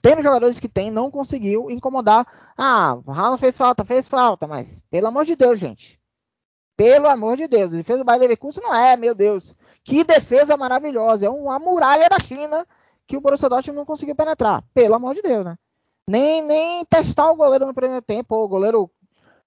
Tem 0.00 0.14
jogadores 0.22 0.58
que 0.58 0.68
tem, 0.68 0.90
não 0.90 1.10
conseguiu 1.10 1.70
incomodar. 1.70 2.26
Ah, 2.56 2.98
o 3.04 3.12
Haaland 3.12 3.38
fez 3.38 3.56
falta, 3.56 3.84
fez 3.84 4.08
falta, 4.08 4.46
mas 4.46 4.82
pelo 4.90 5.08
amor 5.08 5.26
de 5.26 5.36
Deus, 5.36 5.60
gente. 5.60 5.99
Pelo 6.80 7.08
amor 7.08 7.36
de 7.36 7.46
Deus, 7.46 7.74
a 7.74 7.76
defesa 7.76 7.98
do 7.98 8.04
Bayern 8.06 8.22
Leverkusen 8.22 8.62
não 8.62 8.74
é, 8.74 8.96
meu 8.96 9.14
Deus. 9.14 9.54
Que 9.84 10.02
defesa 10.02 10.56
maravilhosa. 10.56 11.26
É 11.26 11.28
uma 11.28 11.58
muralha 11.58 12.08
da 12.08 12.18
China 12.18 12.66
que 13.06 13.18
o 13.18 13.20
Borussia 13.20 13.50
Dortmund 13.50 13.76
não 13.76 13.84
conseguiu 13.84 14.16
penetrar. 14.16 14.64
Pelo 14.72 14.94
amor 14.94 15.14
de 15.14 15.20
Deus, 15.20 15.44
né? 15.44 15.58
Nem, 16.08 16.40
nem 16.40 16.82
testar 16.86 17.30
o 17.30 17.36
goleiro 17.36 17.66
no 17.66 17.74
primeiro 17.74 18.00
tempo. 18.00 18.34
O 18.34 18.48
goleiro 18.48 18.90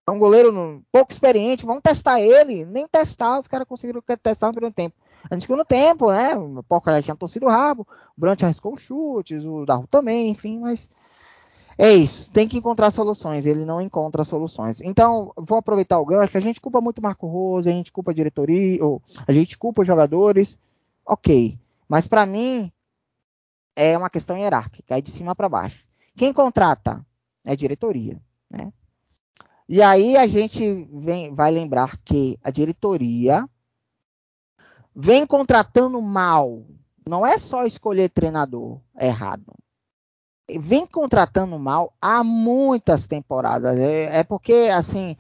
é 0.06 0.12
um 0.12 0.20
goleiro 0.20 0.86
pouco 0.92 1.12
experiente. 1.12 1.66
Vamos 1.66 1.82
testar 1.82 2.22
ele. 2.22 2.66
Nem 2.66 2.88
testar, 2.88 3.40
os 3.40 3.48
caras 3.48 3.68
conseguiram 3.68 4.04
testar 4.22 4.46
no 4.46 4.54
primeiro 4.54 4.76
tempo. 4.76 4.96
No 5.50 5.66
tempo, 5.66 6.12
né? 6.12 6.36
O 6.36 6.62
Porca 6.62 6.92
já 6.92 7.02
tinha 7.02 7.16
torcido 7.16 7.48
o 7.48 7.50
rabo. 7.50 7.88
O 8.16 8.22
Brant 8.22 8.44
arriscou 8.44 8.78
chutes, 8.78 9.44
o 9.44 9.66
Darro 9.66 9.88
também, 9.88 10.30
enfim, 10.30 10.60
mas 10.60 10.88
É 11.78 11.92
isso, 11.92 12.32
tem 12.32 12.48
que 12.48 12.58
encontrar 12.58 12.92
soluções, 12.92 13.46
ele 13.46 13.66
não 13.66 13.82
encontra 13.82 14.24
soluções. 14.24 14.80
Então, 14.82 15.34
vou 15.36 15.58
aproveitar 15.58 16.00
o 16.00 16.06
gancho, 16.06 16.38
a 16.38 16.42
gente 16.42 16.62
culpa 16.62 16.80
muito 16.80 17.02
Marco 17.02 17.28
Rose, 17.28 17.70
a 17.70 17.72
gente 17.72 17.92
culpa 17.92 18.12
a 18.12 18.14
diretoria, 18.14 18.84
ou 18.84 19.02
a 19.28 19.32
gente 19.32 19.58
culpa 19.58 19.82
os 19.82 19.88
jogadores, 19.88 20.58
ok. 21.06 21.58
Mas 21.88 22.08
para 22.08 22.26
mim, 22.26 22.72
é 23.76 23.98
uma 23.98 24.10
questão 24.10 24.38
hierárquica, 24.38 24.98
é 24.98 25.02
de 25.02 25.10
cima 25.10 25.36
para 25.36 25.50
baixo. 25.50 25.88
Quem 26.16 26.32
contrata 26.32 27.04
é 27.44 27.56
diretoria, 27.56 28.22
né? 28.50 28.72
E 29.68 29.82
aí 29.82 30.16
a 30.16 30.28
gente 30.28 30.88
vem, 30.92 31.34
vai 31.34 31.50
lembrar 31.50 31.98
que 32.04 32.38
a 32.44 32.52
diretoria 32.52 33.50
vem 34.96 35.26
contratando 35.26 36.00
mal. 36.02 36.64
Não 37.08 37.26
é 37.26 37.38
só 37.38 37.66
escolher 37.66 38.10
treinador 38.10 38.80
errado 39.00 39.54
vem 40.60 40.86
contratando 40.86 41.58
mal 41.58 41.94
há 42.02 42.24
muitas 42.24 43.08
temporadas. 43.08 43.78
É, 43.78 44.20
é, 44.20 44.24
porque, 44.24 44.70
assim. 44.74 45.16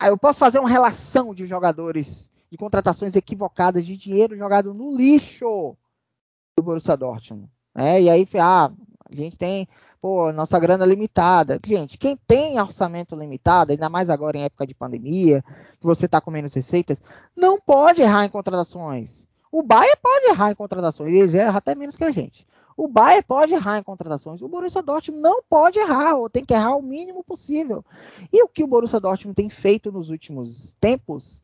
Eu 0.00 0.16
posso 0.16 0.38
fazer 0.38 0.60
uma 0.60 0.68
relação 0.68 1.34
de 1.34 1.46
jogadores, 1.46 2.30
de 2.50 2.56
contratações 2.56 3.16
equivocadas, 3.16 3.84
de 3.84 3.96
dinheiro 3.96 4.36
jogado 4.36 4.72
no 4.72 4.96
lixo 4.96 5.76
do 6.56 6.62
Borussia 6.62 6.96
Dortmund. 6.96 7.50
É, 7.74 8.00
e 8.02 8.08
aí, 8.08 8.28
ah, 8.40 8.70
a 9.10 9.14
gente 9.14 9.36
tem, 9.36 9.68
pô, 10.00 10.32
nossa 10.32 10.58
grana 10.58 10.84
limitada. 10.84 11.58
Gente, 11.64 11.98
quem 11.98 12.16
tem 12.16 12.60
orçamento 12.60 13.16
limitado, 13.16 13.72
ainda 13.72 13.88
mais 13.88 14.10
agora 14.10 14.36
em 14.36 14.44
época 14.44 14.66
de 14.66 14.74
pandemia, 14.74 15.42
que 15.80 15.86
você 15.86 16.06
está 16.06 16.20
com 16.20 16.30
menos 16.30 16.54
receitas, 16.54 17.00
não 17.36 17.60
pode 17.60 18.02
errar 18.02 18.24
em 18.24 18.28
contratações. 18.28 19.26
O 19.50 19.62
Bayern 19.62 19.98
pode 20.02 20.26
errar 20.26 20.52
em 20.52 20.54
contratações, 20.54 21.12
eles 21.12 21.34
erram 21.34 21.56
até 21.56 21.74
menos 21.74 21.96
que 21.96 22.04
a 22.04 22.10
gente. 22.10 22.46
O 22.78 22.86
Bayern 22.86 23.24
pode 23.26 23.52
errar 23.52 23.80
em 23.80 23.82
contratações. 23.82 24.40
O 24.40 24.46
Borussia 24.46 24.80
Dortmund 24.80 25.20
não 25.20 25.42
pode 25.42 25.80
errar, 25.80 26.14
ou 26.14 26.30
tem 26.30 26.44
que 26.44 26.54
errar 26.54 26.76
o 26.76 26.80
mínimo 26.80 27.24
possível. 27.24 27.84
E 28.32 28.40
o 28.40 28.46
que 28.46 28.62
o 28.62 28.68
Borussia 28.68 29.00
Dortmund 29.00 29.34
tem 29.34 29.50
feito 29.50 29.90
nos 29.90 30.10
últimos 30.10 30.76
tempos 30.80 31.42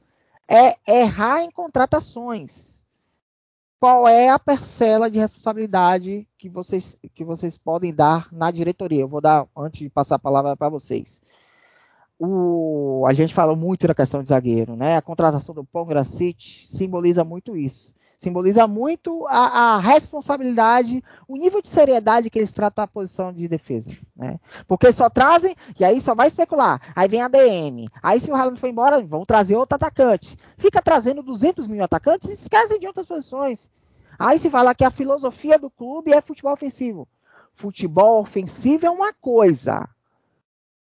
é 0.48 0.76
errar 0.86 1.42
em 1.42 1.50
contratações. 1.50 2.84
Qual 3.80 4.06
é 4.06 4.28
a 4.28 4.38
parcela 4.38 5.10
de 5.10 5.18
responsabilidade 5.18 6.24
que 6.38 6.48
vocês, 6.48 6.96
que 7.12 7.24
vocês 7.24 7.58
podem 7.58 7.92
dar 7.92 8.28
na 8.30 8.52
diretoria? 8.52 9.00
Eu 9.00 9.08
vou 9.08 9.20
dar, 9.20 9.44
antes 9.56 9.80
de 9.80 9.90
passar 9.90 10.14
a 10.14 10.20
palavra 10.20 10.56
para 10.56 10.68
vocês. 10.68 11.20
O, 12.16 13.04
a 13.08 13.12
gente 13.12 13.34
falou 13.34 13.56
muito 13.56 13.88
da 13.88 13.94
questão 13.94 14.22
de 14.22 14.28
zagueiro, 14.28 14.76
né? 14.76 14.96
A 14.96 15.02
contratação 15.02 15.52
do 15.52 15.64
Pongracic 15.64 16.64
simboliza 16.68 17.24
muito 17.24 17.56
isso 17.56 17.92
simboliza 18.16 18.66
muito 18.66 19.26
a, 19.26 19.74
a, 19.76 19.78
responsabilidade, 19.78 21.02
o 21.28 21.36
nível 21.36 21.60
de 21.60 21.68
seriedade 21.68 22.30
que 22.30 22.38
eles 22.38 22.52
tratam 22.52 22.84
a 22.84 22.88
posição 22.88 23.32
de 23.32 23.46
defesa. 23.48 23.90
Né? 24.16 24.38
Porque 24.66 24.92
só 24.92 25.10
trazem, 25.10 25.56
e 25.78 25.84
aí 25.84 26.00
só 26.00 26.14
vai 26.14 26.28
especular. 26.28 26.80
Aí 26.94 27.08
vem 27.08 27.22
a 27.22 27.28
DM. 27.28 27.88
Aí 28.02 28.20
se 28.20 28.30
o 28.30 28.34
Haaland 28.34 28.60
for 28.60 28.68
embora, 28.68 29.00
vão 29.00 29.24
trazer 29.24 29.56
outro 29.56 29.76
atacante. 29.76 30.36
Fica 30.56 30.80
trazendo 30.80 31.22
200 31.22 31.66
mil 31.66 31.82
atacantes 31.82 32.28
e 32.28 32.32
esquecem 32.32 32.78
de 32.78 32.86
outras 32.86 33.06
posições. 33.06 33.70
Aí 34.18 34.38
se 34.38 34.50
fala 34.50 34.74
que 34.74 34.84
a 34.84 34.90
filosofia 34.90 35.58
do 35.58 35.70
clube 35.70 36.12
é 36.12 36.20
futebol 36.20 36.52
ofensivo. 36.52 37.08
Futebol 37.54 38.20
ofensivo 38.20 38.86
é 38.86 38.90
uma 38.90 39.12
coisa. 39.12 39.88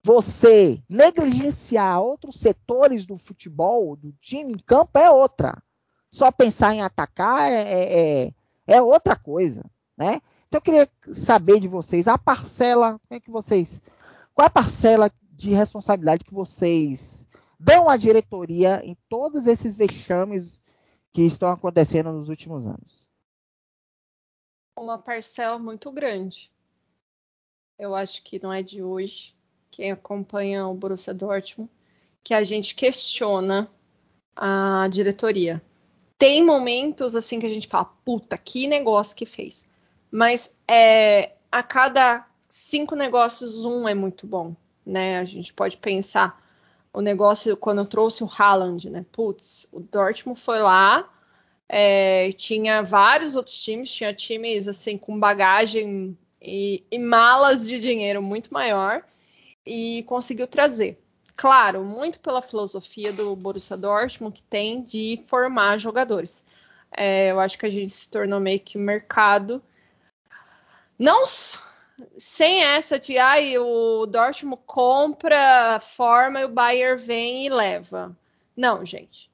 Você 0.03 0.81
negligenciar 0.89 2.01
outros 2.01 2.39
setores 2.39 3.05
do 3.05 3.17
futebol, 3.17 3.95
do 3.95 4.11
time 4.19 4.53
em 4.53 4.57
campo, 4.57 4.97
é 4.97 5.09
outra 5.09 5.61
só 6.11 6.31
pensar 6.31 6.73
em 6.73 6.81
atacar 6.81 7.49
é, 7.49 7.61
é, 7.61 8.25
é, 8.25 8.33
é 8.67 8.81
outra 8.81 9.15
coisa, 9.15 9.63
né? 9.97 10.21
Então 10.47 10.57
eu 10.57 10.61
queria 10.61 10.89
saber 11.13 11.61
de 11.61 11.67
vocês 11.67 12.07
a 12.07 12.17
parcela, 12.17 12.99
como 13.07 13.17
é 13.17 13.19
que 13.19 13.31
vocês, 13.31 13.81
qual 14.33 14.43
é 14.43 14.47
a 14.47 14.51
parcela 14.51 15.09
de 15.31 15.51
responsabilidade 15.51 16.25
que 16.25 16.33
vocês 16.33 17.25
dão 17.57 17.89
à 17.89 17.95
diretoria 17.95 18.85
em 18.85 18.97
todos 19.07 19.47
esses 19.47 19.77
vexames 19.77 20.61
que 21.13 21.21
estão 21.21 21.49
acontecendo 21.49 22.11
nos 22.11 22.27
últimos 22.27 22.65
anos? 22.65 23.07
Uma 24.77 24.97
parcela 24.97 25.57
muito 25.57 25.91
grande. 25.91 26.51
Eu 27.79 27.95
acho 27.95 28.21
que 28.23 28.41
não 28.41 28.51
é 28.51 28.61
de 28.61 28.83
hoje, 28.83 29.33
quem 29.69 29.91
acompanha 29.91 30.67
o 30.67 30.73
Borussia 30.73 31.13
Dortmund, 31.13 31.71
que 32.23 32.33
a 32.33 32.43
gente 32.43 32.75
questiona 32.75 33.71
a 34.35 34.87
diretoria 34.89 35.61
tem 36.21 36.45
momentos 36.45 37.15
assim 37.15 37.39
que 37.39 37.47
a 37.47 37.49
gente 37.49 37.67
fala, 37.67 37.85
puta, 38.05 38.37
que 38.37 38.67
negócio 38.67 39.17
que 39.17 39.25
fez. 39.25 39.67
Mas 40.11 40.55
é, 40.69 41.31
a 41.51 41.63
cada 41.63 42.27
cinco 42.47 42.95
negócios, 42.95 43.65
um 43.65 43.89
é 43.89 43.95
muito 43.95 44.27
bom, 44.27 44.55
né? 44.85 45.17
A 45.17 45.25
gente 45.25 45.51
pode 45.51 45.77
pensar 45.77 46.39
o 46.93 47.01
negócio 47.01 47.57
quando 47.57 47.79
eu 47.79 47.87
trouxe 47.87 48.23
o 48.23 48.29
Haaland, 48.31 48.87
né? 48.91 49.03
Putz, 49.11 49.67
o 49.71 49.79
Dortmund 49.79 50.39
foi 50.39 50.59
lá, 50.59 51.11
é, 51.67 52.29
tinha 52.33 52.83
vários 52.83 53.35
outros 53.35 53.59
times, 53.59 53.91
tinha 53.91 54.13
times 54.13 54.67
assim 54.67 54.99
com 54.99 55.19
bagagem 55.19 56.15
e, 56.39 56.83
e 56.91 56.99
malas 56.99 57.65
de 57.65 57.79
dinheiro 57.79 58.21
muito 58.21 58.53
maior 58.53 59.03
e 59.65 60.03
conseguiu 60.03 60.45
trazer. 60.45 61.01
Claro, 61.35 61.83
muito 61.83 62.19
pela 62.19 62.41
filosofia 62.41 63.11
do 63.11 63.35
Borussia 63.35 63.77
Dortmund 63.77 64.35
que 64.35 64.43
tem 64.43 64.83
de 64.83 65.21
formar 65.25 65.77
jogadores. 65.79 66.45
É, 66.91 67.31
eu 67.31 67.39
acho 67.39 67.57
que 67.57 67.65
a 67.65 67.69
gente 67.69 67.89
se 67.89 68.09
tornou 68.09 68.39
meio 68.39 68.59
que 68.59 68.77
mercado. 68.77 69.61
Não 70.99 71.23
sem 72.17 72.63
essa 72.63 72.99
de 72.99 73.17
ai, 73.17 73.57
o 73.57 74.05
Dortmund 74.05 74.61
compra, 74.65 75.79
forma 75.79 76.41
e 76.41 76.45
o 76.45 76.49
Bayern 76.49 77.01
vem 77.01 77.45
e 77.45 77.49
leva. 77.49 78.15
Não, 78.55 78.85
gente. 78.85 79.29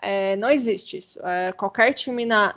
É, 0.00 0.36
não 0.36 0.50
existe 0.50 0.98
isso. 0.98 1.24
É, 1.26 1.52
qualquer 1.52 1.92
time 1.92 2.24
na, 2.24 2.54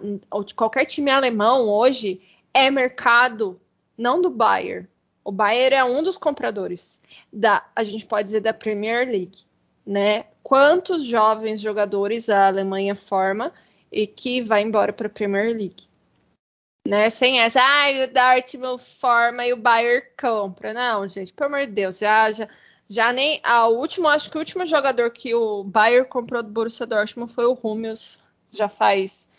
qualquer 0.56 0.86
time 0.86 1.12
alemão 1.12 1.68
hoje 1.68 2.22
é 2.54 2.70
mercado 2.70 3.60
não 3.98 4.22
do 4.22 4.30
Bayern, 4.30 4.88
o 5.30 5.32
Bayern 5.32 5.76
é 5.76 5.84
um 5.84 6.02
dos 6.02 6.18
compradores 6.18 7.00
da, 7.32 7.64
a 7.76 7.84
gente 7.84 8.04
pode 8.04 8.24
dizer, 8.24 8.40
da 8.40 8.52
Premier 8.52 9.08
League, 9.08 9.44
né? 9.86 10.26
Quantos 10.42 11.04
jovens 11.06 11.62
jogadores 11.62 12.30
a 12.30 12.48
Alemanha 12.48 12.96
forma 12.96 13.54
e 13.92 14.08
que 14.08 14.42
vai 14.42 14.64
embora 14.64 14.92
para 14.92 15.06
a 15.06 15.12
Premier 15.12 15.56
League? 15.56 15.88
Né? 16.88 17.12
Sem 17.12 17.40
essa, 17.42 17.62
ah, 17.62 18.04
o 18.04 18.08
Dortmund 18.12 18.82
forma 18.82 19.46
e 19.46 19.54
o 19.54 19.58
Bayern 19.58 20.04
compra. 20.20 20.74
Não, 20.74 21.08
gente, 21.08 21.32
pelo 21.32 21.54
amor 21.54 21.68
de 21.68 21.74
Deus, 21.74 22.00
já, 22.00 22.32
já, 22.32 22.50
já 22.90 23.14
nem. 23.14 23.40
A 23.44 23.68
último, 23.68 24.08
acho 24.08 24.32
que 24.32 24.38
o 24.38 24.40
último 24.40 24.66
jogador 24.66 25.12
que 25.12 25.36
o 25.36 25.64
Bayern 25.64 26.10
comprou 26.10 26.42
do 26.42 26.50
Borussia 26.50 26.88
Dortmund 26.88 27.32
foi 27.32 27.46
o 27.46 27.58
Hummels, 27.62 28.20
já 28.52 28.68
faz 28.68 29.30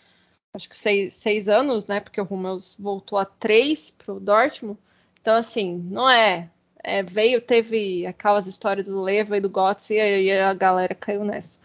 acho 0.53 0.69
que 0.69 0.77
seis, 0.77 1.13
seis 1.15 1.49
anos, 1.49 1.85
né? 1.85 1.99
Porque 1.99 2.21
o 2.21 2.27
Hummels 2.29 2.77
voltou 2.79 3.17
a 3.17 3.25
três 3.25 3.91
para 3.91 4.13
o 4.13 4.21
Dortmund. 4.21 4.79
Então, 5.21 5.35
assim, 5.35 5.77
não 5.89 6.09
é. 6.09 6.49
é 6.83 7.03
veio, 7.03 7.41
teve 7.41 8.05
aquelas 8.05 8.47
histórias 8.47 8.85
do 8.85 9.01
Leva 9.01 9.37
e 9.37 9.41
do 9.41 9.49
Götze 9.49 9.95
e 9.95 9.99
aí 10.01 10.39
a 10.39 10.53
galera 10.53 10.95
caiu 10.95 11.23
nessa. 11.23 11.59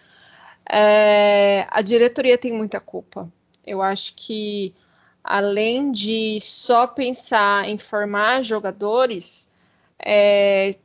É, 0.71 1.67
a 1.71 1.81
diretoria 1.83 2.37
tem 2.37 2.53
muita 2.53 2.81
culpa. 2.81 3.31
Eu 3.65 3.83
acho 3.83 4.15
que 4.15 4.75
além 5.25 5.91
de 5.91 6.39
só 6.41 6.87
pensar 6.87 7.69
em 7.69 7.79
formar 7.79 8.43
jogadores, 8.43 9.53
é, 9.99 10.77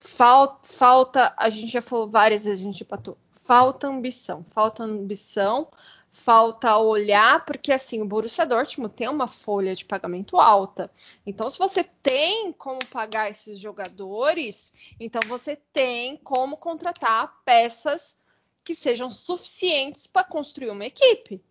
falta, 0.00 0.58
falta, 0.62 1.34
a 1.36 1.48
gente 1.48 1.72
já 1.72 1.80
falou 1.82 2.08
várias 2.08 2.44
vezes, 2.44 2.60
a 2.60 2.64
gente 2.64 2.84
patou, 2.84 3.16
falta 3.32 3.86
ambição, 3.86 4.44
falta 4.44 4.84
ambição 4.84 5.68
falta 6.12 6.76
olhar, 6.78 7.44
porque 7.44 7.72
assim, 7.72 8.02
o 8.02 8.06
Borussia 8.06 8.46
Dortmund 8.46 8.94
tem 8.94 9.08
uma 9.08 9.26
folha 9.26 9.74
de 9.74 9.84
pagamento 9.84 10.38
alta. 10.38 10.90
Então, 11.26 11.50
se 11.50 11.58
você 11.58 11.84
tem 11.84 12.52
como 12.52 12.84
pagar 12.86 13.30
esses 13.30 13.58
jogadores, 13.58 14.72
então 14.98 15.20
você 15.26 15.56
tem 15.56 16.16
como 16.16 16.56
contratar 16.56 17.42
peças 17.44 18.16
que 18.64 18.74
sejam 18.74 19.08
suficientes 19.08 20.06
para 20.06 20.24
construir 20.24 20.70
uma 20.70 20.86
equipe. 20.86 21.42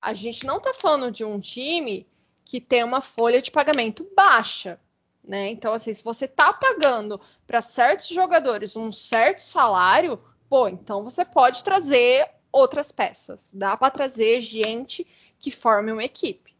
A 0.00 0.14
gente 0.14 0.46
não 0.46 0.56
está 0.56 0.72
falando 0.72 1.12
de 1.12 1.24
um 1.24 1.38
time 1.38 2.08
que 2.44 2.60
tem 2.60 2.82
uma 2.82 3.00
folha 3.00 3.40
de 3.40 3.50
pagamento 3.50 4.08
baixa. 4.16 4.80
Né? 5.22 5.50
Então, 5.50 5.72
assim, 5.72 5.92
se 5.92 6.02
você 6.02 6.24
está 6.24 6.52
pagando 6.52 7.20
para 7.46 7.60
certos 7.60 8.08
jogadores 8.08 8.74
um 8.74 8.90
certo 8.90 9.40
salário, 9.40 10.18
pô, 10.48 10.66
então 10.66 11.04
você 11.04 11.24
pode 11.24 11.62
trazer 11.62 12.28
outras 12.52 12.92
peças. 12.92 13.50
Dá 13.52 13.76
para 13.76 13.90
trazer 13.90 14.40
gente 14.40 15.06
que 15.38 15.50
forme 15.50 15.92
uma 15.92 16.04
equipe. 16.04 16.54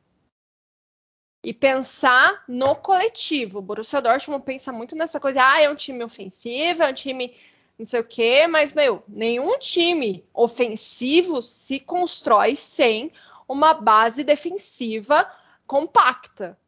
E 1.42 1.54
pensar 1.54 2.44
no 2.46 2.76
coletivo. 2.76 3.58
O 3.58 3.62
Borussia 3.62 4.00
Dortmund 4.00 4.44
pensa 4.44 4.72
muito 4.72 4.94
nessa 4.94 5.18
coisa, 5.18 5.42
ah, 5.42 5.60
é 5.60 5.70
um 5.70 5.74
time 5.74 6.04
ofensivo, 6.04 6.82
é 6.82 6.90
um 6.90 6.94
time 6.94 7.34
não 7.80 7.86
sei 7.86 8.00
o 8.00 8.04
quê, 8.04 8.46
mas, 8.46 8.74
meu, 8.74 9.02
nenhum 9.08 9.58
time 9.58 10.22
ofensivo 10.34 11.40
se 11.40 11.80
constrói 11.80 12.54
sem 12.54 13.10
uma 13.48 13.72
base 13.72 14.22
defensiva 14.22 15.26
compacta. 15.66 16.58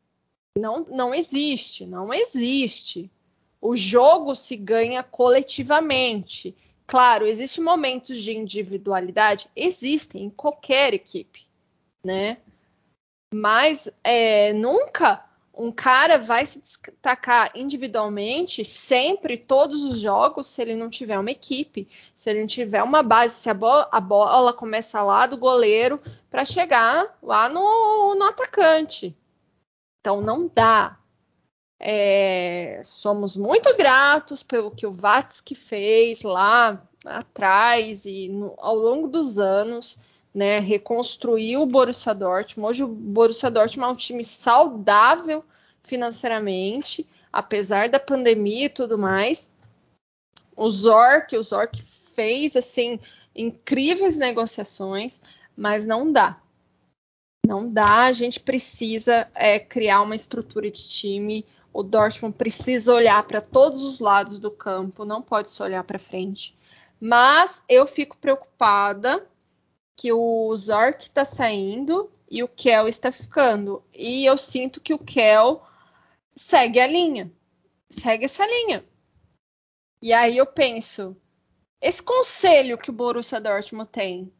Não, 0.57 0.87
não 0.89 1.15
existe, 1.15 1.85
não 1.85 2.15
existe. 2.15 3.11
O 3.61 3.77
jogo 3.77 4.35
se 4.35 4.57
ganha 4.57 5.03
coletivamente. 5.03 6.57
Claro, 6.93 7.27
existem 7.27 7.65
momentos 7.65 8.21
de 8.21 8.37
individualidade, 8.37 9.49
existem 9.57 10.25
em 10.25 10.29
qualquer 10.29 10.93
equipe, 10.93 11.47
né? 12.05 12.37
Mas 13.33 13.91
é, 14.05 14.53
nunca 14.53 15.25
um 15.55 15.73
cara 15.73 16.19
vai 16.19 16.45
se 16.45 16.61
destacar 16.61 17.51
individualmente 17.55 18.63
sempre 18.63 19.39
todos 19.39 19.83
os 19.85 20.01
jogos 20.01 20.47
se 20.49 20.61
ele 20.61 20.77
não 20.77 20.91
tiver 20.91 21.19
uma 21.19 21.31
equipe, 21.31 21.89
se 22.15 22.29
ele 22.29 22.41
não 22.41 22.47
tiver 22.47 22.83
uma 22.83 23.03
base, 23.03 23.37
se 23.37 23.49
a 23.49 23.55
bola, 23.55 23.89
a 23.91 23.99
bola 23.99 24.53
começa 24.53 25.03
lá 25.03 25.25
do 25.25 25.39
goleiro 25.39 25.99
para 26.31 26.45
chegar 26.45 27.19
lá 27.23 27.49
no, 27.49 28.15
no, 28.17 28.25
atacante. 28.25 29.17
Então 29.99 30.21
não 30.21 30.47
dá. 30.47 30.99
É, 31.85 32.81
somos 32.85 33.37
muito 33.37 33.77
gratos 33.77 34.45
pelo 34.45 34.71
que 34.71 34.87
o 34.87 34.93
Vatsky 34.93 35.57
fez 35.57 36.23
lá 36.23 36.81
atrás 37.05 38.07
e 38.07 38.29
no, 38.29 38.55
ao 38.59 38.77
longo 38.77 39.09
dos 39.09 39.37
anos 39.41 39.99
né, 40.33 40.61
reconstruiu 40.61 41.63
o 41.63 41.67
Borussia 41.67 42.15
Dortmund. 42.15 42.71
Hoje 42.71 42.85
o 42.85 42.89
Borussia 42.89 43.51
Dortmund 43.51 43.91
é 43.91 43.93
um 43.93 43.97
time 43.97 44.25
saudável 44.25 45.45
financeiramente, 45.83 47.05
apesar 47.33 47.89
da 47.89 47.99
pandemia 47.99 48.67
e 48.67 48.71
tudo 48.71 48.97
mais. 48.97 49.53
O 50.57 50.71
Zork, 50.71 51.37
o 51.37 51.43
Zork 51.43 51.83
fez 51.83 52.55
assim 52.55 53.01
incríveis 53.35 54.17
negociações, 54.17 55.21
mas 55.57 55.85
não 55.85 56.13
dá. 56.13 56.39
Não 57.45 57.69
dá, 57.69 58.05
a 58.05 58.13
gente 58.13 58.39
precisa 58.39 59.29
é, 59.35 59.59
criar 59.59 60.03
uma 60.03 60.15
estrutura 60.15 60.71
de 60.71 60.81
time. 60.81 61.45
O 61.73 61.83
Dortmund 61.83 62.37
precisa 62.37 62.93
olhar 62.95 63.23
para 63.27 63.41
todos 63.41 63.83
os 63.83 63.99
lados 63.99 64.39
do 64.39 64.51
campo, 64.51 65.05
não 65.05 65.23
pode 65.23 65.51
só 65.51 65.65
olhar 65.65 65.83
para 65.85 65.99
frente. 65.99 66.57
Mas 67.01 67.63
eu 67.69 67.87
fico 67.87 68.17
preocupada 68.17 69.27
que 69.97 70.13
o 70.13 70.55
Zork 70.55 71.05
está 71.05 71.25
saindo 71.25 72.11
e 72.31 72.43
o 72.43 72.49
Kel 72.49 72.89
está 72.89 73.11
ficando. 73.11 73.83
E 73.93 74.25
eu 74.25 74.37
sinto 74.37 74.81
que 74.81 74.95
o 74.95 74.99
Kel 74.99 75.63
segue 76.35 76.79
a 76.79 76.87
linha. 76.87 77.33
Segue 77.91 78.25
essa 78.25 78.47
linha. 78.47 78.85
E 80.03 80.13
aí 80.13 80.37
eu 80.37 80.47
penso, 80.47 81.17
esse 81.81 82.03
conselho 82.03 82.79
que 82.79 82.91
o 82.91 82.93
Borussia 82.93 83.41
Dortmund 83.41 83.91
tem, 83.91 84.33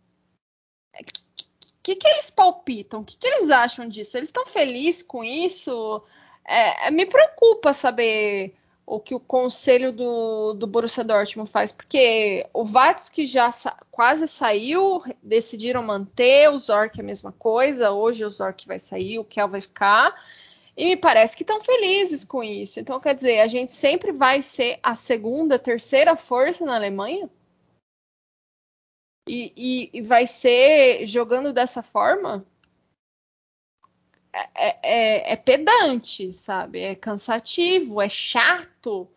o 0.95 1.83
que, 1.83 1.97
que 1.97 2.07
eles 2.07 2.31
palpitam? 2.31 3.01
O 3.01 3.05
que, 3.05 3.17
que 3.17 3.27
eles 3.27 3.51
acham 3.51 3.89
disso? 3.89 4.17
Eles 4.17 4.29
estão 4.29 4.47
felizes 4.47 5.03
com 5.03 5.25
isso? 5.25 6.03
É, 6.45 6.91
me 6.91 7.07
preocupa 7.07 7.73
saber 7.73 8.55
o 8.85 8.99
que 8.99 9.15
o 9.15 9.21
conselho 9.21 9.93
do, 9.93 10.55
do 10.55 10.67
Borussia 10.67 11.05
Dortmund 11.05 11.51
faz, 11.51 11.73
porque 11.73 12.47
o 12.53 12.65
que 13.13 13.27
já 13.27 13.51
sa 13.51 13.77
quase 13.91 14.27
saiu, 14.27 15.03
decidiram 15.23 15.83
manter, 15.83 16.51
o 16.51 16.59
Zork 16.59 16.99
é 16.99 17.03
a 17.03 17.07
mesma 17.07 17.33
coisa, 17.33 17.93
hoje 17.93 18.25
o 18.25 18.31
Zork 18.31 18.67
vai 18.67 18.79
sair, 18.79 19.19
o 19.19 19.25
Kel 19.25 19.49
vai 19.49 19.61
ficar, 19.61 20.15
e 20.77 20.87
me 20.87 20.97
parece 20.97 21.37
que 21.37 21.43
estão 21.43 21.61
felizes 21.61 22.25
com 22.25 22.43
isso. 22.43 22.81
Então, 22.81 22.99
quer 22.99 23.15
dizer, 23.15 23.41
a 23.41 23.47
gente 23.47 23.71
sempre 23.73 24.11
vai 24.13 24.43
ser 24.43 24.79
a 24.83 24.95
segunda, 24.95 25.59
terceira 25.59 26.17
força 26.17 26.65
na 26.65 26.75
Alemanha? 26.75 27.31
E, 29.29 29.53
e, 29.57 29.91
e 29.93 30.03
vai 30.03 30.27
ser 30.27 31.07
jogando 31.07 31.53
dessa 31.53 31.83
forma? 31.83 32.45
É, 34.35 34.77
é, 34.83 35.33
é, 35.33 35.37
pedante, 35.37 36.33
sabe? 36.33 36.81
É 36.81 36.95
cansativo, 36.95 38.01
é 38.01 38.09
chato. 38.09 39.09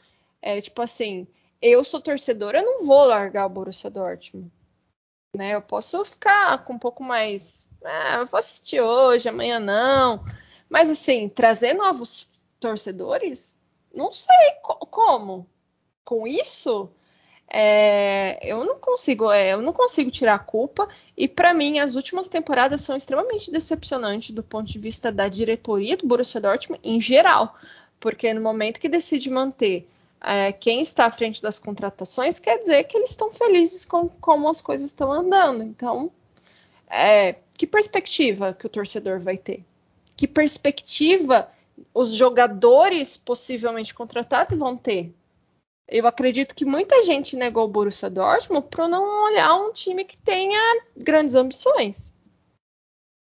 É 0.41 0.59
tipo 0.59 0.82
assim, 0.82 1.28
eu 1.61 1.84
sou 1.84 2.01
torcedora, 2.01 2.59
eu 2.59 2.66
não 2.66 2.86
vou 2.86 3.05
largar 3.05 3.45
o 3.45 3.49
Borussia 3.49 3.89
Dortmund. 3.89 4.51
Né? 5.36 5.55
Eu 5.55 5.61
posso 5.61 6.03
ficar 6.05 6.63
com 6.66 6.74
um 6.74 6.80
pouco 6.80 7.03
mais. 7.03 7.70
Ah, 7.84 8.24
vou 8.26 8.38
assistir 8.38 8.82
hoje, 8.82 9.30
amanhã 9.30 9.59
não. 9.59 10.24
Mas 10.70 10.89
assim, 10.89 11.30
trazer 11.30 11.74
novos 11.74 12.41
torcedores, 12.59 13.57
não 13.93 14.11
sei 14.11 14.51
co 14.61 14.86
como. 14.88 15.47
Com 16.03 16.28
isso, 16.28 16.89
é, 17.48 18.39
eu 18.41 18.66
não 18.66 18.80
consigo, 18.80 19.32
é, 19.32 19.54
eu 19.54 19.62
não 19.62 19.72
consigo 19.72 20.12
tirar 20.12 20.36
a 20.36 20.39
culpa. 20.39 20.88
E 21.16 21.28
para 21.28 21.54
mim, 21.54 21.80
as 21.80 21.96
últimas 21.96 22.28
temporadas 22.28 22.82
são 22.82 22.96
extremamente 22.96 23.52
decepcionantes 23.52 24.32
do 24.32 24.43
ponto 24.43 24.72
de 24.72 24.80
vista 24.80 25.12
da 25.12 25.28
diretoria 25.28 25.98
do 25.98 26.08
Borussia 26.08 26.41
Dortmund 26.41 26.82
em 26.84 27.00
geral, 27.00 27.56
porque 28.00 28.34
no 28.34 28.41
momento 28.41 28.80
que 28.80 28.89
decide 28.89 29.30
manter 29.30 29.88
é, 30.22 30.52
quem 30.52 30.82
está 30.82 31.06
à 31.06 31.12
frente 31.12 31.41
das 31.41 31.60
contratações, 31.60 32.39
quer 32.39 32.58
dizer 32.60 32.84
que 32.86 32.98
eles 32.98 33.12
estão 33.12 33.32
felizes 33.32 33.86
com 33.86 34.10
como 34.10 34.50
as 34.50 34.60
coisas 34.60 34.88
estão 34.88 35.12
andando. 35.12 35.64
Então, 35.64 36.12
é, 36.89 37.36
que 37.58 37.68
perspectiva 37.68 38.54
que 38.54 38.66
o 38.66 38.70
torcedor 38.70 39.20
vai 39.20 39.38
ter? 39.38 39.64
Que 40.18 40.28
perspectiva 40.28 41.50
os 41.93 42.14
jogadores 42.14 43.18
possivelmente 43.18 43.93
contratados 43.93 44.58
vão 44.58 44.76
ter? 44.76 45.14
Eu 45.88 46.08
acredito 46.08 46.56
que 46.56 46.66
muita 46.66 47.04
gente 47.04 47.36
negou 47.36 47.66
o 47.66 47.70
Borussia 47.70 48.10
Dortmund 48.10 48.68
por 48.70 48.88
não 48.88 49.26
olhar 49.26 49.56
um 49.56 49.72
time 49.72 50.04
que 50.04 50.18
tenha 50.18 50.82
grandes 50.98 51.36
ambições. 51.36 52.14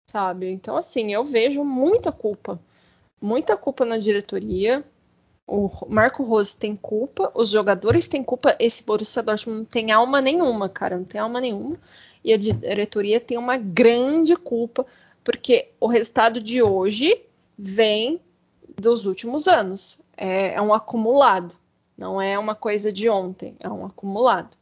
Sabe? 0.09 0.49
Então, 0.49 0.77
assim, 0.77 1.13
eu 1.13 1.25
vejo 1.25 1.63
muita 1.63 2.11
culpa. 2.11 2.59
Muita 3.21 3.57
culpa 3.57 3.83
na 3.83 3.97
diretoria. 3.97 4.85
O 5.47 5.69
Marco 5.87 6.23
Rose 6.23 6.57
tem 6.57 6.75
culpa, 6.75 7.31
os 7.35 7.49
jogadores 7.49 8.07
têm 8.07 8.23
culpa. 8.23 8.55
Esse 8.59 8.83
Borussia 8.83 9.21
Dortmund 9.21 9.59
não 9.59 9.65
tem 9.65 9.91
alma 9.91 10.21
nenhuma, 10.21 10.69
cara, 10.69 10.97
não 10.97 11.05
tem 11.05 11.19
alma 11.19 11.41
nenhuma. 11.41 11.77
E 12.23 12.33
a 12.33 12.37
diretoria 12.37 13.19
tem 13.19 13.37
uma 13.37 13.57
grande 13.57 14.35
culpa, 14.35 14.85
porque 15.23 15.69
o 15.79 15.87
resultado 15.87 16.41
de 16.41 16.63
hoje 16.63 17.21
vem 17.57 18.19
dos 18.75 19.05
últimos 19.05 19.47
anos. 19.47 19.99
É, 20.17 20.53
é 20.53 20.61
um 20.61 20.73
acumulado. 20.73 21.55
Não 21.97 22.21
é 22.21 22.37
uma 22.37 22.55
coisa 22.55 22.91
de 22.91 23.09
ontem, 23.09 23.55
é 23.59 23.69
um 23.69 23.85
acumulado. 23.85 24.57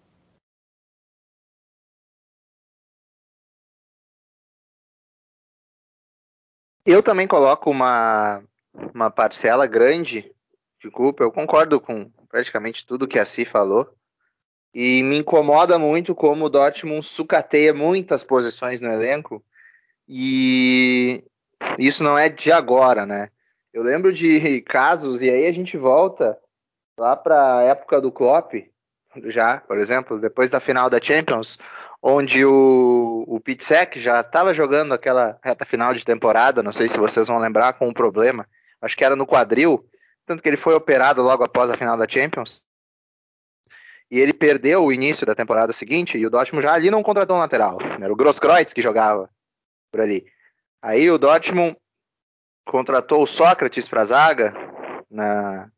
Eu 6.86 7.02
também 7.02 7.28
coloco 7.28 7.72
uma, 7.72 8.44
uma 8.94 9.10
parcela 9.10 9.66
grande 9.66 10.32
de 10.82 10.92
culpa. 10.92 11.24
Eu 11.24 11.32
concordo 11.32 11.80
com 11.80 12.10
praticamente 12.28 12.86
tudo 12.86 13.08
que 13.08 13.18
a 13.18 13.26
Si 13.26 13.46
falou. 13.46 13.96
E 14.74 15.02
me 15.04 15.20
incomoda 15.20 15.78
muito 15.78 16.14
como 16.14 16.46
o 16.46 16.50
Dortmund 16.50 17.06
sucateia 17.06 17.74
muitas 17.74 18.24
posições 18.24 18.82
no 18.82 18.92
elenco. 18.92 19.44
E 20.08 21.24
isso 21.80 22.04
não 22.04 22.18
é 22.18 22.28
de 22.28 22.52
agora, 22.52 23.06
né? 23.06 23.30
Eu 23.72 23.82
lembro 23.82 24.12
de 24.12 24.62
casos, 24.62 25.22
e 25.22 25.30
aí 25.30 25.46
a 25.46 25.54
gente 25.54 25.78
volta 25.78 26.38
lá 26.98 27.16
para 27.16 27.58
a 27.58 27.64
época 27.64 28.00
do 28.00 28.12
Klopp, 28.12 28.54
já, 29.26 29.60
por 29.60 29.78
exemplo, 29.78 30.20
depois 30.20 30.50
da 30.50 30.60
final 30.60 30.90
da 30.90 31.02
Champions, 31.02 31.58
onde 32.02 32.46
o, 32.46 33.24
o 33.28 33.40
Pitzek 33.40 34.00
já 34.00 34.22
estava 34.22 34.54
jogando 34.54 34.94
aquela 34.94 35.40
reta 35.44 35.66
final 35.66 35.94
de 35.94 36.04
temporada, 36.04 36.64
não 36.64 36.72
sei 36.72 36.90
se 36.90 36.98
vocês 36.98 37.28
vão 37.28 37.40
lembrar, 37.40 37.74
com 37.74 37.88
um 37.88 37.94
problema, 37.94 38.48
acho 38.82 38.98
que 38.98 39.06
era 39.06 39.16
no 39.16 39.28
quadril, 39.28 39.88
tanto 40.26 40.42
que 40.42 40.50
ele 40.50 40.58
foi 40.58 40.74
operado 40.74 41.22
logo 41.22 41.44
após 41.44 41.70
a 41.70 41.78
final 41.78 41.98
da 41.98 42.08
Champions, 42.08 42.64
e 44.12 44.20
ele 44.20 44.34
perdeu 44.34 44.84
o 44.84 44.92
início 44.92 45.26
da 45.26 45.34
temporada 45.36 45.74
seguinte, 45.74 46.18
e 46.18 46.26
o 46.26 46.30
Dortmund 46.30 46.64
já 46.64 46.74
ali 46.74 46.92
não 46.92 47.02
contratou 47.02 47.36
um 47.36 47.40
lateral, 47.40 47.78
era 48.02 48.12
o 48.12 48.16
Grosskreutz 48.16 48.74
que 48.74 48.82
jogava 48.82 49.30
por 49.92 50.02
ali. 50.02 50.26
Aí 50.82 51.10
o 51.10 51.18
Dortmund 51.18 51.78
contratou 52.66 53.24
o 53.24 53.28
Sócrates 53.28 53.88
para 53.88 54.02
a 54.02 54.06
zaga 54.06 54.54
na, 55.10 55.70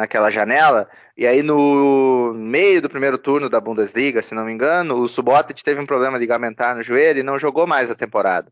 naquela 0.00 0.30
janela. 0.30 0.88
E 1.16 1.26
aí 1.26 1.42
no 1.42 2.32
meio 2.34 2.80
do 2.80 2.88
primeiro 2.88 3.18
turno 3.18 3.50
da 3.50 3.60
Bundesliga, 3.60 4.22
se 4.22 4.34
não 4.34 4.46
me 4.46 4.52
engano, 4.52 4.94
o 4.94 5.08
Subotic 5.08 5.62
teve 5.62 5.80
um 5.80 5.86
problema 5.86 6.16
ligamentar 6.16 6.74
no 6.74 6.82
joelho 6.82 7.20
e 7.20 7.22
não 7.22 7.38
jogou 7.38 7.66
mais 7.66 7.90
a 7.90 7.94
temporada. 7.94 8.50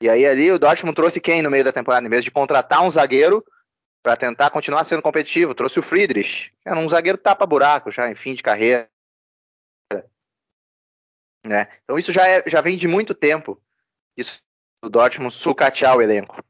E 0.00 0.08
aí 0.08 0.26
ali 0.26 0.52
o 0.52 0.58
Dortmund 0.58 0.94
trouxe 0.94 1.20
quem 1.20 1.42
no 1.42 1.50
meio 1.50 1.64
da 1.64 1.72
temporada? 1.72 2.06
Em 2.06 2.10
vez 2.10 2.22
de 2.22 2.30
contratar 2.30 2.82
um 2.82 2.90
zagueiro 2.90 3.44
para 4.02 4.16
tentar 4.16 4.50
continuar 4.50 4.84
sendo 4.84 5.02
competitivo, 5.02 5.54
trouxe 5.54 5.78
o 5.78 5.82
Friedrich, 5.82 6.52
era 6.64 6.78
um 6.78 6.88
zagueiro 6.88 7.18
tapa-buraco 7.18 7.90
já 7.90 8.10
em 8.10 8.14
fim 8.14 8.34
de 8.34 8.42
carreira. 8.42 8.88
Né? 11.46 11.68
Então 11.84 11.98
isso 11.98 12.12
já, 12.12 12.28
é, 12.28 12.42
já 12.46 12.60
vem 12.60 12.76
de 12.76 12.86
muito 12.86 13.14
tempo. 13.14 13.58
Isso 14.14 14.42
do 14.82 14.90
Dortmund 14.90 15.34
sucatear 15.34 15.96
o 15.96 16.02
elenco 16.02 16.42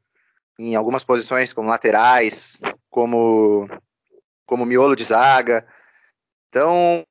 em 0.69 0.75
algumas 0.75 1.03
posições 1.03 1.53
como 1.53 1.69
laterais, 1.69 2.59
como 2.89 3.67
como 4.45 4.65
miolo 4.65 4.95
de 4.95 5.05
zaga. 5.05 5.65
Então, 6.49 7.03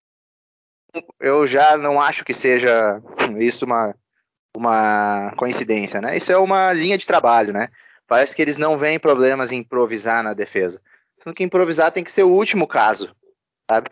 eu 1.18 1.46
já 1.46 1.78
não 1.78 2.00
acho 2.00 2.24
que 2.24 2.34
seja 2.34 3.00
isso 3.38 3.64
uma 3.64 3.94
uma 4.56 5.32
coincidência, 5.36 6.00
né? 6.00 6.16
Isso 6.16 6.32
é 6.32 6.36
uma 6.36 6.72
linha 6.72 6.98
de 6.98 7.06
trabalho, 7.06 7.52
né? 7.52 7.68
parece 8.10 8.34
que 8.34 8.42
eles 8.42 8.58
não 8.58 8.76
veem 8.76 8.98
problemas 8.98 9.52
em 9.52 9.58
improvisar 9.58 10.20
na 10.20 10.34
defesa. 10.34 10.82
Sendo 11.22 11.32
que 11.32 11.44
improvisar 11.44 11.92
tem 11.92 12.02
que 12.02 12.10
ser 12.10 12.24
o 12.24 12.32
último 12.32 12.66
caso, 12.66 13.14
sabe? 13.70 13.88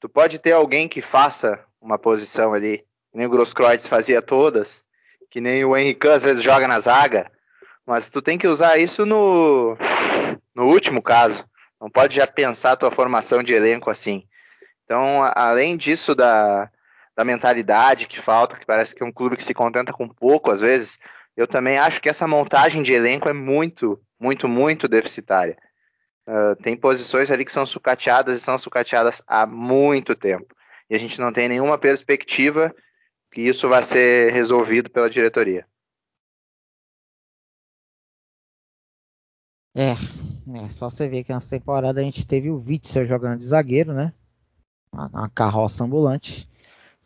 Tu 0.00 0.08
pode 0.08 0.40
ter 0.40 0.50
alguém 0.50 0.88
que 0.88 1.00
faça 1.00 1.64
uma 1.80 1.96
posição 1.96 2.52
ali, 2.52 2.78
que 3.12 3.16
nem 3.16 3.28
o 3.28 3.30
Grosskreutz 3.30 3.86
fazia 3.86 4.20
todas, 4.20 4.82
que 5.30 5.40
nem 5.40 5.64
o 5.64 5.76
Henrique 5.76 6.08
às 6.08 6.24
vezes 6.24 6.42
joga 6.42 6.66
na 6.66 6.80
zaga, 6.80 7.30
mas 7.90 8.08
tu 8.08 8.22
tem 8.22 8.38
que 8.38 8.46
usar 8.46 8.78
isso 8.78 9.04
no, 9.04 9.76
no 10.54 10.66
último 10.66 11.02
caso. 11.02 11.44
Não 11.80 11.90
pode 11.90 12.14
já 12.14 12.24
pensar 12.24 12.70
a 12.70 12.76
tua 12.76 12.92
formação 12.92 13.42
de 13.42 13.52
elenco 13.52 13.90
assim. 13.90 14.22
Então, 14.84 15.28
além 15.34 15.76
disso 15.76 16.14
da, 16.14 16.70
da 17.16 17.24
mentalidade 17.24 18.06
que 18.06 18.20
falta, 18.20 18.56
que 18.56 18.64
parece 18.64 18.94
que 18.94 19.02
é 19.02 19.06
um 19.06 19.10
clube 19.10 19.36
que 19.36 19.42
se 19.42 19.52
contenta 19.52 19.92
com 19.92 20.08
pouco 20.08 20.52
às 20.52 20.60
vezes, 20.60 21.00
eu 21.36 21.48
também 21.48 21.78
acho 21.78 22.00
que 22.00 22.08
essa 22.08 22.28
montagem 22.28 22.80
de 22.80 22.92
elenco 22.92 23.28
é 23.28 23.32
muito, 23.32 24.00
muito, 24.20 24.46
muito 24.46 24.86
deficitária. 24.86 25.58
Uh, 26.28 26.54
tem 26.62 26.76
posições 26.76 27.28
ali 27.28 27.44
que 27.44 27.50
são 27.50 27.66
sucateadas 27.66 28.38
e 28.38 28.40
são 28.40 28.56
sucateadas 28.56 29.20
há 29.26 29.44
muito 29.46 30.14
tempo. 30.14 30.54
E 30.88 30.94
a 30.94 30.98
gente 30.98 31.20
não 31.20 31.32
tem 31.32 31.48
nenhuma 31.48 31.76
perspectiva 31.76 32.72
que 33.32 33.40
isso 33.40 33.68
vai 33.68 33.82
ser 33.82 34.32
resolvido 34.32 34.88
pela 34.88 35.10
diretoria. 35.10 35.66
É, 39.74 39.92
é 39.92 40.68
só 40.70 40.90
você 40.90 41.08
ver 41.08 41.24
que 41.24 41.32
nessa 41.32 41.50
temporada 41.50 42.00
a 42.00 42.04
gente 42.04 42.26
teve 42.26 42.50
o 42.50 42.62
Witzel 42.66 43.06
jogando 43.06 43.38
de 43.38 43.46
zagueiro, 43.46 43.92
né? 43.92 44.12
Uma 44.92 45.28
carroça 45.28 45.84
ambulante. 45.84 46.48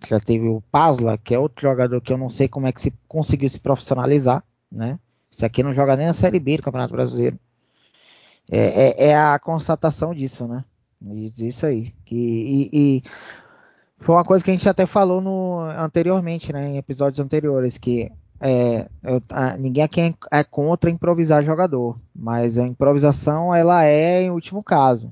Já 0.07 0.19
teve 0.19 0.47
o 0.47 0.63
Pasla, 0.73 1.19
que 1.19 1.35
é 1.35 1.39
outro 1.39 1.63
jogador 1.63 2.01
que 2.01 2.13
eu 2.13 2.19
não 2.19 2.31
sei 2.31 2.49
como 2.49 2.67
é 2.67 2.73
que 2.73 2.81
se 2.81 2.93
conseguiu 3.07 3.49
se 3.49 3.61
profissionalizar, 3.61 4.43
né? 4.71 4.99
Esse 5.31 5.45
aqui 5.45 5.63
não 5.63 5.75
joga 5.75 5.97
nem 5.97 6.07
na 6.07 6.15
Série 6.15 6.39
B 6.39 6.57
do 6.57 6.63
Campeonato 6.63 6.93
Brasileiro. 6.93 7.39
É, 8.51 8.59
é, 8.59 9.07
é 9.09 9.17
a 9.17 9.39
constatação 9.39 10.15
disso, 10.15 10.47
né? 10.47 10.65
Isso 11.39 11.67
aí. 11.67 11.93
Que, 12.05 12.15
e, 12.15 12.71
e, 12.73 13.03
foi 13.99 14.15
uma 14.15 14.25
coisa 14.25 14.45
que 14.45 14.51
a 14.51 14.55
gente 14.55 14.69
até 14.69 14.87
falou 14.87 15.21
no, 15.21 15.61
anteriormente, 15.61 16.53
né? 16.53 16.69
Em 16.69 16.77
episódios 16.77 17.21
anteriores, 17.21 17.79
que 17.79 18.11
é, 18.47 18.91
eu, 19.03 19.23
a, 19.31 19.57
ninguém 19.57 19.83
aqui 19.83 20.03
é, 20.03 20.15
é 20.31 20.45
contra 20.45 20.91
improvisar 20.91 21.43
jogador, 21.43 21.99
mas 22.15 22.59
a 22.59 22.67
improvisação 22.67 23.55
ela 23.55 23.85
é 23.87 24.25
em 24.25 24.31
último 24.31 24.63
caso. 24.63 25.11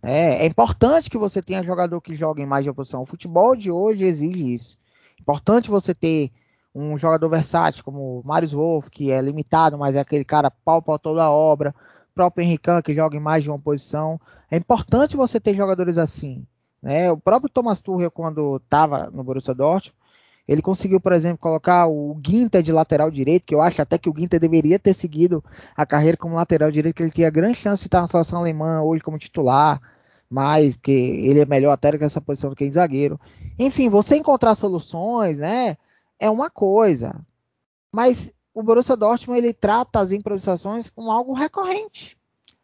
É, 0.00 0.44
é, 0.44 0.46
importante 0.46 1.10
que 1.10 1.18
você 1.18 1.42
tenha 1.42 1.60
jogador 1.64 2.00
que 2.00 2.14
jogue 2.14 2.40
em 2.40 2.46
mais 2.46 2.62
de 2.62 2.70
uma 2.70 2.76
posição. 2.76 3.02
O 3.02 3.06
futebol 3.06 3.56
de 3.56 3.68
hoje 3.68 4.04
exige 4.04 4.54
isso. 4.54 4.78
Importante 5.20 5.68
você 5.68 5.92
ter 5.92 6.30
um 6.72 6.96
jogador 6.96 7.28
versátil 7.28 7.82
como 7.82 8.20
o 8.20 8.22
Marius 8.24 8.52
Wolff, 8.52 8.88
que 8.90 9.10
é 9.10 9.20
limitado, 9.20 9.76
mas 9.76 9.96
é 9.96 10.00
aquele 10.00 10.24
cara 10.24 10.48
pau 10.48 10.80
para 10.80 11.00
toda 11.00 11.24
a 11.24 11.32
obra. 11.32 11.74
O 12.12 12.14
próprio 12.14 12.44
Henrique, 12.44 12.70
que 12.84 12.94
joga 12.94 13.16
em 13.16 13.20
mais 13.20 13.42
de 13.42 13.50
uma 13.50 13.58
posição. 13.58 14.20
É 14.48 14.56
importante 14.56 15.16
você 15.16 15.40
ter 15.40 15.52
jogadores 15.52 15.98
assim. 15.98 16.46
Né? 16.80 17.10
O 17.10 17.16
próprio 17.16 17.50
Thomas 17.50 17.82
Tuchel, 17.82 18.08
quando 18.08 18.58
estava 18.58 19.10
no 19.12 19.24
Borussia 19.24 19.52
Dortmund, 19.52 19.97
ele 20.48 20.62
conseguiu, 20.62 20.98
por 20.98 21.12
exemplo, 21.12 21.38
colocar 21.38 21.86
o 21.86 22.18
Ginter 22.26 22.62
de 22.62 22.72
lateral 22.72 23.10
direito, 23.10 23.44
que 23.44 23.54
eu 23.54 23.60
acho 23.60 23.82
até 23.82 23.98
que 23.98 24.08
o 24.08 24.14
Ginter 24.16 24.40
deveria 24.40 24.78
ter 24.78 24.94
seguido 24.94 25.44
a 25.76 25.84
carreira 25.84 26.16
como 26.16 26.36
lateral 26.36 26.70
direito, 26.70 26.96
que 26.96 27.02
ele 27.02 27.10
tinha 27.10 27.28
grande 27.28 27.58
chance 27.58 27.82
de 27.82 27.88
estar 27.88 28.00
na 28.00 28.06
seleção 28.06 28.38
alemã 28.38 28.80
hoje 28.80 29.02
como 29.02 29.18
titular, 29.18 29.78
mas 30.28 30.74
porque 30.74 30.90
ele 30.90 31.40
é 31.40 31.44
melhor 31.44 31.72
até 31.72 31.96
que 31.98 32.04
essa 32.04 32.20
posição 32.20 32.48
do 32.48 32.56
que 32.56 32.64
em 32.64 32.72
zagueiro. 32.72 33.20
Enfim, 33.58 33.90
você 33.90 34.16
encontrar 34.16 34.54
soluções, 34.54 35.38
né, 35.38 35.76
é 36.18 36.30
uma 36.30 36.48
coisa. 36.48 37.14
Mas 37.92 38.32
o 38.54 38.62
Borussia 38.62 38.96
Dortmund 38.96 39.38
ele 39.38 39.52
trata 39.52 40.00
as 40.00 40.12
improvisações 40.12 40.88
como 40.88 41.10
algo 41.10 41.34
recorrente. 41.34 42.16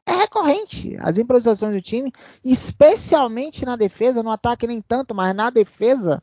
É 0.06 0.12
recorrente 0.12 0.96
as 1.00 1.18
improvisações 1.18 1.74
do 1.74 1.82
time, 1.82 2.12
especialmente 2.42 3.64
na 3.64 3.76
defesa, 3.76 4.22
no 4.22 4.30
ataque 4.30 4.66
nem 4.66 4.80
tanto, 4.80 5.14
mas 5.14 5.34
na 5.34 5.50
defesa 5.50 6.22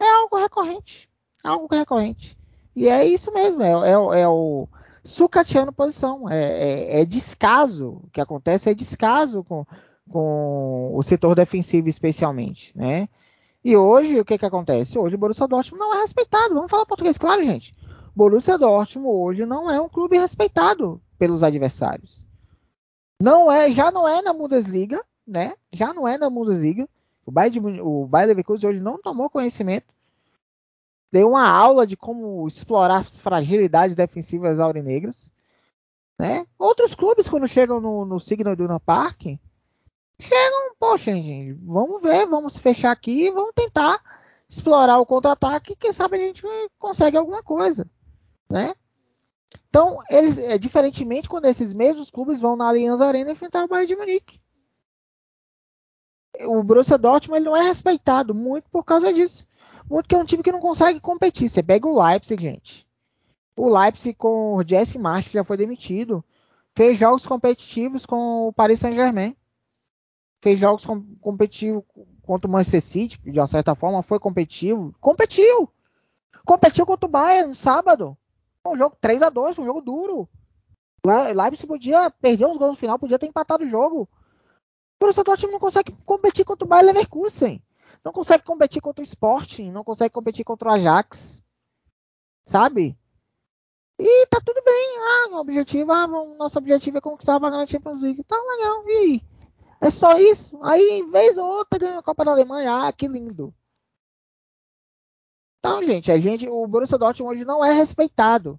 é 0.00 0.08
algo 0.08 0.36
recorrente. 0.36 1.08
É 1.44 1.48
algo 1.48 1.68
recorrente. 1.70 2.36
E 2.74 2.88
é 2.88 3.04
isso 3.04 3.32
mesmo, 3.32 3.62
é, 3.62 3.70
é, 3.70 4.20
é 4.20 4.28
o 4.28 4.68
sucateando 5.06 5.72
posição. 5.72 6.28
É, 6.28 6.98
é, 6.98 7.00
é, 7.00 7.04
descaso. 7.04 8.02
O 8.04 8.10
que 8.12 8.20
acontece 8.20 8.68
é 8.68 8.74
descaso 8.74 9.42
com, 9.44 9.64
com 10.10 10.90
o 10.94 11.02
setor 11.02 11.34
defensivo, 11.34 11.88
especialmente. 11.88 12.76
Né? 12.76 13.08
E 13.64 13.76
hoje, 13.76 14.20
o 14.20 14.24
que, 14.24 14.36
que 14.36 14.44
acontece? 14.44 14.98
Hoje 14.98 15.14
o 15.14 15.18
Borussia 15.18 15.46
Dortmund 15.46 15.80
não 15.80 15.94
é 15.94 16.02
respeitado. 16.02 16.54
Vamos 16.54 16.70
falar 16.70 16.86
português 16.86 17.16
claro, 17.16 17.44
gente. 17.44 17.74
Borussia 18.14 18.58
Dortmund 18.58 19.08
hoje 19.08 19.46
não 19.46 19.70
é 19.70 19.80
um 19.80 19.88
clube 19.88 20.18
respeitado 20.18 21.00
pelos 21.18 21.42
adversários. 21.42 22.26
Não 23.20 23.50
é, 23.50 23.70
já 23.70 23.90
não 23.90 24.06
é 24.06 24.20
na 24.20 24.32
Bundesliga, 24.32 25.02
né? 25.26 25.54
Já 25.72 25.94
não 25.94 26.06
é 26.06 26.18
na 26.18 26.28
Bundesliga. 26.28 26.88
O 27.26 27.32
Bayern, 27.32 27.80
o 27.80 28.06
Bayern 28.06 28.28
Leverkusen 28.28 28.70
hoje 28.70 28.80
não 28.80 28.98
tomou 28.98 29.28
conhecimento. 29.28 29.92
Deu 31.10 31.30
uma 31.30 31.48
aula 31.48 31.84
de 31.84 31.96
como 31.96 32.46
explorar 32.46 33.00
as 33.00 33.18
fragilidades 33.18 33.96
defensivas 33.96 34.60
aurinegras. 34.60 35.32
Né? 36.16 36.46
Outros 36.56 36.94
clubes, 36.94 37.28
quando 37.28 37.48
chegam 37.48 37.80
no, 37.80 38.04
no 38.04 38.20
Signal 38.20 38.52
Iduna 38.52 38.78
Park, 38.78 39.22
chegam, 40.20 40.74
poxa, 40.78 41.12
gente, 41.12 41.52
vamos 41.64 42.00
ver, 42.00 42.26
vamos 42.26 42.58
fechar 42.58 42.92
aqui 42.92 43.30
vamos 43.30 43.52
tentar 43.54 44.00
explorar 44.48 45.00
o 45.00 45.06
contra-ataque. 45.06 45.74
Quem 45.74 45.92
sabe 45.92 46.16
a 46.16 46.20
gente 46.20 46.44
consegue 46.78 47.16
alguma 47.16 47.42
coisa. 47.42 47.90
Né? 48.48 48.72
Então, 49.68 49.98
eles, 50.08 50.38
é, 50.38 50.56
diferentemente 50.56 51.28
quando 51.28 51.46
esses 51.46 51.74
mesmos 51.74 52.08
clubes 52.08 52.40
vão 52.40 52.54
na 52.54 52.68
Allianz 52.68 53.00
Arena 53.00 53.32
enfrentar 53.32 53.64
o 53.64 53.68
Bayern 53.68 53.88
de 53.88 53.96
Munique 53.96 54.40
o 56.42 56.62
Borussia 56.62 56.98
Dortmund 56.98 57.40
ele 57.40 57.46
não 57.46 57.56
é 57.56 57.62
respeitado 57.62 58.34
muito 58.34 58.68
por 58.70 58.84
causa 58.84 59.12
disso. 59.12 59.46
Muito 59.88 60.08
que 60.08 60.14
é 60.14 60.18
um 60.18 60.24
time 60.24 60.42
que 60.42 60.52
não 60.52 60.60
consegue 60.60 61.00
competir. 61.00 61.48
Você 61.48 61.62
pega 61.62 61.86
o 61.86 62.02
Leipzig, 62.02 62.42
gente. 62.42 62.86
O 63.56 63.68
Leipzig 63.68 64.14
com 64.14 64.56
o 64.56 64.64
Jesse 64.66 64.98
March 64.98 65.30
já 65.30 65.44
foi 65.44 65.56
demitido. 65.56 66.24
Fez 66.74 66.98
jogos 66.98 67.26
competitivos 67.26 68.04
com 68.04 68.48
o 68.48 68.52
Paris 68.52 68.80
Saint-Germain. 68.80 69.34
Fez 70.42 70.58
jogos 70.58 70.84
com, 70.84 71.02
competitivos 71.20 71.82
contra 72.22 72.48
o 72.48 72.52
Manchester 72.52 72.82
City, 72.82 73.20
de 73.24 73.38
uma 73.38 73.46
certa 73.46 73.74
forma, 73.74 74.02
foi 74.02 74.18
competitivo. 74.18 74.94
Competiu! 75.00 75.70
Competiu 76.44 76.84
contra 76.84 77.06
o 77.06 77.10
Bayern 77.10 77.50
no 77.50 77.56
sábado. 77.56 78.16
Um 78.66 78.76
jogo 78.76 78.96
3 79.00 79.22
a 79.22 79.30
2 79.30 79.58
um 79.58 79.64
jogo 79.64 79.80
duro. 79.80 80.28
O 81.04 81.08
Leipzig 81.08 81.66
podia 81.66 82.10
perder 82.10 82.46
uns 82.46 82.58
gols 82.58 82.72
no 82.72 82.76
final, 82.76 82.98
podia 82.98 83.18
ter 83.18 83.26
empatado 83.26 83.64
o 83.64 83.68
jogo. 83.68 84.08
O 84.96 85.04
Borussia 85.04 85.22
Dortmund 85.22 85.52
não 85.52 85.60
consegue 85.60 85.96
competir 86.04 86.44
contra 86.44 86.64
o 86.64 86.68
Bayer 86.68 86.86
Leverkusen. 86.86 87.62
Não 88.02 88.12
consegue 88.12 88.44
competir 88.44 88.80
contra 88.80 89.02
o 89.02 89.06
Sporting. 89.06 89.70
Não 89.70 89.84
consegue 89.84 90.14
competir 90.14 90.44
contra 90.44 90.70
o 90.70 90.72
Ajax. 90.72 91.42
Sabe? 92.46 92.98
E 93.98 94.26
tá 94.26 94.40
tudo 94.44 94.62
bem. 94.64 94.96
Ah, 94.98 95.36
o 95.36 95.40
objetivo, 95.40 95.92
ah, 95.92 96.06
nosso 96.06 96.58
objetivo 96.58 96.98
é 96.98 97.00
conquistar 97.00 97.36
a 97.36 97.38
vaga 97.38 97.56
na 97.56 97.66
Champions 97.66 98.00
League. 98.00 98.24
Tá 98.24 98.36
legal. 98.36 98.88
E 98.88 98.92
aí? 98.92 99.22
É 99.80 99.90
só 99.90 100.18
isso? 100.18 100.58
Aí, 100.62 101.06
vez 101.10 101.36
ou 101.36 101.46
outra, 101.46 101.78
ganha 101.78 101.98
a 101.98 102.02
Copa 102.02 102.24
da 102.24 102.30
Alemanha. 102.30 102.86
Ah, 102.86 102.92
que 102.92 103.06
lindo. 103.06 103.54
Então, 105.58 105.82
gente, 105.84 106.10
a 106.10 106.18
gente, 106.18 106.48
o 106.48 106.66
Borussia 106.66 106.96
Dortmund 106.96 107.34
hoje 107.34 107.44
não 107.44 107.64
é 107.64 107.72
respeitado. 107.72 108.58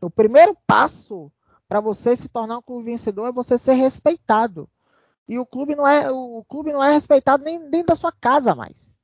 O 0.00 0.10
primeiro 0.10 0.56
passo 0.66 1.32
para 1.68 1.80
você 1.80 2.14
se 2.14 2.28
tornar 2.28 2.58
um 2.58 2.62
clube 2.62 2.84
vencedor 2.84 3.28
é 3.28 3.32
você 3.32 3.56
ser 3.56 3.72
respeitado. 3.72 4.68
E 5.28 5.38
o 5.38 5.46
clube 5.46 5.74
não 5.74 5.86
é, 5.86 6.10
o 6.10 6.44
clube 6.44 6.72
não 6.72 6.82
é 6.82 6.92
respeitado 6.92 7.44
nem 7.44 7.58
dentro 7.70 7.88
da 7.88 7.96
sua 7.96 8.12
casa 8.12 8.54
mais. 8.54 8.96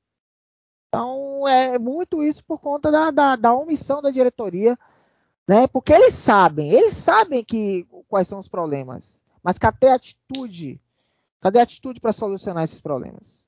Então 0.89 1.47
é 1.47 1.79
muito 1.79 2.23
isso 2.23 2.45
por 2.45 2.59
conta 2.59 2.91
da, 2.91 3.11
da, 3.11 3.37
da 3.37 3.55
omissão 3.55 4.01
da 4.01 4.11
diretoria, 4.11 4.79
né? 5.47 5.67
Porque 5.67 5.93
eles 5.93 6.15
sabem, 6.15 6.71
eles 6.71 6.95
sabem 6.95 7.45
que 7.45 7.87
quais 8.09 8.27
são 8.27 8.39
os 8.39 8.49
problemas, 8.49 9.23
mas 9.43 9.59
cadê 9.59 9.89
a 9.89 9.95
atitude? 9.95 10.81
Cadê 11.41 11.61
a 11.61 11.63
atitude 11.63 12.01
para 12.01 12.13
solucionar 12.13 12.65
esses 12.65 12.81
problemas? 12.81 13.47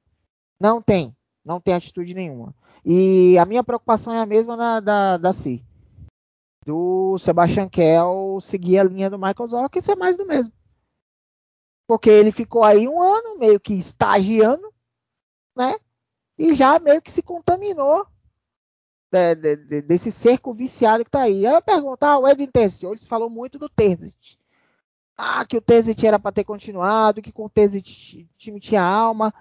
Não 0.58 0.80
tem, 0.80 1.16
não 1.44 1.60
tem 1.60 1.74
atitude 1.74 2.14
nenhuma. 2.14 2.54
E 2.84 3.36
a 3.38 3.44
minha 3.44 3.64
preocupação 3.64 4.12
é 4.12 4.20
a 4.20 4.26
mesma 4.26 4.56
na, 4.56 4.80
da, 4.80 5.16
da 5.16 5.32
CI. 5.32 5.64
Do 6.64 7.18
Sebastian 7.18 7.68
Kell 7.68 8.38
seguir 8.40 8.78
a 8.78 8.84
linha 8.84 9.10
do 9.10 9.18
Michael 9.18 9.46
Zorc 9.46 9.76
e 9.76 9.82
ser 9.82 9.96
mais 9.96 10.16
do 10.16 10.26
mesmo. 10.26 10.52
Porque 11.90 12.08
ele 12.08 12.30
ficou 12.30 12.62
aí 12.62 12.86
um 12.86 13.02
ano 13.02 13.36
meio 13.36 13.58
que 13.58 13.74
estagiando, 13.74 14.72
né? 15.56 15.74
E 16.38 16.54
já 16.54 16.78
meio 16.78 17.02
que 17.02 17.10
se 17.10 17.20
contaminou 17.20 18.06
de, 19.10 19.34
de, 19.34 19.56
de, 19.56 19.82
desse 19.82 20.12
cerco 20.12 20.54
viciado 20.54 21.04
que 21.04 21.10
tá 21.10 21.22
aí. 21.22 21.44
Eu 21.44 21.60
pergunto, 21.60 22.04
ah, 22.04 22.16
o 22.16 22.28
Edin 22.28 22.46
Terzic, 22.46 22.86
hoje 22.86 23.08
falou 23.08 23.28
muito 23.28 23.58
do 23.58 23.68
Terzic. 23.68 24.38
Ah, 25.16 25.44
que 25.44 25.56
o 25.56 25.60
Terzic 25.60 26.06
era 26.06 26.16
para 26.16 26.30
ter 26.30 26.44
continuado, 26.44 27.20
que 27.20 27.32
com 27.32 27.46
o 27.46 27.50
Terzic 27.50 28.22
o 28.22 28.38
time 28.38 28.60
tinha 28.60 28.84
alma. 28.84 29.34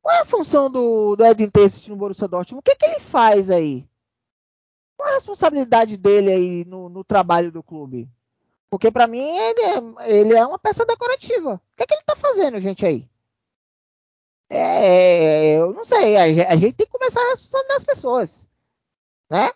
Qual 0.00 0.16
é 0.16 0.20
a 0.20 0.24
função 0.24 0.70
do, 0.70 1.16
do 1.16 1.50
Terzic 1.50 1.90
no 1.90 1.96
Borussia 1.96 2.26
Dortmund? 2.26 2.60
O 2.60 2.62
que, 2.62 2.76
que 2.76 2.86
ele 2.86 3.00
faz 3.00 3.50
aí? 3.50 3.86
Qual 4.96 5.06
é 5.06 5.12
a 5.12 5.14
responsabilidade 5.16 5.98
dele 5.98 6.30
aí 6.32 6.64
no, 6.64 6.88
no 6.88 7.04
trabalho 7.04 7.52
do 7.52 7.62
clube? 7.62 8.08
Porque 8.70 8.90
para 8.90 9.06
mim 9.06 9.26
ele 9.26 9.62
é, 9.62 10.12
ele 10.18 10.34
é 10.34 10.46
uma 10.46 10.58
peça 10.58 10.84
decorativa. 10.84 11.54
O 11.54 11.76
que, 11.76 11.84
é 11.84 11.86
que 11.86 11.94
ele 11.94 12.02
tá 12.04 12.16
fazendo, 12.16 12.60
gente, 12.60 12.84
aí? 12.84 13.08
É, 14.50 15.58
eu 15.58 15.72
não 15.74 15.84
sei, 15.84 16.16
a, 16.16 16.52
a 16.52 16.56
gente 16.56 16.74
tem 16.74 16.86
que 16.86 16.92
começar 16.92 17.20
a 17.20 17.30
responsabilizar 17.30 17.76
as 17.76 17.84
pessoas, 17.84 18.50
né? 19.30 19.50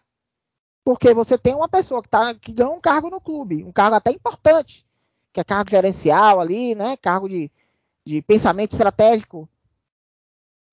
Porque 0.85 1.15
você 1.15 1.39
tem 1.39 1.55
uma 1.55 1.69
pessoa 1.69 2.03
que, 2.03 2.09
tá, 2.09 2.35
que 2.35 2.53
ganha 2.53 2.71
um 2.71 2.81
cargo 2.81 3.09
no 3.09 3.21
clube, 3.21 3.65
um 3.65 3.73
cargo 3.73 3.97
até 3.97 4.11
importante, 4.11 4.87
que 5.33 5.41
é 5.41 5.45
cargo 5.45 5.71
gerencial 5.71 6.41
ali, 6.41 6.75
né? 6.75 6.97
Cargo 6.97 7.29
de, 7.29 7.51
de 8.05 8.21
pensamento 8.23 8.73
estratégico. 8.73 9.49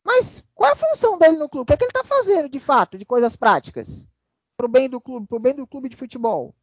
Mas 0.03 0.43
qual 0.53 0.71
é 0.71 0.73
a 0.73 0.75
função 0.75 1.17
dele 1.17 1.37
no 1.37 1.47
clube? 1.47 1.63
O 1.63 1.65
que, 1.65 1.73
é 1.73 1.77
que 1.77 1.83
ele 1.83 1.91
está 1.91 2.03
fazendo 2.03 2.49
de 2.49 2.59
fato, 2.59 2.97
de 2.97 3.05
coisas 3.05 3.35
práticas? 3.35 4.07
Para 4.57 4.65
o 4.65 4.69
bem 4.69 4.89
do 4.89 4.99
clube, 4.99 5.27
para 5.27 5.37
o 5.37 5.39
bem 5.39 5.53
do 5.53 5.67
clube 5.67 5.87
de 5.87 5.95
futebol. 5.95 6.53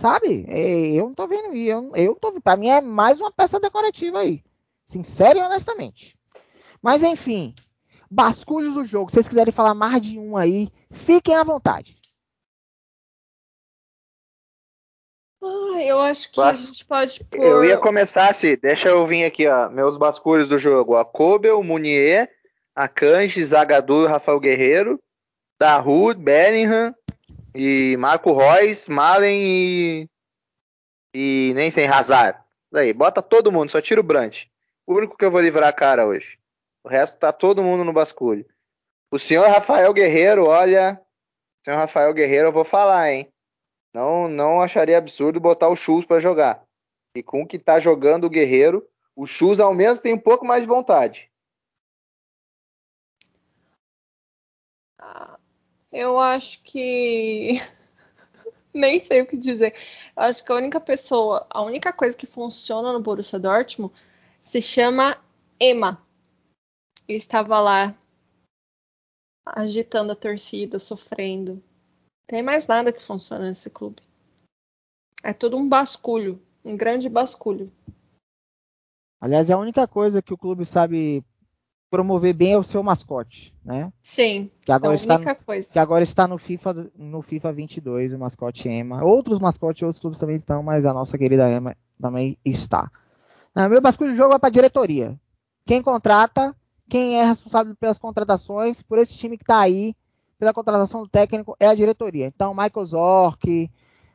Sabe? 0.00 0.46
É, 0.48 0.92
eu 0.92 1.06
não 1.06 1.14
tô 1.14 1.26
vendo. 1.26 1.56
Eu, 1.56 1.92
eu 1.96 2.14
tô 2.14 2.40
Para 2.40 2.56
mim 2.56 2.68
é 2.68 2.80
mais 2.80 3.20
uma 3.20 3.32
peça 3.32 3.58
decorativa 3.58 4.20
aí. 4.20 4.42
Sincero 4.86 5.38
e 5.38 5.42
honestamente. 5.42 6.16
Mas 6.80 7.02
enfim. 7.02 7.54
Basculhos 8.10 8.74
do 8.74 8.86
jogo. 8.86 9.10
Se 9.10 9.14
vocês 9.14 9.28
quiserem 9.28 9.52
falar 9.52 9.74
mais 9.74 10.00
de 10.00 10.18
um 10.18 10.36
aí, 10.36 10.68
fiquem 10.90 11.34
à 11.34 11.42
vontade. 11.42 11.98
Ah, 15.42 15.82
eu 15.82 16.00
acho 16.00 16.30
que 16.30 16.36
Bas... 16.36 16.58
a 16.58 16.66
gente 16.66 16.84
pode 16.84 17.24
pôr... 17.24 17.40
Eu 17.40 17.64
ia 17.64 17.76
começar 17.76 18.30
assim, 18.30 18.56
deixa 18.56 18.88
eu 18.88 19.06
vir 19.06 19.24
aqui, 19.24 19.46
ó, 19.46 19.68
meus 19.68 19.96
basculhos 19.96 20.48
do 20.48 20.58
jogo. 20.58 20.96
A 20.96 21.04
Kobel, 21.04 21.62
Munier, 21.62 22.30
Akanji, 22.74 23.44
Zagadou 23.44 24.04
e 24.04 24.08
Rafael 24.08 24.40
Guerreiro, 24.40 25.00
Dahoud, 25.60 26.20
Bellingham 26.20 26.94
e 27.60 27.96
Marco 27.96 28.32
Reus, 28.36 28.86
Malen 28.86 29.36
e... 29.42 30.08
e 31.12 31.52
nem 31.56 31.72
sem 31.72 31.88
Hazard. 31.88 32.38
Daí, 32.70 32.92
bota 32.92 33.20
todo 33.20 33.50
mundo, 33.50 33.72
só 33.72 33.80
tira 33.80 34.00
o 34.00 34.04
Brandt. 34.04 34.48
O 34.86 34.94
único 34.94 35.16
que 35.16 35.24
eu 35.24 35.30
vou 35.30 35.40
livrar 35.40 35.68
a 35.68 35.72
cara 35.72 36.06
hoje. 36.06 36.38
O 36.84 36.88
resto 36.88 37.18
tá 37.18 37.32
todo 37.32 37.60
mundo 37.60 37.82
no 37.82 37.92
basculho. 37.92 38.46
O 39.10 39.18
senhor 39.18 39.48
Rafael 39.48 39.92
Guerreiro, 39.92 40.46
olha, 40.46 41.02
senhor 41.64 41.78
Rafael 41.78 42.14
Guerreiro, 42.14 42.48
eu 42.48 42.52
vou 42.52 42.64
falar, 42.64 43.10
hein? 43.10 43.28
Não, 43.92 44.28
não 44.28 44.62
acharia 44.62 44.96
absurdo 44.96 45.40
botar 45.40 45.68
o 45.68 45.74
Chus 45.74 46.04
para 46.06 46.20
jogar. 46.20 46.62
E 47.16 47.24
com 47.24 47.42
o 47.42 47.46
que 47.46 47.58
tá 47.58 47.80
jogando 47.80 48.24
o 48.24 48.30
Guerreiro, 48.30 48.86
o 49.16 49.26
Chus 49.26 49.58
ao 49.58 49.74
menos 49.74 50.00
tem 50.00 50.14
um 50.14 50.18
pouco 50.18 50.46
mais 50.46 50.62
de 50.62 50.68
vontade. 50.68 51.28
Eu 55.90 56.18
acho 56.18 56.62
que 56.62 57.54
nem 58.74 58.98
sei 58.98 59.22
o 59.22 59.26
que 59.26 59.36
dizer. 59.36 59.74
Eu 60.16 60.24
acho 60.24 60.44
que 60.44 60.52
a 60.52 60.56
única 60.56 60.80
pessoa, 60.80 61.46
a 61.50 61.62
única 61.62 61.92
coisa 61.92 62.16
que 62.16 62.26
funciona 62.26 62.92
no 62.92 63.00
Borussia 63.00 63.38
Dortmund 63.38 63.94
se 64.40 64.60
chama 64.60 65.22
Emma. 65.60 66.02
estava 67.08 67.60
lá 67.60 67.94
agitando 69.46 70.12
a 70.12 70.16
torcida, 70.16 70.78
sofrendo. 70.78 71.62
Tem 72.26 72.42
mais 72.42 72.66
nada 72.66 72.92
que 72.92 73.02
funciona 73.02 73.46
nesse 73.46 73.70
clube. 73.70 74.02
É 75.22 75.32
tudo 75.32 75.56
um 75.56 75.68
basculho, 75.68 76.40
um 76.64 76.76
grande 76.76 77.08
basculho. 77.08 77.72
Aliás, 79.20 79.50
é 79.50 79.54
a 79.54 79.58
única 79.58 79.88
coisa 79.88 80.22
que 80.22 80.32
o 80.32 80.38
clube 80.38 80.64
sabe 80.64 81.24
promover 81.90 82.34
bem 82.34 82.52
é 82.52 82.58
o 82.58 82.62
seu 82.62 82.82
mascote, 82.82 83.54
né? 83.64 83.92
Sim. 84.02 84.50
Que 84.62 84.72
agora, 84.72 84.94
é 84.94 84.96
está, 84.96 85.18
no, 85.18 85.36
coisa. 85.36 85.72
que 85.72 85.78
agora 85.78 86.02
está 86.02 86.28
no 86.28 86.38
FIFA 86.38 86.90
no 86.96 87.22
FIFA 87.22 87.52
22, 87.52 88.12
o 88.12 88.18
mascote 88.18 88.68
Emma. 88.68 89.02
Outros 89.02 89.38
mascotes, 89.38 89.82
outros 89.82 90.00
clubes 90.00 90.18
também 90.18 90.36
estão, 90.36 90.62
mas 90.62 90.84
a 90.84 90.92
nossa 90.92 91.16
querida 91.16 91.50
Emma 91.50 91.76
também 92.00 92.38
está. 92.44 92.90
Não, 93.54 93.68
meu 93.68 93.80
basculho 93.80 94.12
de 94.12 94.16
jogo 94.16 94.34
é 94.34 94.38
para 94.38 94.50
diretoria. 94.50 95.18
Quem 95.66 95.82
contrata, 95.82 96.54
quem 96.88 97.20
é 97.20 97.24
responsável 97.24 97.74
pelas 97.76 97.98
contratações, 97.98 98.82
por 98.82 98.98
esse 98.98 99.16
time 99.16 99.36
que 99.36 99.44
está 99.44 99.60
aí, 99.60 99.94
pela 100.38 100.54
contratação 100.54 101.02
do 101.02 101.08
técnico 101.08 101.56
é 101.58 101.66
a 101.66 101.74
diretoria. 101.74 102.26
Então, 102.26 102.54
Michael 102.54 102.86
Zorc, 102.86 103.70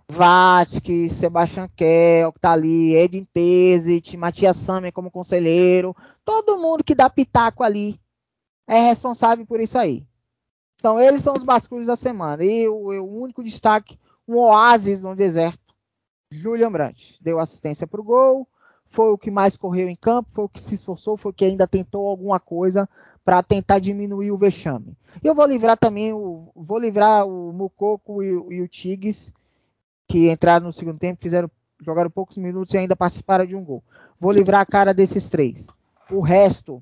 Vatic, 0.09 1.09
Sebastian 1.09 1.69
Kell, 1.75 2.31
que 2.31 2.39
tá 2.39 2.51
ali, 2.51 2.95
Edin 2.95 3.25
Tesit, 3.33 4.15
Matias 4.17 4.57
Samer 4.57 4.91
como 4.91 5.09
conselheiro, 5.09 5.95
todo 6.25 6.57
mundo 6.57 6.83
que 6.83 6.95
dá 6.95 7.09
pitaco 7.09 7.63
ali 7.63 7.99
é 8.67 8.79
responsável 8.87 9.45
por 9.45 9.59
isso 9.59 9.77
aí. 9.77 10.05
Então, 10.75 10.99
eles 10.99 11.23
são 11.23 11.33
os 11.33 11.43
basculhos 11.43 11.87
da 11.87 11.95
semana. 11.95 12.43
E 12.43 12.67
o, 12.67 12.89
o 12.89 13.21
único 13.21 13.43
destaque, 13.43 13.97
um 14.27 14.37
oásis 14.37 15.01
no 15.01 15.15
deserto, 15.15 15.73
Julian 16.29 16.71
Brandt. 16.71 17.17
Deu 17.21 17.39
assistência 17.39 17.87
para 17.87 18.01
o 18.01 18.03
gol, 18.03 18.47
foi 18.87 19.11
o 19.11 19.17
que 19.17 19.31
mais 19.31 19.55
correu 19.55 19.87
em 19.87 19.95
campo, 19.95 20.31
foi 20.31 20.43
o 20.45 20.49
que 20.49 20.61
se 20.61 20.75
esforçou, 20.75 21.17
foi 21.17 21.31
o 21.31 21.33
que 21.33 21.45
ainda 21.45 21.67
tentou 21.67 22.07
alguma 22.07 22.39
coisa 22.39 22.87
para 23.23 23.41
tentar 23.41 23.79
diminuir 23.79 24.31
o 24.31 24.37
vexame. 24.37 24.97
Eu 25.23 25.33
vou 25.33 25.45
livrar 25.45 25.77
também 25.77 26.11
o 26.13 26.51
vou 26.55 26.77
livrar 26.77 27.25
o 27.25 27.53
Mucoco 27.53 28.21
e, 28.21 28.27
e 28.27 28.61
o 28.61 28.67
Tigres 28.67 29.33
que 30.07 30.29
entraram 30.29 30.65
no 30.65 30.73
segundo 30.73 30.99
tempo, 30.99 31.21
fizeram 31.21 31.49
jogaram 31.83 32.09
poucos 32.09 32.37
minutos 32.37 32.73
e 32.73 32.77
ainda 32.77 32.95
participaram 32.95 33.45
de 33.45 33.55
um 33.55 33.63
gol. 33.63 33.83
Vou 34.19 34.31
livrar 34.31 34.61
a 34.61 34.65
cara 34.65 34.93
desses 34.93 35.29
três. 35.29 35.67
O 36.09 36.21
resto 36.21 36.81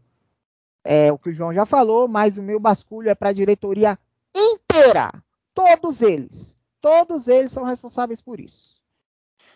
é 0.83 1.11
o 1.11 1.17
que 1.17 1.29
o 1.29 1.33
João 1.33 1.53
já 1.53 1.65
falou, 1.65 2.07
mas 2.07 2.37
o 2.37 2.43
meu 2.43 2.59
basculho 2.59 3.09
é 3.09 3.15
para 3.15 3.29
a 3.29 3.33
diretoria 3.33 3.97
inteira. 4.35 5.11
Todos 5.53 6.01
eles. 6.01 6.55
Todos 6.79 7.27
eles 7.27 7.51
são 7.51 7.63
responsáveis 7.63 8.21
por 8.21 8.39
isso. 8.39 8.81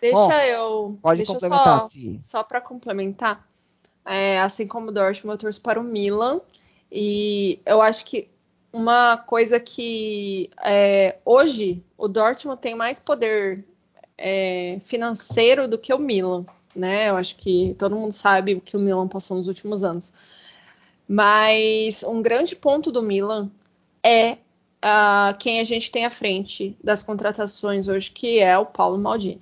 Deixa 0.02 0.18
Bom, 0.18 0.32
eu. 0.32 1.00
Pode 1.02 1.18
deixa 1.18 1.34
complementar, 1.34 1.82
só, 1.82 1.90
só 2.26 2.44
para 2.44 2.62
complementar. 2.62 3.48
É, 4.06 4.40
assim 4.40 4.68
como 4.68 4.90
o 4.90 4.92
Dortmund, 4.92 5.34
eu 5.34 5.40
torço 5.40 5.62
para 5.62 5.80
o 5.80 5.84
Milan. 5.84 6.42
E 6.92 7.60
eu 7.66 7.82
acho 7.82 8.06
que 8.06 8.30
uma 8.76 9.16
coisa 9.16 9.58
que 9.58 10.50
é, 10.62 11.18
hoje 11.24 11.82
o 11.98 12.10
Dortmund 12.10 12.60
tem 12.60 12.76
mais 12.76 13.00
poder 13.00 13.64
é, 14.18 14.80
financeiro 14.82 15.66
do 15.66 15.78
que 15.78 15.94
o 15.94 15.98
Milan, 15.98 16.46
né? 16.76 17.10
Eu 17.10 17.16
acho 17.16 17.38
que 17.38 17.74
todo 17.80 17.96
mundo 17.96 18.12
sabe 18.12 18.56
o 18.56 18.60
que 18.60 18.76
o 18.76 18.80
Milan 18.80 19.08
passou 19.08 19.38
nos 19.38 19.48
últimos 19.48 19.86
anos. 19.86 20.12
Mas 21.08 22.04
um 22.04 22.22
grande 22.22 22.54
ponto 22.54 22.92
do 22.92 23.02
Milan 23.02 23.50
é 24.04 24.34
uh, 24.34 25.38
quem 25.40 25.62
a 25.62 25.64
gente 25.64 25.90
tem 25.90 26.06
à 26.06 26.10
frente 26.10 26.76
das 26.84 27.02
contratações 27.02 27.88
hoje, 27.88 28.12
que 28.12 28.40
é 28.40 28.58
o 28.58 28.66
Paulo 28.66 28.98
Maldini. 28.98 29.42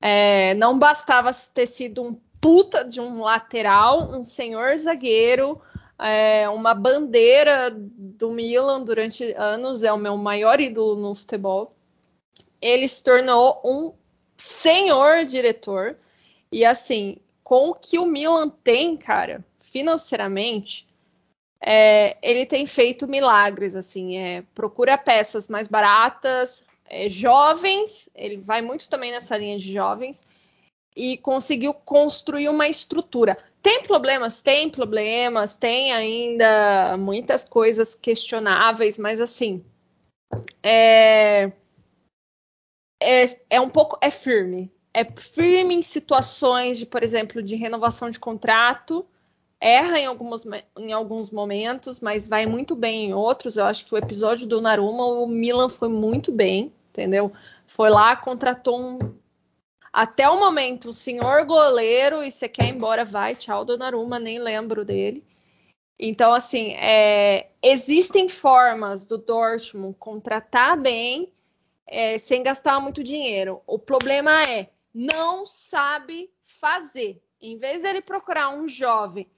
É, 0.00 0.54
não 0.54 0.80
bastava 0.80 1.30
ter 1.54 1.66
sido 1.66 2.02
um 2.02 2.16
puta 2.40 2.84
de 2.84 3.00
um 3.00 3.22
lateral, 3.22 4.10
um 4.10 4.24
senhor 4.24 4.76
zagueiro, 4.76 5.60
é, 6.02 6.48
uma 6.48 6.74
bandeira 6.74 7.70
do 7.70 8.30
Milan 8.30 8.82
durante 8.82 9.32
anos, 9.32 9.82
é 9.82 9.92
o 9.92 9.98
meu 9.98 10.16
maior 10.16 10.60
ídolo 10.60 11.00
no 11.00 11.14
futebol. 11.14 11.74
Ele 12.60 12.88
se 12.88 13.02
tornou 13.02 13.60
um 13.64 13.92
senhor 14.36 15.24
diretor. 15.24 15.96
E 16.50 16.64
assim, 16.64 17.16
com 17.44 17.70
o 17.70 17.74
que 17.74 17.98
o 17.98 18.06
Milan 18.06 18.48
tem, 18.48 18.96
cara, 18.96 19.44
financeiramente, 19.60 20.86
é, 21.60 22.16
ele 22.20 22.44
tem 22.44 22.66
feito 22.66 23.06
milagres, 23.06 23.76
assim, 23.76 24.16
é, 24.16 24.42
procura 24.54 24.98
peças 24.98 25.48
mais 25.48 25.68
baratas, 25.68 26.64
é, 26.86 27.08
jovens, 27.08 28.10
ele 28.14 28.36
vai 28.36 28.60
muito 28.60 28.90
também 28.90 29.12
nessa 29.12 29.36
linha 29.36 29.56
de 29.58 29.72
jovens, 29.72 30.24
e 30.94 31.16
conseguiu 31.18 31.72
construir 31.72 32.48
uma 32.48 32.68
estrutura. 32.68 33.38
Tem 33.62 33.84
problemas? 33.84 34.42
Tem 34.42 34.68
problemas, 34.68 35.56
tem 35.56 35.92
ainda 35.92 36.96
muitas 36.98 37.44
coisas 37.44 37.94
questionáveis, 37.94 38.98
mas 38.98 39.20
assim. 39.20 39.64
É, 40.60 41.52
é, 43.00 43.24
é 43.48 43.60
um 43.60 43.70
pouco. 43.70 43.96
É 44.00 44.10
firme. 44.10 44.70
É 44.92 45.04
firme 45.04 45.76
em 45.76 45.82
situações 45.82 46.76
de, 46.76 46.86
por 46.86 47.04
exemplo, 47.04 47.40
de 47.40 47.54
renovação 47.54 48.10
de 48.10 48.18
contrato. 48.18 49.06
Erra 49.60 50.00
em 50.00 50.06
alguns, 50.06 50.44
em 50.76 50.92
alguns 50.92 51.30
momentos, 51.30 52.00
mas 52.00 52.26
vai 52.26 52.46
muito 52.46 52.74
bem 52.74 53.06
em 53.06 53.14
outros. 53.14 53.56
Eu 53.56 53.64
acho 53.64 53.86
que 53.86 53.94
o 53.94 53.98
episódio 53.98 54.44
do 54.46 54.60
Naruma, 54.60 55.04
o 55.04 55.26
Milan 55.28 55.68
foi 55.68 55.88
muito 55.88 56.32
bem, 56.32 56.72
entendeu? 56.90 57.32
Foi 57.64 57.88
lá, 57.88 58.16
contratou 58.16 58.78
um 58.78 59.21
até 59.92 60.28
o 60.28 60.38
momento, 60.38 60.88
o 60.88 60.94
senhor 60.94 61.44
goleiro, 61.44 62.22
e 62.22 62.30
você 62.30 62.48
quer 62.48 62.68
ir 62.68 62.74
embora, 62.74 63.04
vai, 63.04 63.36
tchau, 63.36 63.64
Donnarumma, 63.64 64.18
nem 64.18 64.38
lembro 64.38 64.84
dele. 64.84 65.22
Então, 65.98 66.32
assim, 66.32 66.72
é, 66.72 67.50
existem 67.62 68.28
formas 68.28 69.06
do 69.06 69.18
Dortmund 69.18 69.94
contratar 69.98 70.80
bem 70.80 71.32
é, 71.86 72.16
sem 72.16 72.42
gastar 72.42 72.80
muito 72.80 73.04
dinheiro. 73.04 73.60
O 73.66 73.78
problema 73.78 74.42
é, 74.42 74.70
não 74.94 75.44
sabe 75.44 76.30
fazer. 76.42 77.22
Em 77.40 77.58
vez 77.58 77.82
dele 77.82 78.00
procurar 78.00 78.48
um 78.48 78.66
jovem 78.66 79.28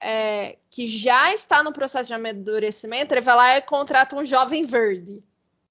é, 0.00 0.56
que 0.68 0.86
já 0.86 1.32
está 1.32 1.62
no 1.62 1.72
processo 1.72 2.08
de 2.08 2.14
amadurecimento, 2.14 3.14
ele 3.14 3.20
vai 3.20 3.36
lá 3.36 3.56
e 3.58 3.62
contrata 3.62 4.16
um 4.16 4.24
jovem 4.24 4.64
verde. 4.64 5.22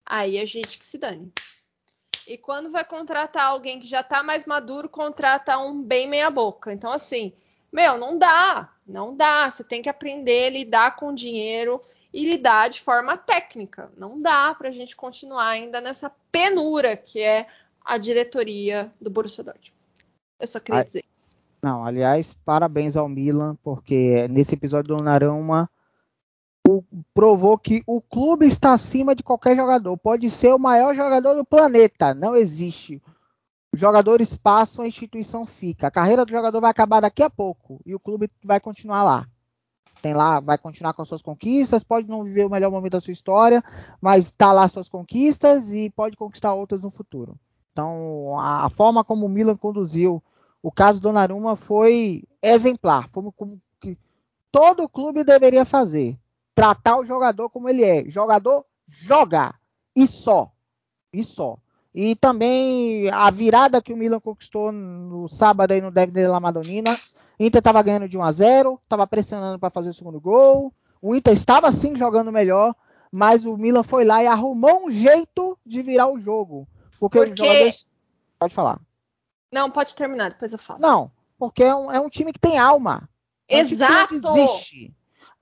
Aí 0.05 0.39
a 0.39 0.45
gente 0.45 0.79
que 0.79 0.85
se 0.85 0.97
dane. 0.97 1.31
E 2.29 2.37
quando 2.37 2.69
vai 2.69 2.85
contratar 2.85 3.47
alguém 3.47 3.79
que 3.79 3.87
já 3.87 4.03
tá 4.03 4.21
mais 4.21 4.45
maduro, 4.45 4.87
contrata 4.87 5.57
um 5.57 5.81
bem 5.81 6.07
meia 6.07 6.29
boca. 6.29 6.71
Então, 6.71 6.91
assim, 6.91 7.33
meu, 7.73 7.97
não 7.97 8.19
dá, 8.19 8.71
não 8.85 9.17
dá. 9.17 9.49
Você 9.49 9.63
tem 9.63 9.81
que 9.81 9.89
aprender 9.89 10.45
a 10.45 10.49
lidar 10.51 10.95
com 10.95 11.11
dinheiro 11.11 11.81
e 12.13 12.23
lidar 12.29 12.69
de 12.69 12.81
forma 12.81 13.17
técnica. 13.17 13.91
Não 13.97 14.21
dá 14.21 14.53
para 14.53 14.69
a 14.69 14.71
gente 14.71 14.95
continuar 14.95 15.47
ainda 15.47 15.81
nessa 15.81 16.11
penura 16.31 16.95
que 16.95 17.19
é 17.19 17.47
a 17.83 17.97
diretoria 17.97 18.93
do 19.01 19.09
Borussia 19.09 19.43
Dortmund. 19.43 19.73
Eu 20.39 20.45
só 20.45 20.59
queria 20.59 20.83
dizer 20.83 21.03
isso. 21.09 21.31
Não, 21.63 21.83
aliás, 21.83 22.37
parabéns 22.45 22.95
ao 22.95 23.09
Milan, 23.09 23.57
porque 23.63 24.27
nesse 24.27 24.53
episódio 24.53 24.95
do 24.95 25.03
Narama 25.03 25.67
provou 27.13 27.57
que 27.57 27.83
o 27.85 28.01
clube 28.01 28.45
está 28.45 28.73
acima 28.73 29.15
de 29.15 29.23
qualquer 29.23 29.55
jogador. 29.55 29.97
Pode 29.97 30.29
ser 30.29 30.53
o 30.53 30.59
maior 30.59 30.95
jogador 30.95 31.33
do 31.33 31.45
planeta, 31.45 32.13
não 32.13 32.35
existe. 32.35 33.01
Jogadores 33.73 34.35
passam, 34.35 34.83
a 34.83 34.87
instituição 34.87 35.45
fica. 35.45 35.87
A 35.87 35.91
carreira 35.91 36.25
do 36.25 36.31
jogador 36.31 36.59
vai 36.59 36.71
acabar 36.71 37.01
daqui 37.01 37.21
a 37.21 37.29
pouco 37.29 37.79
e 37.85 37.93
o 37.93 37.99
clube 37.99 38.29
vai 38.43 38.59
continuar 38.59 39.03
lá. 39.03 39.27
Tem 40.01 40.13
lá, 40.13 40.39
vai 40.39 40.57
continuar 40.57 40.93
com 40.93 41.01
as 41.01 41.07
suas 41.07 41.21
conquistas, 41.21 41.83
pode 41.83 42.07
não 42.07 42.23
viver 42.23 42.45
o 42.45 42.49
melhor 42.49 42.71
momento 42.71 42.93
da 42.93 43.01
sua 43.01 43.11
história, 43.11 43.63
mas 43.99 44.25
está 44.25 44.53
lá 44.53 44.67
suas 44.67 44.87
conquistas 44.87 45.71
e 45.71 45.89
pode 45.89 46.15
conquistar 46.15 46.53
outras 46.53 46.81
no 46.81 46.89
futuro. 46.89 47.37
Então, 47.71 48.39
a, 48.39 48.65
a 48.65 48.69
forma 48.69 49.03
como 49.03 49.25
o 49.25 49.29
Milan 49.29 49.57
conduziu 49.57 50.23
o 50.61 50.71
caso 50.71 50.99
do 50.99 51.03
Donnarumma 51.03 51.55
foi 51.55 52.23
exemplar, 52.41 53.09
como, 53.11 53.31
como 53.31 53.61
que 53.79 53.97
todo 54.51 54.89
clube 54.89 55.23
deveria 55.23 55.65
fazer 55.65 56.17
tratar 56.59 56.97
o 56.97 57.05
jogador 57.05 57.49
como 57.49 57.69
ele 57.69 57.85
é. 57.85 58.03
Jogador 58.09 58.65
joga 58.85 59.55
e 59.95 60.05
só. 60.05 60.51
E 61.13 61.23
só. 61.23 61.57
E 61.95 62.15
também 62.17 63.09
a 63.11 63.31
virada 63.31 63.81
que 63.81 63.93
o 63.93 63.97
Milan 63.97 64.19
conquistou 64.19 64.69
no 64.69 65.29
sábado 65.29 65.71
aí 65.71 65.79
no 65.79 65.89
David 65.89 66.27
La 66.27 66.39
Madonnina. 66.39 66.95
Inter 67.39 67.59
estava 67.59 67.81
ganhando 67.81 68.09
de 68.09 68.17
1 68.17 68.23
a 68.23 68.31
0, 68.33 68.79
estava 68.83 69.07
pressionando 69.07 69.57
para 69.57 69.69
fazer 69.69 69.91
o 69.91 69.93
segundo 69.93 70.19
gol. 70.19 70.73
O 71.01 71.15
Inter 71.15 71.33
estava 71.33 71.71
sim 71.71 71.95
jogando 71.95 72.29
melhor, 72.29 72.75
mas 73.09 73.45
o 73.45 73.55
Milan 73.55 73.83
foi 73.83 74.03
lá 74.03 74.21
e 74.21 74.27
arrumou 74.27 74.85
um 74.85 74.91
jeito 74.91 75.57
de 75.65 75.81
virar 75.81 76.07
o 76.07 76.19
jogo. 76.19 76.67
Porque, 76.99 77.19
porque... 77.19 77.41
os 77.41 77.47
jogadores... 77.47 77.87
Pode 78.37 78.53
falar. 78.53 78.81
Não, 79.49 79.71
pode 79.71 79.95
terminar, 79.95 80.31
depois 80.31 80.51
eu 80.51 80.59
falo. 80.59 80.81
Não, 80.81 81.09
porque 81.37 81.63
é 81.63 81.73
um, 81.73 81.89
é 81.89 82.01
um 82.01 82.09
time 82.09 82.33
que 82.33 82.39
tem 82.39 82.57
alma. 82.57 83.09
É 83.47 83.57
um 83.57 83.59
Exato! 83.61 84.13
existe. 84.13 84.93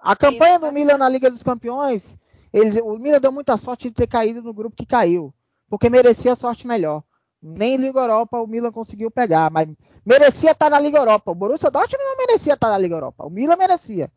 A 0.07 0.15
campanha 0.15 0.57
do 0.57 0.71
Milan 0.71 0.97
na 0.97 1.09
Liga 1.09 1.29
dos 1.29 1.43
Campeões, 1.43 2.17
eles, 2.53 2.79
o 2.81 2.97
Milan 2.97 3.19
deu 3.19 3.29
muita 3.29 3.57
sorte 3.57 3.89
de 3.89 3.93
ter 3.93 4.07
caído 4.07 4.41
no 4.41 4.53
grupo 4.53 4.73
que 4.73 4.85
caiu, 4.85 5.33
porque 5.69 5.89
merecia 5.89 6.33
sorte 6.33 6.65
melhor. 6.65 7.03
Nem 7.41 7.75
Liga 7.75 7.99
Europa 7.99 8.39
o 8.39 8.47
Milan 8.47 8.71
conseguiu 8.71 9.11
pegar, 9.11 9.51
mas 9.51 9.67
merecia 10.05 10.51
estar 10.51 10.69
na 10.69 10.79
Liga 10.79 10.97
Europa. 10.97 11.29
O 11.29 11.35
Borussia 11.35 11.69
Dortmund 11.69 12.05
não 12.05 12.15
merecia 12.25 12.53
estar 12.53 12.69
na 12.69 12.77
Liga 12.77 12.95
Europa. 12.95 13.25
O 13.25 13.29
Milan 13.29 13.57
merecia, 13.57 14.09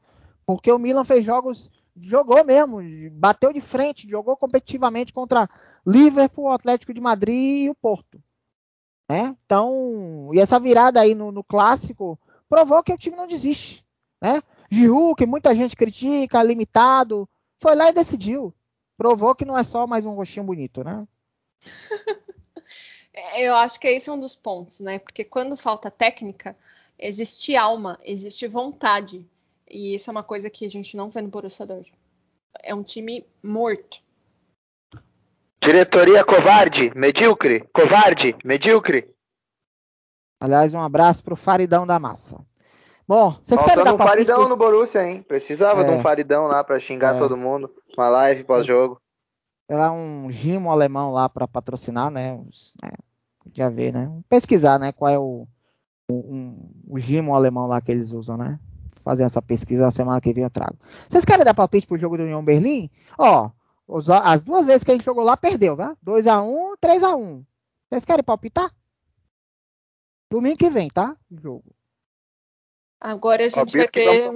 porque 0.47 0.70
o 0.70 0.78
Milan 0.78 1.03
fez 1.03 1.24
jogos, 1.24 1.68
jogou 2.01 2.45
mesmo, 2.45 2.78
bateu 3.11 3.53
de 3.53 3.61
frente, 3.61 4.09
jogou 4.09 4.36
competitivamente 4.36 5.12
contra 5.12 5.51
Liverpool, 5.84 6.45
o 6.45 6.53
Atlético 6.53 6.95
de 6.95 7.01
Madrid 7.01 7.64
e 7.64 7.68
o 7.68 7.74
Porto. 7.74 8.22
Né? 9.09 9.36
Então, 9.45 10.30
e 10.32 10.38
essa 10.38 10.61
virada 10.61 11.01
aí 11.01 11.16
no, 11.16 11.32
no 11.32 11.43
clássico 11.43 12.16
provou 12.49 12.80
que 12.80 12.93
o 12.93 12.97
time 12.97 13.16
não 13.16 13.26
desiste. 13.26 13.84
Né? 14.22 14.41
Giroud, 14.71 15.16
que 15.16 15.27
muita 15.27 15.55
gente 15.55 15.75
critica, 15.75 16.43
limitado, 16.43 17.29
foi 17.61 17.75
lá 17.75 17.89
e 17.89 17.93
decidiu. 17.93 18.55
Provou 18.97 19.35
que 19.35 19.45
não 19.45 19.59
é 19.59 19.64
só 19.64 19.87
mais 19.87 20.05
um 20.05 20.14
rostinho 20.14 20.47
bonito, 20.47 20.85
né? 20.85 21.07
Eu 23.37 23.55
acho 23.57 23.81
que 23.81 23.89
esse 23.89 24.09
é 24.09 24.12
um 24.12 24.21
dos 24.21 24.37
pontos, 24.37 24.81
né? 24.81 24.99
Porque 24.99 25.25
quando 25.25 25.57
falta 25.57 25.91
técnica, 25.91 26.57
existe 26.99 27.57
alma, 27.57 27.99
existe 28.05 28.47
vontade. 28.47 29.27
E 29.68 29.95
isso 29.95 30.11
é 30.11 30.12
uma 30.12 30.23
coisa 30.23 30.49
que 30.49 30.64
a 30.64 30.71
gente 30.71 30.97
não 30.97 31.11
vê 31.11 31.21
no 31.21 31.29
Borussia 31.29 31.66
Dortmund. 31.66 31.99
É 32.62 32.75
um 32.75 32.83
time 32.83 33.27
morto. 33.43 34.03
Diretoria 35.62 36.25
covarde, 36.25 36.91
medíocre, 36.97 37.61
covarde, 37.73 38.35
medíocre. 38.45 39.14
Aliás, 40.41 40.73
um 40.73 40.81
abraço 40.81 41.23
pro 41.23 41.37
Faridão 41.37 41.87
da 41.87 41.99
Massa. 41.99 42.45
Bom, 43.11 43.33
vocês 43.43 43.59
Faltando 43.59 43.67
querem 43.67 43.85
dar 43.85 43.95
um 43.95 44.07
faridão 44.07 44.49
no 44.49 44.57
Borussia, 44.57 45.05
hein? 45.05 45.21
Precisava 45.21 45.81
é. 45.81 45.85
de 45.85 45.91
um 45.91 46.01
faridão 46.01 46.47
lá 46.47 46.63
para 46.63 46.79
xingar 46.79 47.17
é. 47.17 47.19
todo 47.19 47.37
mundo. 47.37 47.69
Uma 47.99 48.09
live 48.09 48.45
pós-jogo. 48.45 49.01
Era 49.69 49.91
um 49.91 50.31
gimo 50.31 50.71
alemão 50.71 51.11
lá 51.11 51.29
para 51.29 51.49
patrocinar, 51.49 52.09
né? 52.09 52.37
né? 52.81 52.93
Podia 53.43 53.69
ver, 53.69 53.93
né? 53.93 54.09
Pesquisar, 54.29 54.79
né? 54.79 54.93
Qual 54.93 55.11
é 55.11 55.19
o, 55.19 55.45
o, 56.09 56.15
um, 56.15 56.71
o 56.87 57.01
gimo 57.01 57.35
alemão 57.35 57.67
lá 57.67 57.81
que 57.81 57.91
eles 57.91 58.13
usam, 58.13 58.37
né? 58.37 58.61
Fazer 59.03 59.25
essa 59.25 59.43
pesquisa 59.43 59.87
na 59.87 59.91
semana 59.91 60.21
que 60.21 60.33
vem 60.33 60.45
eu 60.45 60.51
trago. 60.51 60.79
Vocês 61.09 61.25
querem 61.25 61.45
dar 61.45 61.53
palpite 61.53 61.89
pro 61.89 61.99
jogo 61.99 62.17
do 62.17 62.23
União 62.23 62.45
Berlim? 62.45 62.89
Ó, 63.19 63.51
as 64.23 64.45
duas 64.45 64.67
vezes 64.67 64.85
que 64.85 64.93
a 64.93 64.95
gente 64.95 65.05
jogou 65.05 65.25
lá, 65.25 65.37
perdeu, 65.37 65.77
tá? 65.77 65.97
2x1, 66.07 66.77
3x1. 66.81 67.45
Vocês 67.91 68.05
querem 68.05 68.23
palpitar? 68.23 68.73
Domingo 70.31 70.59
que 70.59 70.71
vem, 70.71 70.89
tá? 70.89 71.17
O 71.29 71.41
jogo. 71.41 71.65
Agora 73.01 73.46
a 73.46 73.48
gente 73.48 73.76
vai 73.76 73.88
ter. 73.88 74.30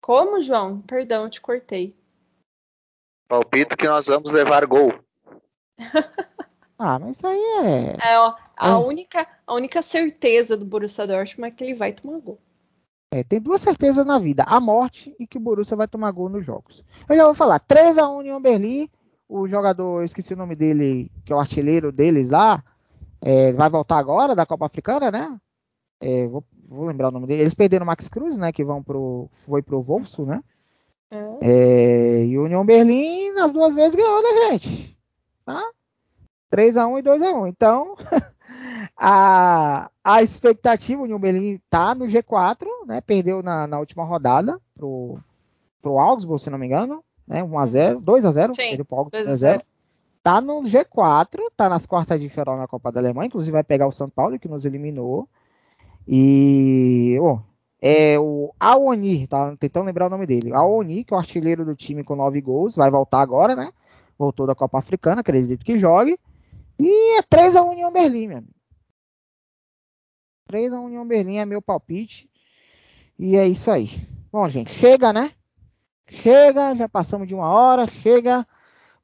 Como, 0.00 0.40
João? 0.40 0.80
Perdão, 0.80 1.24
eu 1.24 1.30
te 1.30 1.40
cortei. 1.40 1.94
Palpito 3.28 3.76
que 3.76 3.86
nós 3.86 4.06
vamos 4.06 4.32
levar 4.32 4.64
gol. 4.64 4.94
ah, 6.78 6.98
mas 6.98 7.18
isso 7.18 7.26
aí 7.26 7.38
é. 7.38 8.12
é 8.12 8.18
ó, 8.18 8.34
a, 8.56 8.70
é. 8.70 8.74
Única, 8.76 9.28
a 9.46 9.54
única 9.54 9.82
certeza 9.82 10.56
do 10.56 10.64
Borussia 10.64 11.06
Dortmund 11.06 11.52
é 11.52 11.54
que 11.54 11.62
ele 11.62 11.74
vai 11.74 11.92
tomar 11.92 12.20
gol. 12.20 12.40
É, 13.10 13.22
tem 13.22 13.38
duas 13.38 13.60
certezas 13.60 14.06
na 14.06 14.18
vida: 14.18 14.44
a 14.46 14.58
morte 14.58 15.14
e 15.20 15.26
que 15.26 15.36
o 15.36 15.40
Borussia 15.40 15.76
vai 15.76 15.86
tomar 15.86 16.10
gol 16.10 16.30
nos 16.30 16.46
jogos. 16.46 16.82
Eu 17.06 17.14
já 17.14 17.24
vou 17.26 17.34
falar: 17.34 17.60
3x1 17.60 18.18
União 18.18 18.40
Berlim. 18.40 18.88
O 19.28 19.46
jogador, 19.46 20.00
eu 20.00 20.04
esqueci 20.06 20.32
o 20.32 20.36
nome 20.38 20.56
dele, 20.56 21.12
que 21.22 21.34
é 21.34 21.36
o 21.36 21.38
artilheiro 21.38 21.92
deles 21.92 22.30
lá, 22.30 22.64
é, 23.20 23.52
vai 23.52 23.68
voltar 23.68 23.98
agora 23.98 24.34
da 24.34 24.46
Copa 24.46 24.64
Africana, 24.64 25.10
né? 25.10 25.38
É, 26.00 26.26
vou, 26.26 26.44
vou, 26.68 26.86
lembrar 26.86 27.08
o 27.08 27.12
nome 27.12 27.26
dele. 27.26 27.42
Eles 27.42 27.54
perderam 27.54 27.84
o 27.84 27.86
Max 27.86 28.08
Cruz, 28.08 28.36
né? 28.36 28.52
Que 28.52 28.64
vão 28.64 28.82
pro, 28.82 29.28
foi 29.32 29.62
pro 29.62 29.82
Volso, 29.82 30.24
né? 30.24 30.42
É. 31.10 31.38
É, 31.40 32.24
e 32.24 32.38
o 32.38 32.44
União 32.44 32.64
Berlim, 32.64 33.32
nas 33.32 33.52
duas 33.52 33.74
vezes, 33.74 33.94
ganhou 33.94 34.22
da 34.22 34.50
gente. 34.50 34.96
Tá? 35.44 35.62
3x1 36.52 36.98
e 36.98 37.02
2x1. 37.02 37.48
Então, 37.48 37.96
a, 38.96 39.90
a 40.04 40.22
expectativa, 40.22 41.00
o 41.00 41.04
União 41.04 41.18
Berlim 41.18 41.60
tá 41.70 41.94
no 41.94 42.06
G4, 42.06 42.66
né? 42.86 43.00
Perdeu 43.00 43.42
na, 43.42 43.66
na 43.66 43.78
última 43.78 44.04
rodada 44.04 44.60
pro, 44.74 45.18
pro 45.80 45.98
Augsburg, 45.98 46.42
se 46.42 46.50
não 46.50 46.58
me 46.58 46.66
engano. 46.66 47.02
Né? 47.26 47.42
1x0, 47.42 48.02
2x0. 48.02 48.56
Perdeu 48.56 48.84
pro 48.84 48.98
Augsburg 48.98 49.28
2x0 49.28 49.62
tá 50.28 50.42
no 50.42 50.60
G4, 50.62 51.38
tá 51.56 51.70
nas 51.70 51.86
quartas 51.86 52.20
de 52.20 52.28
final 52.28 52.58
na 52.58 52.66
Copa 52.66 52.92
da 52.92 53.00
Alemanha, 53.00 53.28
inclusive 53.28 53.52
vai 53.52 53.64
pegar 53.64 53.86
o 53.86 53.92
São 53.92 54.10
Paulo, 54.10 54.38
que 54.38 54.46
nos 54.46 54.66
eliminou. 54.66 55.26
E 56.10 57.18
oh, 57.20 57.38
é 57.82 58.18
o 58.18 58.54
Aoni, 58.58 59.26
tá 59.26 59.54
tentando 59.56 59.84
lembrar 59.84 60.06
o 60.06 60.10
nome 60.10 60.26
dele. 60.26 60.54
Aoni, 60.54 61.04
que 61.04 61.12
é 61.12 61.16
o 61.16 61.20
artilheiro 61.20 61.66
do 61.66 61.76
time 61.76 62.02
com 62.02 62.16
nove 62.16 62.40
gols, 62.40 62.74
vai 62.74 62.90
voltar 62.90 63.20
agora, 63.20 63.54
né? 63.54 63.70
Voltou 64.18 64.46
da 64.46 64.54
Copa 64.54 64.78
Africana, 64.78 65.20
acredito 65.20 65.62
que 65.62 65.78
jogue. 65.78 66.18
E 66.78 67.18
é 67.18 67.22
3 67.22 67.56
a 67.56 67.62
União 67.62 67.92
Berlim, 67.92 68.28
meu 68.28 68.38
amigo. 68.38 68.54
3 70.46 70.72
a 70.72 70.80
União 70.80 71.06
Berlim 71.06 71.36
é 71.36 71.44
meu 71.44 71.60
palpite. 71.60 72.28
E 73.18 73.36
é 73.36 73.46
isso 73.46 73.70
aí. 73.70 73.90
Bom, 74.32 74.48
gente, 74.48 74.70
chega, 74.70 75.12
né? 75.12 75.32
Chega, 76.08 76.74
já 76.74 76.88
passamos 76.88 77.26
de 77.26 77.34
uma 77.34 77.48
hora, 77.48 77.86
chega. 77.86 78.46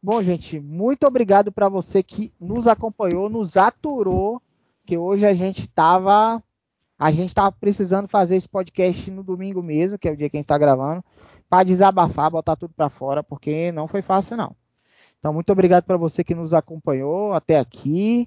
Bom, 0.02 0.22
gente, 0.22 0.58
muito 0.58 1.06
obrigado 1.06 1.52
para 1.52 1.68
você 1.68 2.02
que 2.02 2.32
nos 2.40 2.66
acompanhou, 2.66 3.28
nos 3.28 3.58
aturou, 3.58 4.40
que 4.86 4.96
hoje 4.96 5.26
a 5.26 5.34
gente 5.34 5.62
estava 5.62 6.42
a 7.04 7.10
gente 7.10 7.28
estava 7.28 7.52
precisando 7.52 8.08
fazer 8.08 8.34
esse 8.34 8.48
podcast 8.48 9.10
no 9.10 9.22
domingo 9.22 9.62
mesmo, 9.62 9.98
que 9.98 10.08
é 10.08 10.10
o 10.10 10.16
dia 10.16 10.30
que 10.30 10.38
a 10.38 10.38
gente 10.38 10.46
está 10.46 10.56
gravando, 10.56 11.04
para 11.50 11.62
desabafar, 11.62 12.30
botar 12.30 12.56
tudo 12.56 12.72
para 12.72 12.88
fora, 12.88 13.22
porque 13.22 13.70
não 13.72 13.86
foi 13.86 14.00
fácil 14.00 14.38
não. 14.38 14.56
Então, 15.20 15.30
muito 15.30 15.52
obrigado 15.52 15.84
para 15.84 15.98
você 15.98 16.24
que 16.24 16.34
nos 16.34 16.54
acompanhou 16.54 17.34
até 17.34 17.58
aqui. 17.58 18.26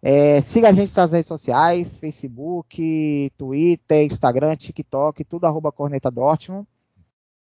É, 0.00 0.40
siga 0.40 0.68
a 0.68 0.72
gente 0.72 0.96
nas 0.96 1.10
redes 1.10 1.26
sociais, 1.26 1.98
Facebook, 1.98 3.32
Twitter, 3.36 4.06
Instagram, 4.06 4.54
TikTok, 4.54 5.24
tudo 5.24 5.46
arroba 5.46 5.72
Corneta 5.72 6.08
Dortmund. 6.08 6.64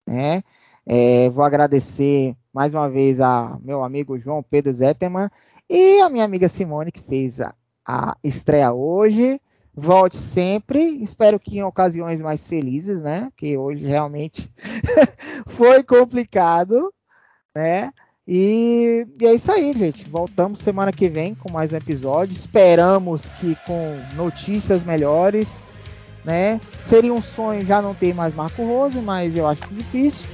Né? 0.07 0.41
É, 0.85 1.29
vou 1.31 1.43
agradecer 1.43 2.33
mais 2.53 2.73
uma 2.73 2.89
vez 2.89 3.19
a 3.19 3.59
meu 3.61 3.83
amigo 3.83 4.17
João 4.17 4.41
Pedro 4.41 4.73
Zetterman 4.73 5.29
e 5.69 5.99
a 5.99 6.07
minha 6.07 6.23
amiga 6.23 6.47
Simone, 6.47 6.93
que 6.93 7.03
fez 7.03 7.41
a, 7.41 7.53
a 7.85 8.15
estreia 8.23 8.71
hoje. 8.71 9.37
Volte 9.73 10.17
sempre. 10.17 11.01
Espero 11.01 11.39
que 11.39 11.57
em 11.57 11.63
ocasiões 11.63 12.21
mais 12.21 12.45
felizes, 12.45 13.01
né? 13.01 13.31
Que 13.37 13.57
hoje 13.57 13.85
realmente 13.85 14.51
foi 15.57 15.83
complicado, 15.83 16.93
né? 17.55 17.91
E, 18.27 19.07
e, 19.19 19.25
é 19.25 19.33
isso 19.33 19.51
aí, 19.51 19.73
gente. 19.73 20.09
Voltamos 20.09 20.59
semana 20.59 20.91
que 20.91 21.09
vem 21.09 21.33
com 21.33 21.51
mais 21.51 21.71
um 21.71 21.77
episódio. 21.77 22.33
Esperamos 22.33 23.29
que 23.39 23.57
com 23.65 23.99
notícias 24.15 24.83
melhores, 24.83 25.75
né? 26.23 26.59
Seria 26.83 27.13
um 27.13 27.21
sonho 27.21 27.65
já 27.65 27.81
não 27.81 27.95
ter 27.95 28.13
mais 28.13 28.33
Marco 28.35 28.63
Rose, 28.63 28.99
mas 28.99 29.35
eu 29.35 29.47
acho 29.47 29.67
difícil. 29.73 30.25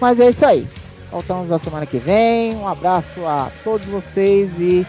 Mas 0.00 0.20
é 0.20 0.28
isso 0.28 0.44
aí. 0.44 0.66
Voltamos 1.10 1.50
na 1.50 1.58
semana 1.58 1.86
que 1.86 1.98
vem. 1.98 2.54
Um 2.56 2.68
abraço 2.68 3.26
a 3.26 3.50
todos 3.64 3.86
vocês 3.86 4.58
e, 4.58 4.86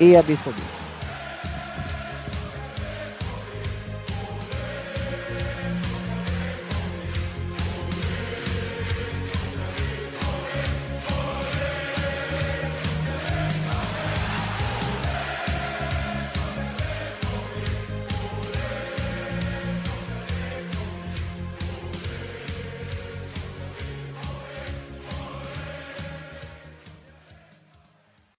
e 0.00 0.16
abençoe. 0.16 0.77